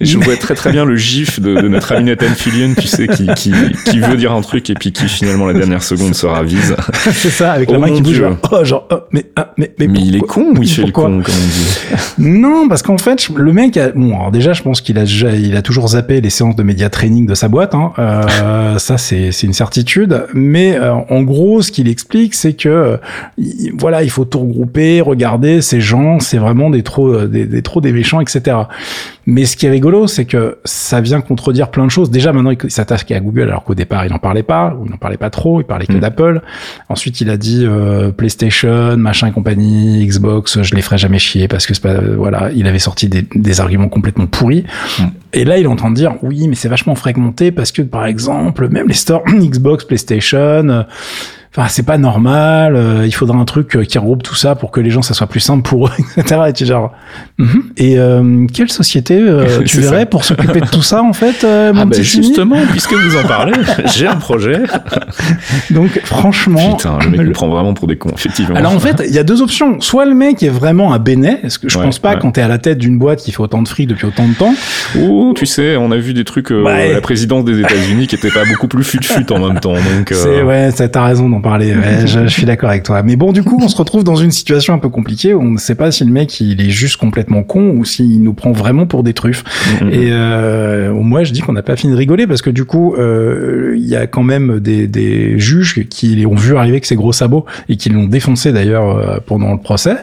je 0.00 0.18
vois 0.18 0.36
très 0.36 0.54
très 0.54 0.70
bien 0.70 0.84
le 0.84 0.96
gif 0.96 1.40
de, 1.40 1.60
de 1.60 1.68
notre 1.68 1.92
ami 1.92 2.04
Nathan 2.04 2.28
Fillion, 2.34 2.74
tu 2.78 2.86
sais, 2.86 3.08
qui, 3.08 3.26
qui, 3.36 3.52
qui, 3.84 4.00
veut 4.00 4.16
dire 4.16 4.32
un 4.32 4.40
truc 4.40 4.70
et 4.70 4.74
puis 4.74 4.92
qui 4.92 5.08
finalement 5.08 5.46
la 5.46 5.54
dernière 5.54 5.82
seconde 5.82 6.14
se 6.14 6.26
ravise. 6.26 6.76
C'est 7.12 7.30
ça, 7.30 7.52
avec 7.52 7.70
la 7.70 7.78
oh 7.78 7.80
main 7.80 7.90
qui 7.90 8.02
bouge. 8.02 8.22
Oh, 8.50 8.64
genre, 8.64 8.86
oh, 8.90 9.00
mais, 9.12 9.26
ah, 9.36 9.52
mais, 9.56 9.74
mais, 9.78 9.88
mais 9.88 10.00
il 10.00 10.16
est 10.16 10.20
con 10.20 10.54
ou 10.56 10.62
il 10.62 10.70
fait 10.70 10.84
le 10.84 10.92
con, 10.92 11.02
comme 11.02 11.12
on 11.16 11.20
dit 11.20 11.78
Non, 12.18 12.68
parce 12.68 12.82
qu'en 12.82 12.98
fait, 12.98 13.28
le 13.34 13.52
mec, 13.52 13.76
a, 13.76 13.90
bon, 13.90 14.14
alors 14.14 14.30
déjà, 14.30 14.52
je 14.52 14.62
pense 14.62 14.80
qu'il 14.80 14.98
a 14.98 15.02
déjà, 15.02 15.32
il 15.32 15.56
a 15.56 15.62
toujours 15.62 15.88
zappé 15.88 16.20
les 16.20 16.30
séances 16.30 16.56
de 16.56 16.62
média 16.62 16.88
training 16.90 17.26
de 17.26 17.34
sa 17.34 17.48
boîte. 17.48 17.74
Hein. 17.74 17.92
Euh, 17.98 18.78
ça, 18.78 18.98
c'est 18.98 19.32
c'est 19.32 19.46
une 19.46 19.52
certitude. 19.52 20.26
Mais 20.34 20.76
euh, 20.76 20.94
en 20.94 21.22
gros, 21.22 21.62
ce 21.62 21.72
qu'il 21.72 21.88
explique, 21.88 22.34
c'est 22.34 22.54
que 22.54 22.98
voilà, 23.76 24.02
il 24.02 24.10
faut 24.10 24.24
tout 24.24 24.40
regrouper, 24.40 25.00
regarder 25.00 25.60
ces 25.60 25.80
gens, 25.80 26.20
c'est 26.20 26.38
vraiment 26.38 26.70
des 26.70 26.82
trop, 26.82 27.26
des, 27.26 27.46
des 27.46 27.62
trop 27.62 27.80
des 27.80 27.92
méchants, 27.92 28.20
etc. 28.20 28.56
Mais 29.26 29.44
ce 29.44 29.56
qui 29.56 29.66
est 29.66 29.70
rigolo, 29.70 30.06
c'est 30.06 30.24
que 30.24 30.58
ça 30.64 31.00
vient 31.00 31.20
contredire 31.20 31.70
plein 31.70 31.84
de 31.84 31.90
choses. 31.90 32.10
Déjà, 32.10 32.32
maintenant, 32.32 32.50
il 32.50 32.70
s'attaque 32.70 33.10
à 33.10 33.20
Google, 33.20 33.42
alors 33.42 33.64
qu'au 33.64 33.74
départ, 33.74 34.06
il 34.06 34.10
n'en 34.10 34.18
parlait 34.18 34.42
pas, 34.42 34.74
ou 34.78 34.86
il 34.86 34.90
n'en 34.90 34.96
parlait 34.96 35.18
pas 35.18 35.30
trop, 35.30 35.60
il 35.60 35.64
parlait 35.64 35.86
que 35.86 35.92
mm. 35.92 36.00
d'Apple. 36.00 36.40
Ensuite, 36.88 37.20
il 37.20 37.28
a 37.28 37.36
dit 37.36 37.64
euh, 37.64 38.10
PlayStation, 38.10 38.96
machin 38.96 39.28
et 39.28 39.32
compagnie, 39.32 40.06
Xbox, 40.06 40.62
je 40.62 40.74
les 40.74 40.82
ferai 40.82 40.98
jamais 40.98 41.18
chier 41.18 41.46
parce 41.46 41.66
que 41.66 41.74
c'est 41.74 41.82
pas, 41.82 41.90
euh, 41.90 42.16
voilà, 42.16 42.50
il 42.54 42.66
avait 42.66 42.78
sorti 42.78 43.08
des, 43.08 43.26
des 43.34 43.60
arguments 43.60 43.88
complètement 43.88 44.26
pourris. 44.26 44.64
Mm. 44.98 45.04
Et 45.34 45.44
là, 45.44 45.58
il 45.58 45.64
est 45.64 45.68
en 45.68 45.76
train 45.76 45.90
de 45.90 45.96
dire, 45.96 46.14
oui, 46.22 46.48
mais 46.48 46.54
c'est 46.54 46.68
vachement 46.68 46.94
fragmenté 46.94 47.52
parce 47.52 47.70
que, 47.70 47.82
par 47.82 48.06
exemple, 48.06 48.68
même 48.68 48.88
les 48.88 48.94
stores 48.94 49.24
Xbox, 49.28 49.84
PlayStation, 49.84 50.38
euh, 50.38 50.82
enfin 51.56 51.68
c'est 51.68 51.82
pas 51.82 51.98
normal, 51.98 52.76
euh, 52.76 53.06
il 53.06 53.12
faudra 53.12 53.38
un 53.38 53.44
truc 53.44 53.74
euh, 53.76 53.84
qui 53.84 53.98
regroupe 53.98 54.22
tout 54.22 54.34
ça 54.34 54.54
pour 54.54 54.70
que 54.70 54.80
les 54.80 54.90
gens 54.90 55.02
ça 55.02 55.14
soit 55.14 55.26
plus 55.26 55.40
simple 55.40 55.62
pour 55.62 55.88
eux, 55.88 55.92
etc. 56.16 56.40
Et 56.48 56.52
tu 56.52 56.66
genre, 56.66 56.92
mm-hmm. 57.38 57.62
et 57.76 57.98
euh, 57.98 58.46
quelle 58.52 58.70
société 58.70 59.24
tu 59.66 59.80
verrais 59.80 60.06
pour 60.06 60.24
s'occuper 60.24 60.60
de 60.60 60.66
tout 60.66 60.82
ça 60.82 61.02
en 61.02 61.12
fait, 61.12 61.44
mon 61.44 61.82
ah 61.82 61.84
ben 61.86 62.02
justement, 62.02 62.58
puisque 62.70 62.92
vous 62.92 63.16
en 63.16 63.26
parlez, 63.26 63.54
j'ai 63.96 64.06
un 64.06 64.16
projet. 64.16 64.62
Donc 65.70 66.00
franchement, 66.04 66.76
putain, 66.76 66.98
le 67.02 67.10
mec 67.10 67.20
le... 67.20 67.32
prend 67.32 67.48
vraiment 67.48 67.74
pour 67.74 67.88
des 67.88 67.96
cons, 67.96 68.12
effectivement. 68.14 68.56
Alors 68.56 68.72
en 68.72 68.80
fait, 68.80 69.02
il 69.06 69.14
y 69.14 69.18
a 69.18 69.24
deux 69.24 69.40
options. 69.40 69.80
Soit 69.80 70.04
le 70.04 70.14
mec 70.14 70.42
est 70.42 70.48
vraiment 70.48 70.92
un 70.92 70.98
bénet, 70.98 71.38
parce 71.40 71.58
que 71.58 71.68
je 71.68 71.78
pense 71.78 71.98
pas 71.98 72.16
quand 72.16 72.32
t'es 72.32 72.42
à 72.42 72.48
la 72.48 72.58
tête 72.58 72.78
d'une 72.78 72.98
boîte 72.98 73.20
qui 73.20 73.32
fait 73.32 73.40
autant 73.40 73.62
de 73.62 73.68
fric 73.68 73.88
depuis 73.88 74.06
autant 74.06 74.28
de 74.28 74.34
temps. 74.34 74.54
Ou 74.98 75.32
tu 75.34 75.46
sais, 75.46 75.76
on 75.76 75.90
a 75.90 75.96
vu 75.96 76.12
des 76.12 76.24
trucs 76.24 76.50
à 76.50 76.88
la 76.92 77.00
présidence 77.00 77.44
des 77.44 77.60
États-Unis 77.60 78.06
qui 78.06 78.16
étaient 78.16 78.30
pas 78.30 78.44
beaucoup 78.44 78.68
plus 78.68 78.84
fut-fut 78.84 79.32
en 79.32 79.38
même 79.48 79.60
temps. 79.60 79.74
Donc 79.74 80.12
c'est 80.12 80.42
ouais, 80.42 80.70
t'as 80.72 81.04
raison 81.04 81.28
parler. 81.40 81.74
je, 82.06 82.06
je, 82.06 82.26
suis 82.26 82.44
d'accord 82.44 82.70
avec 82.70 82.82
toi. 82.82 83.02
Mais 83.02 83.16
bon, 83.16 83.32
du 83.32 83.42
coup, 83.42 83.58
on 83.62 83.68
se 83.68 83.76
retrouve 83.76 84.04
dans 84.04 84.16
une 84.16 84.30
situation 84.30 84.74
un 84.74 84.78
peu 84.78 84.88
compliquée 84.88 85.34
où 85.34 85.40
on 85.40 85.52
ne 85.52 85.58
sait 85.58 85.74
pas 85.74 85.90
si 85.90 86.04
le 86.04 86.10
mec 86.10 86.40
il 86.40 86.60
est 86.60 86.70
juste 86.70 86.96
complètement 86.96 87.42
con 87.42 87.74
ou 87.76 87.84
s'il 87.84 88.22
nous 88.22 88.34
prend 88.34 88.52
vraiment 88.52 88.86
pour 88.86 89.02
des 89.02 89.14
truffes. 89.14 89.44
Mm-hmm. 89.80 89.90
Et 89.92 90.08
euh, 90.10 90.92
moi, 90.92 91.24
je 91.24 91.32
dis 91.32 91.40
qu'on 91.40 91.52
n'a 91.52 91.62
pas 91.62 91.76
fini 91.76 91.92
de 91.92 91.98
rigoler 91.98 92.26
parce 92.26 92.42
que 92.42 92.50
du 92.50 92.64
coup, 92.64 92.94
euh, 92.94 93.74
il 93.76 93.86
y 93.86 93.96
a 93.96 94.06
quand 94.06 94.22
même 94.22 94.60
des, 94.60 94.86
des 94.86 95.38
juges 95.38 95.86
qui 95.88 96.24
ont 96.26 96.34
vu 96.34 96.56
arriver 96.56 96.80
que 96.80 96.86
ces 96.86 96.96
gros 96.96 97.12
sabots 97.12 97.46
et 97.68 97.76
qui 97.76 97.88
l'ont 97.88 98.06
défoncé 98.06 98.52
d'ailleurs 98.52 98.96
euh, 98.96 99.18
pendant 99.24 99.52
le 99.52 99.58
procès. 99.58 99.96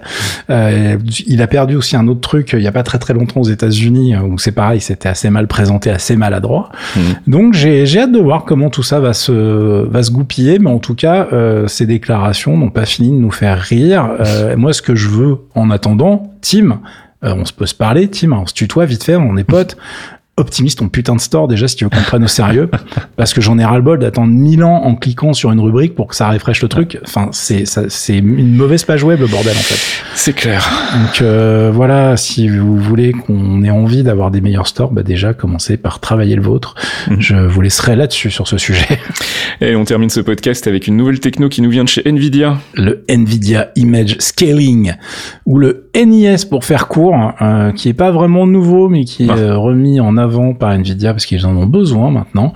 Euh, 0.49 0.97
il 1.27 1.41
a 1.41 1.47
perdu 1.47 1.75
aussi 1.75 1.95
un 1.95 2.07
autre 2.07 2.21
truc 2.21 2.53
il 2.53 2.61
y 2.61 2.67
a 2.67 2.71
pas 2.71 2.83
très 2.83 2.99
très 2.99 3.13
longtemps 3.13 3.41
aux 3.41 3.49
États-Unis 3.49 4.15
où 4.17 4.37
c'est 4.37 4.51
pareil, 4.51 4.81
c'était 4.81 5.09
assez 5.09 5.29
mal 5.29 5.47
présenté, 5.47 5.89
assez 5.89 6.15
maladroit. 6.15 6.69
Mm. 6.95 6.99
Donc 7.27 7.53
j'ai 7.53 7.99
hâte 7.99 8.11
de 8.11 8.19
voir 8.19 8.45
comment 8.45 8.69
tout 8.69 8.83
ça 8.83 8.99
va 8.99 9.13
se 9.13 9.31
va 9.31 10.03
se 10.03 10.11
goupiller, 10.11 10.59
mais 10.59 10.69
en 10.69 10.79
tout 10.79 10.95
cas 10.95 11.24
euh, 11.33 11.67
ces 11.67 11.85
déclarations 11.85 12.57
n'ont 12.57 12.69
pas 12.69 12.85
fini 12.85 13.09
de 13.09 13.15
nous 13.15 13.31
faire 13.31 13.59
rire. 13.59 14.15
Euh, 14.19 14.55
moi, 14.57 14.73
ce 14.73 14.81
que 14.81 14.95
je 14.95 15.09
veux 15.09 15.37
en 15.55 15.69
attendant, 15.69 16.31
Tim, 16.41 16.81
euh, 17.23 17.33
on 17.35 17.45
se 17.45 17.53
peut 17.53 17.65
se 17.65 17.75
parler, 17.75 18.09
Tim, 18.09 18.33
on 18.33 18.45
se 18.45 18.53
tutoie 18.53 18.85
vite 18.85 19.03
fait, 19.03 19.15
on 19.15 19.37
est 19.37 19.43
potes 19.43 19.77
optimiste 20.37 20.79
ton 20.79 20.89
putain 20.89 21.15
de 21.15 21.21
store 21.21 21.47
déjà 21.47 21.67
si 21.67 21.77
tu 21.77 21.85
veux 21.85 21.89
qu'on 21.89 22.01
prenne 22.01 22.23
au 22.23 22.27
sérieux. 22.27 22.69
Parce 23.15 23.33
que 23.33 23.39
j'en 23.39 23.57
ai 23.57 23.63
ras 23.63 23.77
le 23.77 23.83
bol 23.83 23.99
d'attendre 23.99 24.33
mille 24.33 24.63
ans 24.63 24.83
en 24.83 24.95
cliquant 24.95 25.31
sur 25.31 25.51
une 25.51 25.61
rubrique 25.61 25.95
pour 25.95 26.07
que 26.07 26.15
ça 26.15 26.29
refresh 26.29 26.61
le 26.61 26.67
truc. 26.67 26.99
Enfin 27.05 27.29
c'est 27.31 27.63
c'est 27.65 28.17
une 28.17 28.55
mauvaise 28.55 28.83
page 28.83 29.03
web 29.03 29.21
le 29.21 29.27
bordel 29.27 29.53
en 29.53 29.61
fait. 29.61 30.03
C'est 30.13 30.33
clair. 30.33 30.69
Donc 30.93 31.21
euh, 31.21 31.71
voilà 31.73 32.17
si 32.17 32.49
vous 32.49 32.77
voulez 32.77 33.13
qu'on 33.13 33.63
ait 33.63 33.71
envie 33.71 34.03
d'avoir 34.03 34.29
des 34.29 34.41
meilleurs 34.41 34.67
stores 34.67 34.91
bah 34.91 35.03
déjà 35.03 35.33
commencez 35.33 35.77
par 35.77 36.01
travailler 36.01 36.35
le 36.35 36.41
vôtre. 36.41 36.75
Mhm. 37.09 37.21
je 37.21 37.35
vous 37.35 37.61
laisserai 37.61 37.95
là-dessus 37.95 38.29
sur 38.29 38.47
ce 38.47 38.57
sujet. 38.57 38.99
Et 39.61 39.75
on 39.75 39.85
termine 39.85 40.09
ce 40.09 40.19
podcast 40.19 40.67
avec 40.67 40.87
une 40.87 40.97
nouvelle 40.97 41.21
techno 41.21 41.47
qui 41.47 41.61
nous 41.61 41.69
vient 41.69 41.85
de 41.85 41.89
chez 41.89 42.01
Nvidia. 42.05 42.57
Le 42.73 43.05
Nvidia 43.07 43.69
Image 43.77 44.17
Scaling 44.19 44.93
ou 45.45 45.59
le 45.59 45.89
NIS 45.95 46.45
pour 46.49 46.65
faire 46.65 46.89
court 46.89 47.15
hein, 47.15 47.71
qui 47.73 47.87
est 47.87 47.93
pas 47.93 48.11
vraiment 48.11 48.45
nouveau 48.45 48.89
mais 48.89 49.05
qui 49.05 49.27
est 49.27 49.29
ah. 49.29 49.37
euh, 49.37 49.57
remis 49.57 50.01
en 50.01 50.17
avant 50.17 50.24
par 50.57 50.71
Nvidia 50.71 51.13
parce 51.13 51.25
qu'ils 51.25 51.45
en 51.45 51.55
ont 51.55 51.65
besoin 51.65 52.11
maintenant. 52.11 52.53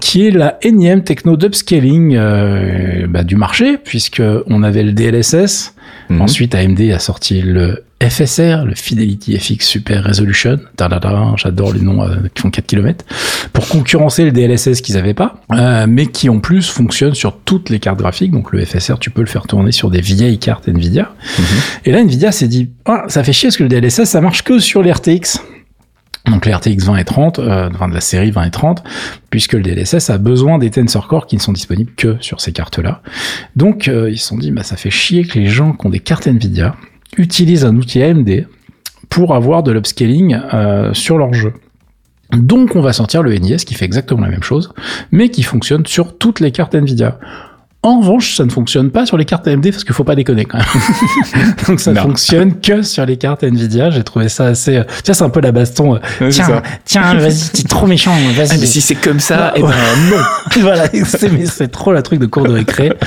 Qui 0.00 0.26
est 0.26 0.30
la 0.30 0.58
énième 0.62 1.02
techno 1.04 1.36
d'upscaling 1.36 2.16
euh, 2.16 3.06
bah, 3.08 3.24
du 3.24 3.36
marché 3.36 3.78
puisque 3.78 4.22
on 4.46 4.62
avait 4.62 4.82
le 4.82 4.92
DLSS. 4.92 5.74
Mhm. 6.08 6.20
Ensuite, 6.20 6.54
AMD 6.54 6.80
a 6.92 6.98
sorti 6.98 7.42
le 7.42 7.84
FSR, 8.02 8.64
le 8.64 8.74
Fidelity 8.74 9.38
FX 9.38 9.64
Super 9.64 10.04
Resolution, 10.04 10.58
j'adore 11.36 11.72
les 11.72 11.80
noms 11.80 12.02
euh, 12.02 12.16
qui 12.34 12.42
font 12.42 12.50
4 12.50 12.66
km, 12.66 13.04
pour 13.52 13.68
concurrencer 13.68 14.24
le 14.24 14.32
DLSS 14.32 14.80
qu'ils 14.80 14.96
n'avaient 14.96 15.14
pas, 15.14 15.40
euh, 15.52 15.86
mais 15.88 16.06
qui 16.06 16.28
en 16.28 16.40
plus 16.40 16.68
fonctionne 16.68 17.14
sur 17.14 17.38
toutes 17.44 17.70
les 17.70 17.78
cartes 17.78 17.98
graphiques. 17.98 18.32
Donc 18.32 18.52
le 18.52 18.64
FSR, 18.64 18.98
tu 18.98 19.10
peux 19.10 19.20
le 19.20 19.28
faire 19.28 19.46
tourner 19.46 19.70
sur 19.70 19.90
des 19.90 20.00
vieilles 20.00 20.38
cartes 20.38 20.68
Nvidia. 20.68 21.12
Mhm. 21.38 21.44
Et 21.84 21.92
là, 21.92 22.00
Nvidia 22.00 22.32
s'est 22.32 22.48
dit, 22.48 22.70
ah, 22.86 23.04
ça 23.08 23.22
fait 23.22 23.32
chier 23.32 23.48
parce 23.48 23.56
que 23.56 23.62
le 23.62 23.68
DLSS, 23.68 24.04
ça 24.04 24.20
marche 24.20 24.42
que 24.42 24.58
sur 24.58 24.82
les 24.82 24.90
RTX 24.90 25.40
donc 26.30 26.46
les 26.46 26.54
RTX 26.54 26.84
20 26.84 26.96
et 26.96 27.04
30, 27.04 27.38
euh, 27.38 27.68
enfin 27.74 27.88
de 27.88 27.94
la 27.94 28.00
série 28.00 28.30
20 28.30 28.44
et 28.44 28.50
30, 28.50 28.84
puisque 29.30 29.54
le 29.54 29.62
DLSS 29.62 30.10
a 30.10 30.18
besoin 30.18 30.58
des 30.58 30.70
Tensor 30.70 31.08
Core 31.08 31.26
qui 31.26 31.36
ne 31.36 31.40
sont 31.40 31.52
disponibles 31.52 31.92
que 31.96 32.16
sur 32.20 32.40
ces 32.40 32.52
cartes-là. 32.52 33.02
Donc 33.56 33.88
euh, 33.88 34.08
ils 34.10 34.18
se 34.18 34.28
sont 34.28 34.38
dit, 34.38 34.52
bah, 34.52 34.62
ça 34.62 34.76
fait 34.76 34.90
chier 34.90 35.24
que 35.24 35.38
les 35.38 35.46
gens 35.46 35.72
qui 35.72 35.86
ont 35.86 35.90
des 35.90 36.00
cartes 36.00 36.28
Nvidia 36.28 36.76
utilisent 37.16 37.64
un 37.64 37.76
outil 37.76 38.02
AMD 38.02 38.46
pour 39.08 39.34
avoir 39.34 39.62
de 39.62 39.72
l'upscaling 39.72 40.38
euh, 40.54 40.94
sur 40.94 41.18
leur 41.18 41.34
jeu. 41.34 41.54
Donc 42.30 42.76
on 42.76 42.80
va 42.80 42.92
sortir 42.92 43.22
le 43.22 43.34
NIS 43.34 43.64
qui 43.66 43.74
fait 43.74 43.84
exactement 43.84 44.22
la 44.22 44.28
même 44.28 44.42
chose, 44.42 44.72
mais 45.10 45.28
qui 45.28 45.42
fonctionne 45.42 45.84
sur 45.86 46.16
toutes 46.16 46.40
les 46.40 46.52
cartes 46.52 46.74
Nvidia. 46.74 47.18
En 47.84 47.98
revanche, 47.98 48.36
ça 48.36 48.44
ne 48.44 48.50
fonctionne 48.50 48.92
pas 48.92 49.06
sur 49.06 49.16
les 49.16 49.24
cartes 49.24 49.48
AMD 49.48 49.70
parce 49.72 49.82
qu'il 49.82 49.92
faut 49.92 50.04
pas 50.04 50.14
déconner 50.14 50.44
quand 50.44 50.58
même. 50.58 51.54
Donc 51.66 51.80
ça 51.80 51.92
ne 51.92 51.98
fonctionne 51.98 52.60
que 52.60 52.82
sur 52.82 53.04
les 53.04 53.16
cartes 53.16 53.42
Nvidia. 53.42 53.90
J'ai 53.90 54.04
trouvé 54.04 54.28
ça 54.28 54.46
assez. 54.46 54.76
Euh, 54.76 54.84
tiens, 55.02 55.14
c'est 55.14 55.24
un 55.24 55.30
peu 55.30 55.40
la 55.40 55.50
baston. 55.50 55.96
Euh, 55.96 56.30
tiens, 56.30 56.62
tiens, 56.84 57.14
vas-y, 57.14 57.50
t'es 57.52 57.64
trop 57.64 57.88
méchant. 57.88 58.14
Vas-y. 58.36 58.50
Ah, 58.52 58.56
mais 58.60 58.66
si 58.66 58.80
c'est 58.80 58.94
comme 58.94 59.18
ça, 59.18 59.52
et 59.56 59.58
eh 59.58 59.62
ben 59.62 59.72
non. 60.10 60.60
voilà, 60.60 60.84
c'est 60.92 61.72
trop 61.72 61.92
la 61.92 62.02
truc 62.02 62.20
de 62.20 62.26
cours 62.26 62.44
de 62.44 62.52
récré. 62.52 62.92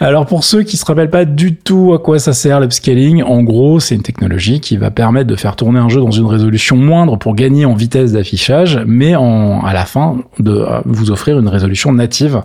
Alors 0.00 0.26
pour 0.26 0.44
ceux 0.44 0.62
qui 0.62 0.76
se 0.76 0.84
rappellent 0.84 1.10
pas 1.10 1.24
du 1.24 1.56
tout 1.56 1.92
à 1.94 1.98
quoi 1.98 2.18
ça 2.18 2.32
sert 2.32 2.60
l'upscaling, 2.60 3.22
en 3.22 3.42
gros, 3.42 3.80
c'est 3.80 3.94
une 3.94 4.02
technologie 4.02 4.60
qui 4.60 4.76
va 4.76 4.90
permettre 4.90 5.26
de 5.26 5.36
faire 5.36 5.56
tourner 5.56 5.78
un 5.78 5.88
jeu 5.88 6.00
dans 6.00 6.10
une 6.10 6.26
résolution 6.26 6.76
moindre 6.76 7.16
pour 7.16 7.34
gagner 7.34 7.64
en 7.64 7.74
vitesse 7.74 8.12
d'affichage, 8.12 8.80
mais 8.86 9.16
en 9.16 9.64
à 9.64 9.72
la 9.72 9.84
fin 9.84 10.18
de 10.38 10.52
euh, 10.52 10.80
vous 10.84 11.10
offrir 11.10 11.38
une 11.38 11.48
résolution 11.48 11.92
native 11.92 12.42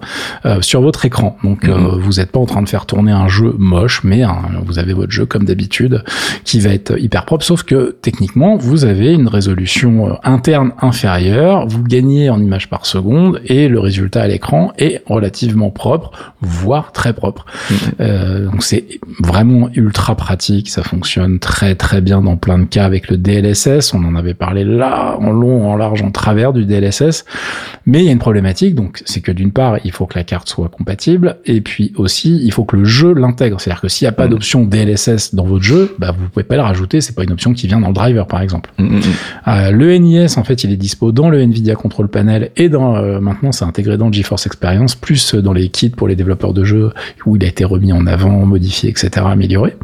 sur 0.61 0.81
votre 0.81 1.05
écran. 1.05 1.37
Donc 1.43 1.67
euh, 1.67 1.97
vous 1.99 2.13
n'êtes 2.13 2.31
pas 2.31 2.39
en 2.39 2.45
train 2.45 2.61
de 2.61 2.69
faire 2.69 2.85
tourner 2.85 3.11
un 3.11 3.27
jeu 3.27 3.55
moche, 3.57 4.03
mais 4.03 4.23
vous 4.65 4.79
avez 4.79 4.93
votre 4.93 5.11
jeu 5.11 5.25
comme 5.25 5.45
d'habitude 5.45 6.03
qui 6.43 6.59
va 6.59 6.69
être 6.69 6.97
hyper 6.99 7.25
propre, 7.25 7.43
sauf 7.43 7.63
que 7.63 7.97
techniquement, 8.01 8.57
vous 8.57 8.85
avez 8.85 9.13
une 9.13 9.27
résolution 9.27 10.09
euh, 10.09 10.13
interne 10.23 10.71
inférieure, 10.81 11.67
vous 11.67 11.83
gagnez 11.83 12.29
en 12.29 12.41
images 12.41 12.69
par 12.69 12.85
seconde 12.85 13.41
et 13.45 13.67
le 13.67 13.79
résultat 13.79 14.21
à 14.21 14.27
l'écran 14.27 14.73
est 14.77 15.03
relativement 15.05 15.69
propre, 15.69 16.11
voire 16.41 16.91
très 16.91 17.13
propre. 17.13 17.40
Euh, 17.99 18.45
donc 18.45 18.63
c'est 18.63 18.85
vraiment 19.19 19.69
ultra 19.73 20.15
pratique, 20.15 20.69
ça 20.69 20.83
fonctionne 20.83 21.39
très 21.39 21.75
très 21.75 22.01
bien 22.01 22.21
dans 22.21 22.37
plein 22.37 22.59
de 22.59 22.65
cas 22.65 22.85
avec 22.85 23.09
le 23.09 23.17
DLSS. 23.17 23.93
On 23.93 24.03
en 24.03 24.15
avait 24.15 24.33
parlé 24.33 24.63
là 24.63 25.17
en 25.19 25.31
long, 25.31 25.69
en 25.69 25.75
large, 25.75 26.01
en 26.01 26.11
travers 26.11 26.53
du 26.53 26.65
DLSS. 26.65 27.25
Mais 27.85 27.99
il 27.99 28.05
y 28.05 28.09
a 28.09 28.11
une 28.11 28.19
problématique, 28.19 28.75
donc 28.75 29.01
c'est 29.05 29.21
que 29.21 29.31
d'une 29.31 29.51
part, 29.51 29.79
il 29.83 29.91
faut 29.91 30.05
que 30.05 30.17
la 30.17 30.23
carte 30.23 30.47
soit 30.47 30.69
compatible, 30.69 31.37
et 31.45 31.61
puis 31.61 31.93
aussi, 31.95 32.39
il 32.43 32.51
faut 32.51 32.63
que 32.63 32.75
le 32.75 32.85
jeu 32.85 33.13
l'intègre. 33.13 33.59
C'est-à-dire 33.59 33.81
que 33.81 33.87
s'il 33.87 34.05
n'y 34.05 34.09
a 34.09 34.13
pas 34.13 34.27
mm. 34.27 34.29
d'option 34.29 34.65
DLSS 34.65 35.33
dans 35.33 35.45
votre 35.45 35.63
jeu, 35.63 35.95
bah, 35.99 36.13
vous 36.17 36.29
pouvez 36.29 36.43
pas 36.43 36.55
le 36.55 36.61
rajouter. 36.61 37.01
C'est 37.01 37.15
pas 37.15 37.23
une 37.23 37.31
option 37.31 37.53
qui 37.53 37.67
vient 37.67 37.79
dans 37.79 37.87
le 37.87 37.93
driver, 37.93 38.27
par 38.27 38.41
exemple. 38.41 38.71
Mm, 38.77 38.97
mm, 38.97 39.01
euh, 39.47 39.71
le 39.71 39.97
NIS, 39.97 40.37
en 40.37 40.43
fait, 40.43 40.63
il 40.63 40.71
est 40.71 40.77
dispo 40.77 41.11
dans 41.11 41.29
le 41.29 41.41
Nvidia 41.41 41.75
Control 41.75 42.07
Panel 42.07 42.51
et 42.55 42.69
dans 42.69 42.95
euh, 42.95 43.19
maintenant, 43.19 43.51
c'est 43.51 43.65
intégré 43.65 43.97
dans 43.97 44.07
le 44.07 44.13
GeForce 44.13 44.45
Experience, 44.45 44.95
plus 44.95 45.35
dans 45.35 45.53
les 45.53 45.69
kits 45.69 45.89
pour 45.89 46.07
les 46.07 46.15
développeurs 46.15 46.53
de 46.53 46.63
jeux 46.63 46.91
où 47.31 47.37
il 47.37 47.45
a 47.45 47.47
été 47.47 47.63
remis 47.63 47.93
en 47.93 48.05
avant, 48.07 48.45
modifié, 48.45 48.89
etc., 48.89 49.09
amélioré. 49.25 49.75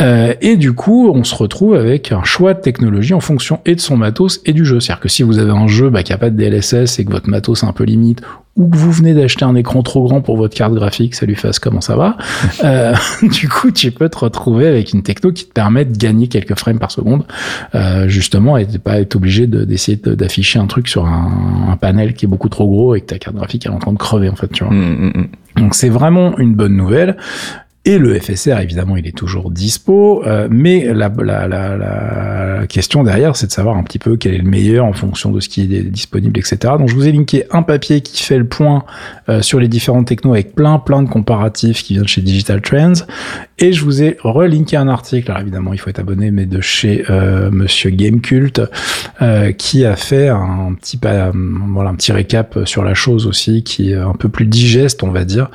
Euh, 0.00 0.34
et 0.42 0.56
du 0.56 0.74
coup, 0.74 1.10
on 1.14 1.24
se 1.24 1.34
retrouve 1.34 1.74
avec 1.74 2.12
un 2.12 2.24
choix 2.24 2.52
de 2.52 2.60
technologie 2.60 3.14
en 3.14 3.20
fonction 3.20 3.60
et 3.64 3.74
de 3.74 3.80
son 3.80 3.96
matos 3.96 4.40
et 4.44 4.52
du 4.52 4.66
jeu. 4.66 4.80
C'est-à-dire 4.80 5.00
que 5.00 5.08
si 5.08 5.22
vous 5.22 5.38
avez 5.38 5.52
un 5.52 5.66
jeu 5.66 5.88
bah, 5.88 6.02
qui 6.02 6.12
a 6.12 6.18
pas 6.18 6.30
de 6.30 6.36
DLSS 6.36 6.98
et 6.98 7.04
que 7.04 7.10
votre 7.10 7.30
matos 7.30 7.62
est 7.62 7.66
un 7.66 7.72
peu 7.72 7.84
limite, 7.84 8.20
ou 8.56 8.68
que 8.68 8.76
vous 8.76 8.92
venez 8.92 9.14
d'acheter 9.14 9.44
un 9.44 9.56
écran 9.56 9.82
trop 9.82 10.04
grand 10.06 10.20
pour 10.20 10.36
votre 10.36 10.54
carte 10.54 10.74
graphique, 10.74 11.14
ça 11.14 11.26
lui 11.26 11.34
fasse 11.34 11.58
comment 11.58 11.80
ça 11.80 11.96
va. 11.96 12.16
euh, 12.64 12.94
du 13.22 13.48
coup, 13.48 13.70
tu 13.72 13.90
peux 13.90 14.08
te 14.08 14.18
retrouver 14.18 14.68
avec 14.68 14.92
une 14.92 15.02
techno 15.02 15.32
qui 15.32 15.46
te 15.46 15.52
permet 15.52 15.84
de 15.84 15.96
gagner 15.96 16.28
quelques 16.28 16.56
frames 16.56 16.78
par 16.78 16.90
seconde, 16.90 17.24
euh, 17.74 18.06
justement, 18.06 18.56
et 18.56 18.66
de 18.66 18.78
pas 18.78 19.00
être 19.00 19.16
obligé 19.16 19.46
d'essayer 19.46 19.96
d'afficher 19.96 20.58
un 20.58 20.66
truc 20.66 20.86
sur 20.86 21.06
un, 21.06 21.68
un, 21.70 21.76
panel 21.76 22.14
qui 22.14 22.26
est 22.26 22.28
beaucoup 22.28 22.48
trop 22.48 22.66
gros 22.68 22.94
et 22.94 23.00
que 23.00 23.06
ta 23.06 23.18
carte 23.18 23.34
graphique 23.34 23.66
est 23.66 23.70
en 23.70 23.78
train 23.78 23.92
de 23.92 23.98
crever 23.98 24.28
en 24.28 24.36
fait, 24.36 24.48
tu 24.48 24.62
vois. 24.62 24.72
Mmh, 24.72 24.78
mmh, 24.78 25.12
mmh. 25.14 25.28
Donc 25.56 25.74
c'est 25.74 25.88
vraiment 25.88 26.36
une 26.38 26.54
bonne 26.54 26.76
nouvelle. 26.76 27.16
Et 27.86 27.98
le 27.98 28.18
FSR, 28.18 28.60
évidemment, 28.60 28.96
il 28.96 29.06
est 29.06 29.14
toujours 29.14 29.50
dispo, 29.50 30.24
euh, 30.24 30.48
mais 30.50 30.86
la, 30.94 31.12
la, 31.18 31.46
la, 31.46 32.66
question 32.66 33.04
derrière, 33.04 33.36
c'est 33.36 33.48
de 33.48 33.52
savoir 33.52 33.76
un 33.76 33.82
petit 33.82 33.98
peu 33.98 34.16
quel 34.16 34.32
est 34.32 34.38
le 34.38 34.48
meilleur 34.48 34.86
en 34.86 34.94
fonction 34.94 35.30
de 35.30 35.38
ce 35.38 35.50
qui 35.50 35.62
est 35.62 35.82
disponible, 35.82 36.38
etc. 36.38 36.56
Donc, 36.78 36.88
je 36.88 36.94
vous 36.94 37.06
ai 37.06 37.12
linké 37.12 37.44
un 37.50 37.62
papier 37.62 38.00
qui 38.00 38.22
fait 38.22 38.38
le 38.38 38.46
point 38.46 38.84
euh, 39.28 39.42
sur 39.42 39.60
les 39.60 39.68
différentes 39.68 40.06
technos 40.06 40.32
avec 40.32 40.54
plein, 40.54 40.78
plein 40.78 41.02
de 41.02 41.10
comparatifs 41.10 41.82
qui 41.82 41.92
viennent 41.92 42.08
chez 42.08 42.22
Digital 42.22 42.62
Trends. 42.62 43.04
Et 43.58 43.72
je 43.72 43.84
vous 43.84 44.02
ai 44.02 44.16
relinké 44.20 44.76
un 44.76 44.88
article, 44.88 45.30
alors 45.30 45.42
évidemment, 45.42 45.72
il 45.72 45.78
faut 45.78 45.90
être 45.90 46.00
abonné, 46.00 46.30
mais 46.30 46.46
de 46.46 46.60
chez 46.60 47.04
euh, 47.08 47.50
Monsieur 47.50 47.90
Gamecult, 47.90 48.60
euh, 49.22 49.52
qui 49.52 49.84
a 49.84 49.96
fait 49.96 50.28
un 50.28 50.74
petit, 50.74 50.98
voilà, 51.00 51.90
un 51.90 51.94
petit 51.94 52.12
récap 52.12 52.58
sur 52.64 52.82
la 52.82 52.94
chose 52.94 53.26
aussi, 53.26 53.62
qui 53.62 53.92
est 53.92 53.96
un 53.96 54.14
peu 54.14 54.28
plus 54.28 54.46
digeste, 54.46 55.02
on 55.02 55.10
va 55.10 55.24
dire, 55.24 55.50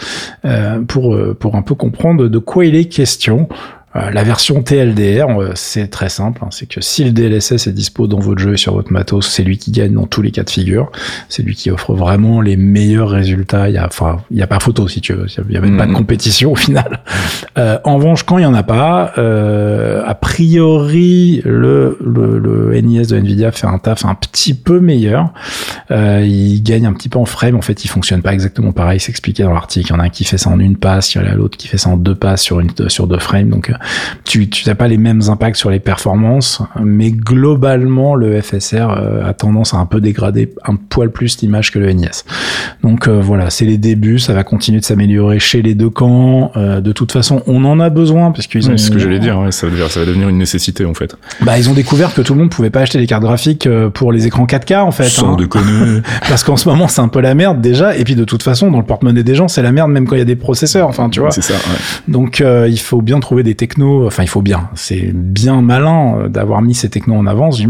pour, 0.88 1.18
pour 1.40 1.56
un 1.56 1.62
peu 1.62 1.76
comprendre 1.76 2.28
de, 2.28 2.38
quoi 2.40 2.66
il 2.66 2.76
est 2.76 2.86
question. 2.86 3.50
Euh, 3.96 4.12
la 4.12 4.24
version 4.24 4.62
TLDR, 4.62 5.28
c'est 5.56 5.88
très 5.88 6.10
simple, 6.10 6.42
hein. 6.44 6.50
c'est 6.52 6.68
que 6.68 6.80
si 6.80 7.04
le 7.04 7.12
DLSS 7.12 7.68
est 7.68 7.74
dispo 7.74 8.08
dans 8.08 8.20
votre 8.20 8.40
jeu 8.40 8.54
et 8.54 8.58
sur 8.58 8.74
votre 8.74 8.94
matos, 8.94 9.28
c'est 9.28 9.44
lui 9.44 9.58
qui 9.58 9.72
gagne 9.72 9.94
dans 9.94 10.06
tous 10.06 10.22
les 10.22 10.32
cas 10.32 10.44
de 10.44 10.50
figure. 10.50 10.92
C'est 11.28 11.44
lui 11.44 11.56
qui 11.56 11.72
offre 11.72 11.94
vraiment 11.94 12.42
les 12.42 12.56
meilleurs 12.56 13.10
résultats. 13.10 13.70
Il 13.70 13.76
y 13.76 13.78
a, 13.78 13.86
enfin, 13.86 14.18
il 14.32 14.38
y 14.38 14.42
a 14.42 14.48
pas 14.48 14.60
photo 14.60 14.88
si 14.88 15.02
tu 15.02 15.14
veux. 15.14 15.26
Il 15.28 15.54
y 15.54 15.58
avait 15.58 15.76
pas 15.76 15.86
de 15.86 15.92
mm-hmm. 15.92 15.96
compétition 15.96 16.52
au 16.52 16.56
final. 16.56 17.02
Euh, 17.58 17.80
en 17.84 17.96
revanche, 17.96 18.24
quand 18.24 18.38
il 18.38 18.44
y 18.44 18.46
en 18.46 18.54
a 18.54 18.64
pas, 18.64 19.14
euh, 19.18 20.04
a 20.06 20.16
priori, 20.16 21.42
le, 21.46 21.98
le, 22.06 22.38
le, 22.40 22.80
NIS 22.80 23.08
de 23.08 23.18
Nvidia 23.18 23.52
fait 23.52 23.68
un 23.68 23.78
taf 23.78 24.06
un 24.06 24.16
petit 24.16 24.54
peu 24.54 24.80
meilleur. 24.80 25.34
Euh, 25.92 26.24
il 26.26 26.62
gagne 26.62 26.86
un 26.86 26.94
petit 26.94 27.10
peu 27.10 27.20
en 27.20 27.26
frame. 27.26 27.56
En 27.56 27.62
fait, 27.62 27.84
il 27.84 27.88
fonctionne 27.88 28.22
pas 28.22 28.34
exactement 28.34 28.72
pareil. 28.72 29.00
C'est 29.00 29.12
expliqué 29.12 29.44
dans 29.44 29.54
l'article. 29.54 29.88
Il 29.88 29.94
y 29.94 29.96
en 29.96 30.00
a 30.00 30.04
un 30.04 30.10
qui 30.10 30.24
fait 30.24 30.38
ça 30.38 30.50
en 30.50 30.60
une 30.60 30.78
passe, 30.78 31.16
il 31.16 31.22
y 31.22 31.26
en 31.26 31.28
a 31.28 31.34
l'autre 31.34 31.58
qui 31.58 31.68
fait 31.68 31.78
ça 31.78 31.90
en 31.90 31.98
deux 31.98 32.16
passes 32.16 32.42
sur 32.42 32.60
une 32.60 32.70
sur 32.88 33.08
deux 33.08 33.20
frames. 33.20 33.50
Donc 33.50 33.72
tu 34.26 34.50
tu 34.50 34.68
n'as 34.68 34.76
pas 34.76 34.88
les 34.88 34.98
mêmes 34.98 35.22
impacts 35.30 35.58
sur 35.58 35.70
les 35.70 35.80
performances, 35.80 36.62
mais 36.82 37.12
globalement 37.12 38.16
le 38.16 38.42
FSR 38.42 38.90
euh, 38.90 39.28
a 39.28 39.34
tendance 39.34 39.74
à 39.74 39.78
un 39.78 39.86
peu 39.86 40.02
dégrader 40.02 40.54
un 40.66 40.76
poil 40.76 41.12
plus 41.12 41.42
l'image 41.42 41.72
que 41.72 41.80
le 41.80 41.92
NIS. 41.92 42.24
Donc 42.84 43.08
euh, 43.08 43.20
voilà, 43.22 43.50
c'est 43.50 43.66
les 43.66 43.78
débuts, 43.78 44.20
ça 44.20 44.34
va 44.34 44.44
continuer 44.44 44.80
de 44.80 44.86
s'améliorer 44.86 45.40
chez 45.40 45.62
les 45.62 45.76
deux 45.76 45.90
camps. 45.90 46.52
Euh, 46.56 46.82
de 46.82 46.92
toute 46.92 47.12
façon, 47.12 47.42
on 47.48 47.66
en 47.66 47.80
a 47.80 47.90
besoin 47.90 48.32
parce 48.32 48.48
qu'ils 48.48 48.70
ont. 48.70 48.78
c'est 48.78 48.86
ce 48.86 48.92
que 48.92 49.00
j'allais 49.00 49.20
dire, 49.20 49.40
ouais, 49.40 49.52
ça, 49.52 49.68
va, 49.68 49.90
ça 49.90 50.00
va 50.02 50.06
devenir 50.06 50.30
une 50.30 50.38
nécessité 50.38 50.86
en 50.86 50.94
fait. 50.94 51.16
Bah 51.42 51.58
ils 51.58 51.70
ont 51.70 51.74
découvert 51.74 52.14
que 52.14 52.22
tout 52.22 52.34
le 52.34 52.40
monde 52.40 52.50
pouvait 52.50 52.70
pas 52.70 52.82
acheter 52.82 53.00
des 53.00 53.08
cartes 53.08 53.24
graphiques 53.24 53.68
pour 53.94 54.12
les 54.12 54.28
écrans 54.28 54.46
4K 54.46 54.82
en 54.82 54.92
fait. 54.92 55.10
Sans 55.10 55.34
hein. 55.34 55.38
déconner. 55.38 56.02
parce 56.30 56.44
qu'en 56.44 56.58
ce 56.58 56.68
moment 56.68 56.88
c'est 56.88 57.02
un 57.02 57.08
peu 57.08 57.22
la 57.22 57.36
merde 57.36 57.62
déjà, 57.62 57.96
et 57.96 58.04
puis 58.04 58.16
de 58.16 58.24
toute 58.24 58.44
façon 58.44 58.72
dans 58.72 58.80
le 58.80 58.86
porte-monnaie 58.86 59.24
des 59.24 59.36
gens 59.36 59.48
c'est 59.48 59.62
la 59.62 59.72
merde 59.72 59.92
même 59.92 60.08
quand 60.08 60.16
il 60.16 60.20
y 60.20 60.24
a 60.24 60.26
des 60.26 60.36
processeurs. 60.36 60.88
Enfin 60.88 61.10
tu 61.10 61.20
vois. 61.20 61.32
C'est 61.32 61.42
ça. 61.42 61.54
Ouais. 61.54 61.80
Donc 62.08 62.44
il 62.44 62.80
faut 62.80 63.02
bien 63.02 63.20
trouver 63.20 63.44
des 63.44 63.56
technos 63.70 64.08
enfin 64.08 64.24
il 64.24 64.30
faut 64.30 64.42
bien, 64.42 64.70
c'est 64.76 65.12
bien 65.14 65.62
malin 65.62 66.18
euh, 66.18 66.28
d'avoir 66.28 66.62
mis 66.62 66.74
ces 66.74 66.90
technos 66.90 67.16
en 67.16 67.28
avance. 67.28 67.62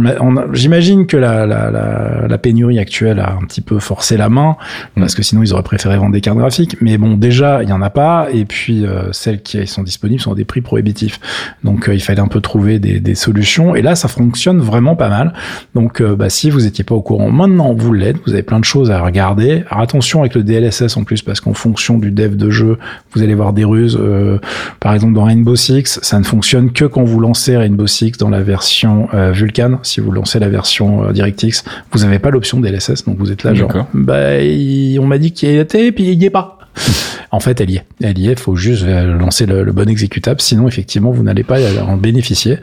J'imagine 0.53 1.05
que 1.05 1.17
la, 1.17 1.45
la, 1.45 1.69
la, 1.69 2.27
la, 2.27 2.37
pénurie 2.37 2.79
actuelle 2.79 3.19
a 3.19 3.33
un 3.33 3.45
petit 3.45 3.61
peu 3.61 3.79
forcé 3.79 4.15
la 4.17 4.29
main, 4.29 4.55
parce 4.95 5.15
que 5.15 5.23
sinon 5.23 5.43
ils 5.43 5.53
auraient 5.53 5.63
préféré 5.63 5.97
vendre 5.97 6.13
des 6.13 6.21
cartes 6.21 6.37
graphiques. 6.37 6.77
Mais 6.81 6.97
bon, 6.97 7.17
déjà, 7.17 7.61
il 7.63 7.69
y 7.69 7.73
en 7.73 7.81
a 7.81 7.89
pas, 7.89 8.27
et 8.31 8.45
puis 8.45 8.85
euh, 8.85 9.11
celles 9.11 9.41
qui 9.41 9.65
sont 9.67 9.83
disponibles 9.83 10.21
sont 10.21 10.31
à 10.31 10.35
des 10.35 10.45
prix 10.45 10.61
prohibitifs. 10.61 11.19
Donc 11.63 11.89
euh, 11.89 11.93
il 11.93 12.01
fallait 12.01 12.21
un 12.21 12.27
peu 12.27 12.41
trouver 12.41 12.79
des, 12.79 12.99
des, 12.99 13.15
solutions, 13.15 13.75
et 13.75 13.81
là 13.81 13.95
ça 13.95 14.07
fonctionne 14.07 14.59
vraiment 14.59 14.95
pas 14.95 15.09
mal. 15.09 15.33
Donc 15.75 16.01
bah, 16.01 16.29
si 16.29 16.49
vous 16.49 16.65
étiez 16.65 16.83
pas 16.83 16.95
au 16.95 17.01
courant, 17.01 17.29
maintenant 17.29 17.73
vous 17.73 17.91
l'êtes, 17.91 18.17
vous 18.25 18.33
avez 18.33 18.43
plein 18.43 18.59
de 18.59 18.65
choses 18.65 18.91
à 18.91 19.01
regarder. 19.01 19.63
Alors 19.69 19.83
attention 19.83 20.21
avec 20.21 20.35
le 20.35 20.43
DLSS 20.43 20.95
en 20.95 21.03
plus, 21.03 21.21
parce 21.21 21.41
qu'en 21.41 21.53
fonction 21.53 21.97
du 21.97 22.11
dev 22.11 22.35
de 22.35 22.49
jeu, 22.49 22.77
vous 23.13 23.21
allez 23.21 23.35
voir 23.35 23.51
des 23.51 23.65
ruses. 23.65 23.99
par 24.79 24.93
exemple 24.93 25.13
dans 25.13 25.25
Rainbow 25.25 25.55
Six, 25.55 25.88
ça 26.01 26.19
ne 26.19 26.23
fonctionne 26.23 26.71
que 26.71 26.85
quand 26.85 27.03
vous 27.03 27.19
lancez 27.19 27.57
Rainbow 27.57 27.87
Six 27.87 28.13
dans 28.13 28.29
la 28.29 28.41
version 28.41 29.07
euh, 29.13 29.31
Vulkan. 29.31 29.79
Si 29.83 29.99
vous 29.99 30.11
lancez 30.11 30.39
la 30.39 30.49
version 30.49 31.05
euh, 31.05 31.11
DirectX, 31.11 31.63
vous 31.91 31.99
n'avez 31.99 32.19
pas 32.19 32.29
l'option 32.29 32.59
DLSS, 32.59 33.05
donc 33.05 33.17
vous 33.17 33.31
êtes 33.31 33.43
là 33.43 33.53
genre, 33.53 33.87
bah, 33.93 34.37
on 34.99 35.05
m'a 35.05 35.17
dit 35.17 35.31
qu'il 35.31 35.49
y 35.49 35.57
était, 35.57 35.91
puis 35.91 36.11
il 36.11 36.19
n'y 36.19 36.25
est 36.25 36.29
pas. 36.29 36.59
En 37.31 37.39
fait, 37.39 37.61
elle 37.61 37.69
y 37.69 37.77
est. 37.77 37.83
Elle 38.01 38.17
y 38.17 38.27
est. 38.27 38.31
Il 38.31 38.39
faut 38.39 38.55
juste 38.55 38.83
euh, 38.83 39.17
lancer 39.17 39.45
le, 39.45 39.71
bon 39.71 39.87
exécutable. 39.87 40.41
Sinon, 40.41 40.67
effectivement, 40.67 41.11
vous 41.11 41.23
n'allez 41.23 41.43
pas 41.43 41.57
en 41.81 41.95
bénéficier. 41.95 42.57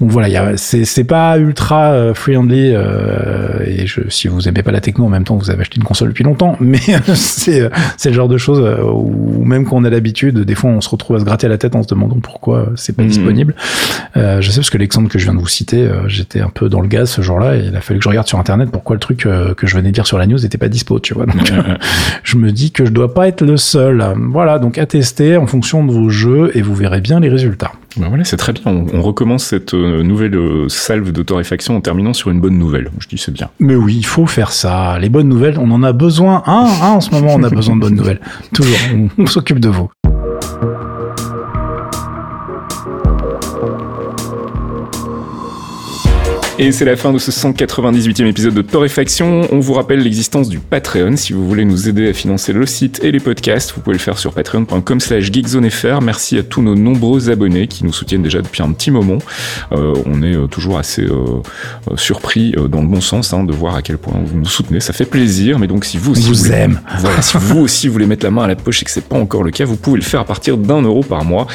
Donc 0.00 0.10
voilà, 0.10 0.56
c'est 0.56 1.04
pas 1.04 1.38
ultra 1.38 1.92
euh, 1.92 2.14
friendly. 2.14 2.72
Euh, 2.74 3.64
et 3.66 3.86
je, 3.86 4.00
si 4.08 4.28
vous 4.28 4.48
aimez 4.48 4.62
pas 4.62 4.70
la 4.70 4.80
techno, 4.80 5.06
en 5.06 5.08
même 5.08 5.24
temps, 5.24 5.36
vous 5.36 5.50
avez 5.50 5.62
acheté 5.62 5.78
une 5.78 5.84
console 5.84 6.08
depuis 6.08 6.24
longtemps. 6.24 6.56
Mais 6.60 6.80
c'est 7.14 7.70
le 8.04 8.12
genre 8.12 8.28
de 8.28 8.36
choses 8.36 8.62
où 8.84 9.44
même 9.44 9.64
quand 9.64 9.76
on 9.76 9.84
a 9.84 9.90
l'habitude, 9.90 10.40
des 10.40 10.54
fois, 10.54 10.70
on 10.70 10.80
se 10.80 10.90
retrouve 10.90 11.16
à 11.16 11.20
se 11.20 11.24
gratter 11.24 11.48
la 11.48 11.56
tête 11.56 11.74
en 11.74 11.82
se 11.82 11.88
demandant 11.88 12.20
pourquoi 12.20 12.70
c'est 12.76 12.94
pas 12.94 13.02
mmh. 13.02 13.08
disponible. 13.08 13.54
je 14.14 14.50
sais 14.50 14.56
parce 14.56 14.70
que 14.70 14.78
l'exemple 14.78 15.08
que 15.08 15.18
je 15.18 15.24
viens 15.24 15.34
de 15.34 15.40
vous 15.40 15.48
citer, 15.48 15.88
j'étais 16.06 16.40
un 16.40 16.50
peu 16.50 16.68
dans 16.68 16.80
le 16.80 16.88
gaz 16.88 17.10
ce 17.10 17.22
jour-là 17.22 17.56
et 17.56 17.64
il 17.66 17.76
a 17.76 17.80
fallu 17.80 17.98
que 17.98 18.04
je 18.04 18.08
regarde 18.08 18.28
sur 18.28 18.38
internet 18.38 18.70
pourquoi 18.70 18.96
le 18.96 19.00
truc 19.00 19.18
que 19.20 19.66
je 19.66 19.76
venais 19.76 19.88
de 19.88 19.94
dire 19.94 20.06
sur 20.06 20.18
la 20.18 20.26
news 20.26 20.38
n'était 20.38 20.58
pas 20.58 20.68
dispo. 20.68 21.00
Tu 21.00 21.14
vois. 21.14 21.26
Donc, 21.26 21.52
je 22.22 22.36
me 22.36 22.52
dis 22.52 22.72
que 22.72 22.84
je 22.84 22.90
dois 22.90 23.14
pas 23.14 23.28
être 23.28 23.44
le 23.44 23.56
seul. 23.56 24.01
Voilà, 24.16 24.58
donc 24.58 24.78
à 24.78 24.86
tester 24.86 25.36
en 25.36 25.46
fonction 25.46 25.84
de 25.84 25.92
vos 25.92 26.08
jeux 26.08 26.50
et 26.54 26.62
vous 26.62 26.74
verrez 26.74 27.00
bien 27.00 27.20
les 27.20 27.28
résultats. 27.28 27.72
Ben 27.96 28.08
voilà, 28.08 28.24
c'est 28.24 28.36
très 28.36 28.52
bien. 28.52 28.62
On, 28.66 29.02
recommence 29.02 29.44
cette 29.44 29.74
euh, 29.74 30.02
nouvelle 30.02 30.34
euh, 30.34 30.68
salve 30.68 31.12
de 31.12 31.22
torréfaction 31.22 31.76
en 31.76 31.80
terminant 31.80 32.14
sur 32.14 32.30
une 32.30 32.40
bonne 32.40 32.56
nouvelle. 32.56 32.90
Je 32.98 33.08
dis 33.08 33.18
c'est 33.18 33.32
bien. 33.32 33.50
Mais 33.60 33.74
oui, 33.74 33.96
il 33.96 34.06
faut 34.06 34.26
faire 34.26 34.52
ça. 34.52 34.98
Les 34.98 35.08
bonnes 35.08 35.28
nouvelles, 35.28 35.58
on 35.58 35.70
en 35.70 35.82
a 35.82 35.92
besoin. 35.92 36.42
Hein, 36.46 36.66
hein 36.82 36.92
en 36.92 37.00
ce 37.00 37.10
moment, 37.10 37.34
on 37.34 37.42
a 37.42 37.50
besoin 37.50 37.76
de 37.76 37.80
bonnes 37.80 37.96
nouvelles. 37.96 38.20
Toujours, 38.54 38.76
on 39.18 39.26
s'occupe 39.26 39.60
de 39.60 39.68
vous. 39.68 39.90
Et 46.58 46.70
c'est 46.70 46.84
la 46.84 46.96
fin 46.96 47.14
de 47.14 47.18
ce 47.18 47.30
198e 47.30 48.26
épisode 48.26 48.52
de 48.52 48.60
Torréfaction. 48.60 49.48
On 49.50 49.58
vous 49.58 49.72
rappelle 49.72 50.00
l'existence 50.00 50.50
du 50.50 50.58
Patreon. 50.58 51.16
Si 51.16 51.32
vous 51.32 51.48
voulez 51.48 51.64
nous 51.64 51.88
aider 51.88 52.10
à 52.10 52.12
financer 52.12 52.52
le 52.52 52.66
site 52.66 53.02
et 53.02 53.10
les 53.10 53.20
podcasts, 53.20 53.72
vous 53.74 53.80
pouvez 53.80 53.94
le 53.94 54.00
faire 54.00 54.18
sur 54.18 54.34
patreon.com 54.34 55.00
slash 55.00 55.32
geekzonefr. 55.32 56.02
Merci 56.02 56.38
à 56.38 56.42
tous 56.42 56.60
nos 56.60 56.74
nombreux 56.74 57.30
abonnés 57.30 57.68
qui 57.68 57.84
nous 57.84 57.92
soutiennent 57.92 58.22
déjà 58.22 58.42
depuis 58.42 58.62
un 58.62 58.70
petit 58.72 58.90
moment. 58.90 59.16
Euh, 59.72 59.94
on 60.04 60.22
est 60.22 60.36
euh, 60.36 60.46
toujours 60.46 60.78
assez 60.78 61.02
euh, 61.02 61.40
surpris 61.96 62.52
dans 62.52 62.82
le 62.82 62.86
bon 62.86 63.00
sens 63.00 63.32
hein, 63.32 63.44
de 63.44 63.52
voir 63.52 63.74
à 63.74 63.80
quel 63.80 63.96
point 63.96 64.20
vous 64.22 64.36
nous 64.36 64.44
soutenez. 64.44 64.80
Ça 64.80 64.92
fait 64.92 65.06
plaisir. 65.06 65.58
Mais 65.58 65.66
donc 65.66 65.86
si 65.86 65.96
vous 65.96 66.12
aussi... 66.12 66.28
vous, 66.28 66.34
voulez, 66.34 66.68
Voilà, 66.98 67.22
si 67.22 67.38
vous 67.38 67.60
aussi 67.60 67.88
voulez 67.88 68.06
mettre 68.06 68.26
la 68.26 68.30
main 68.30 68.44
à 68.44 68.48
la 68.48 68.56
poche 68.56 68.82
et 68.82 68.84
que 68.84 68.90
c'est 68.90 69.08
pas 69.08 69.16
encore 69.16 69.42
le 69.42 69.52
cas, 69.52 69.64
vous 69.64 69.76
pouvez 69.76 69.96
le 69.96 70.04
faire 70.04 70.20
à 70.20 70.26
partir 70.26 70.58
d'un 70.58 70.82
euro 70.82 71.02
par 71.02 71.24
mois. 71.24 71.46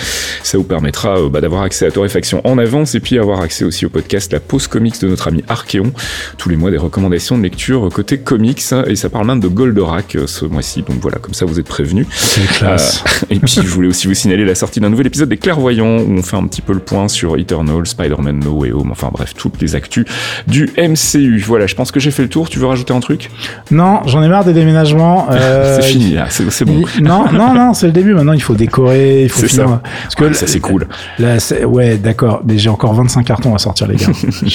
Ça 0.42 0.58
vous 0.58 0.64
permettra 0.64 1.30
bah, 1.30 1.40
d'avoir 1.40 1.62
accès 1.62 1.86
à 1.86 1.92
Torréfaction 1.92 2.42
en 2.46 2.58
avance 2.58 2.96
et 2.96 3.00
puis 3.00 3.20
avoir 3.20 3.42
accès 3.42 3.64
aussi 3.64 3.86
au 3.86 3.90
podcast 3.90 4.34
La 4.34 4.40
Pause 4.40 4.66
Comique 4.66 4.87
comics 4.88 5.02
de 5.02 5.08
notre 5.08 5.28
ami 5.28 5.44
Archeon. 5.48 5.92
Tous 6.38 6.50
les 6.50 6.56
mois, 6.56 6.72
des 6.72 6.78
recommandations 6.78 7.38
de 7.38 7.44
lecture 7.44 7.90
côté 7.94 8.18
comics. 8.18 8.62
Et 8.88 8.96
ça 8.96 9.10
parle 9.10 9.28
même 9.28 9.40
de 9.40 9.48
Goldorak 9.48 10.18
ce 10.26 10.46
mois-ci. 10.46 10.82
Donc 10.84 10.98
voilà, 11.02 11.18
comme 11.18 11.34
ça, 11.34 11.46
vous 11.46 11.60
êtes 11.60 11.68
prévenus. 11.68 12.08
C'est 12.12 12.46
classe. 12.48 13.04
et 13.30 13.40
puis, 13.40 13.60
je 13.62 13.68
voulais 13.68 13.88
aussi 13.88 14.08
vous 14.08 14.14
signaler 14.14 14.46
la 14.46 14.56
sortie 14.56 14.80
d'un 14.80 14.90
nouvel 14.90 15.08
épisode 15.08 15.30
des 15.30 15.38
Clairvoyants 15.38 15.98
où 15.98 16.12
on 16.12 16.22
fait 16.22 16.38
un 16.38 16.48
petit 16.48 16.62
peu 16.62 16.74
le 16.74 16.80
point 16.80 17.08
sur 17.08 17.38
Eternal, 17.38 17.86
Spider-Man 17.86 18.40
No 18.40 18.52
Way 18.52 18.72
Home. 18.72 18.92
Enfin 18.92 19.10
bref, 19.12 19.34
toutes 19.36 19.62
les 19.62 19.76
actus 19.76 20.06
du 20.48 20.70
MCU. 20.78 21.44
Voilà, 21.46 21.68
je 21.68 21.76
pense 21.76 21.92
que 21.92 22.00
j'ai 22.00 22.12
fait 22.12 22.24
le 22.24 22.30
tour. 22.30 22.50
Tu 22.50 22.60
veux 22.60 22.68
rajouter 22.68 22.94
un 22.94 23.00
truc? 23.00 23.30
Non, 23.72 24.02
j'en 24.06 24.24
ai 24.24 24.28
marre 24.28 24.46
des 24.46 24.54
déménagements. 24.54 25.28
c'est 25.32 25.82
fini 25.84 26.14
là, 26.14 26.28
c'est 26.30 26.66
bon. 26.66 26.84
non, 27.02 27.32
non, 27.32 27.54
non, 27.54 27.74
c'est 27.74 27.88
le 27.88 27.94
début. 27.94 28.14
Maintenant, 28.14 28.34
il 28.34 28.42
faut 28.42 28.56
décorer, 28.56 29.24
il 29.24 29.30
faut 29.30 29.46
finir. 29.46 29.68
Ça. 29.68 29.82
Parce 30.04 30.16
que 30.16 30.34
ça 30.34 30.48
c'est 30.48 30.60
cool. 30.60 30.88
Là, 31.20 31.38
ouais, 31.66 31.98
d'accord, 31.98 32.42
mais 32.46 32.58
j'ai 32.58 32.70
encore 32.70 32.94
25 32.94 33.24
cartons 33.24 33.56
à 33.56 33.58
sortir, 33.58 33.88
les 33.88 33.96
gars. 33.96 34.08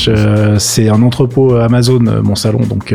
c'est 0.59 0.89
un 0.89 1.03
entrepôt 1.03 1.57
Amazon, 1.57 2.01
mon 2.23 2.35
salon, 2.35 2.61
donc 2.61 2.95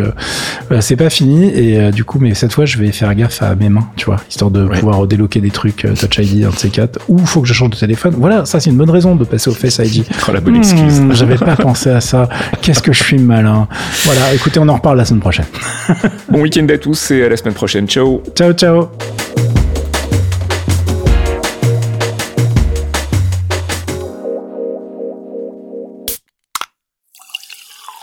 euh, 0.72 0.82
c'est 0.82 0.96
pas 0.96 1.10
fini. 1.10 1.50
Et 1.50 1.80
euh, 1.80 1.92
du 1.92 2.04
coup, 2.04 2.20
mais 2.20 2.34
cette 2.34 2.54
fois, 2.54 2.66
je 2.66 2.78
vais 2.78 2.92
faire 2.92 3.14
gaffe 3.16 3.42
à 3.42 3.56
mes 3.56 3.70
mains, 3.70 3.88
tu 3.96 4.06
vois, 4.06 4.18
histoire 4.30 4.52
de 4.52 4.66
pouvoir 4.66 5.08
déloquer 5.08 5.42
des 5.42 5.52
trucs 5.52 5.86
euh, 5.86 5.94
Touch 5.94 6.18
ID, 6.18 6.46
un 6.46 6.50
de 6.50 6.56
ces 6.56 6.70
quatre. 6.70 7.00
Ou 7.08 7.18
faut 7.20 7.42
que 7.42 7.48
je 7.48 7.54
change 7.54 7.72
de 7.72 7.76
téléphone. 7.76 8.16
Voilà, 8.18 8.46
ça 8.46 8.60
c'est 8.60 8.70
une 8.70 8.78
bonne 8.78 8.90
raison 8.90 9.16
de 9.16 9.24
passer 9.24 9.50
au 9.50 9.54
Face 9.54 9.80
ID. 9.80 10.06
Oh, 10.30 10.34
la 10.34 10.42
bonne 10.42 10.58
excuse. 10.58 11.00
Hmm, 11.00 11.14
J'avais 11.14 11.38
pas 11.38 11.56
pensé 11.56 11.90
à 11.90 12.02
ça. 12.02 12.28
Qu'est-ce 12.62 12.82
que 12.82 12.92
je 12.92 13.02
suis 13.02 13.18
malin. 13.18 13.68
Voilà, 14.04 14.34
écoutez, 14.34 14.60
on 14.60 14.68
en 14.68 14.76
reparle 14.76 14.98
la 14.98 15.06
semaine 15.06 15.22
prochaine. 15.22 15.46
bon 16.30 16.42
week-end 16.42 16.68
à 16.70 16.78
tous 16.78 17.12
et 17.12 17.24
à 17.24 17.30
la 17.30 17.38
semaine 17.38 17.54
prochaine. 17.54 17.88
Ciao. 17.88 18.22
Ciao, 18.36 18.52
ciao. 18.52 18.90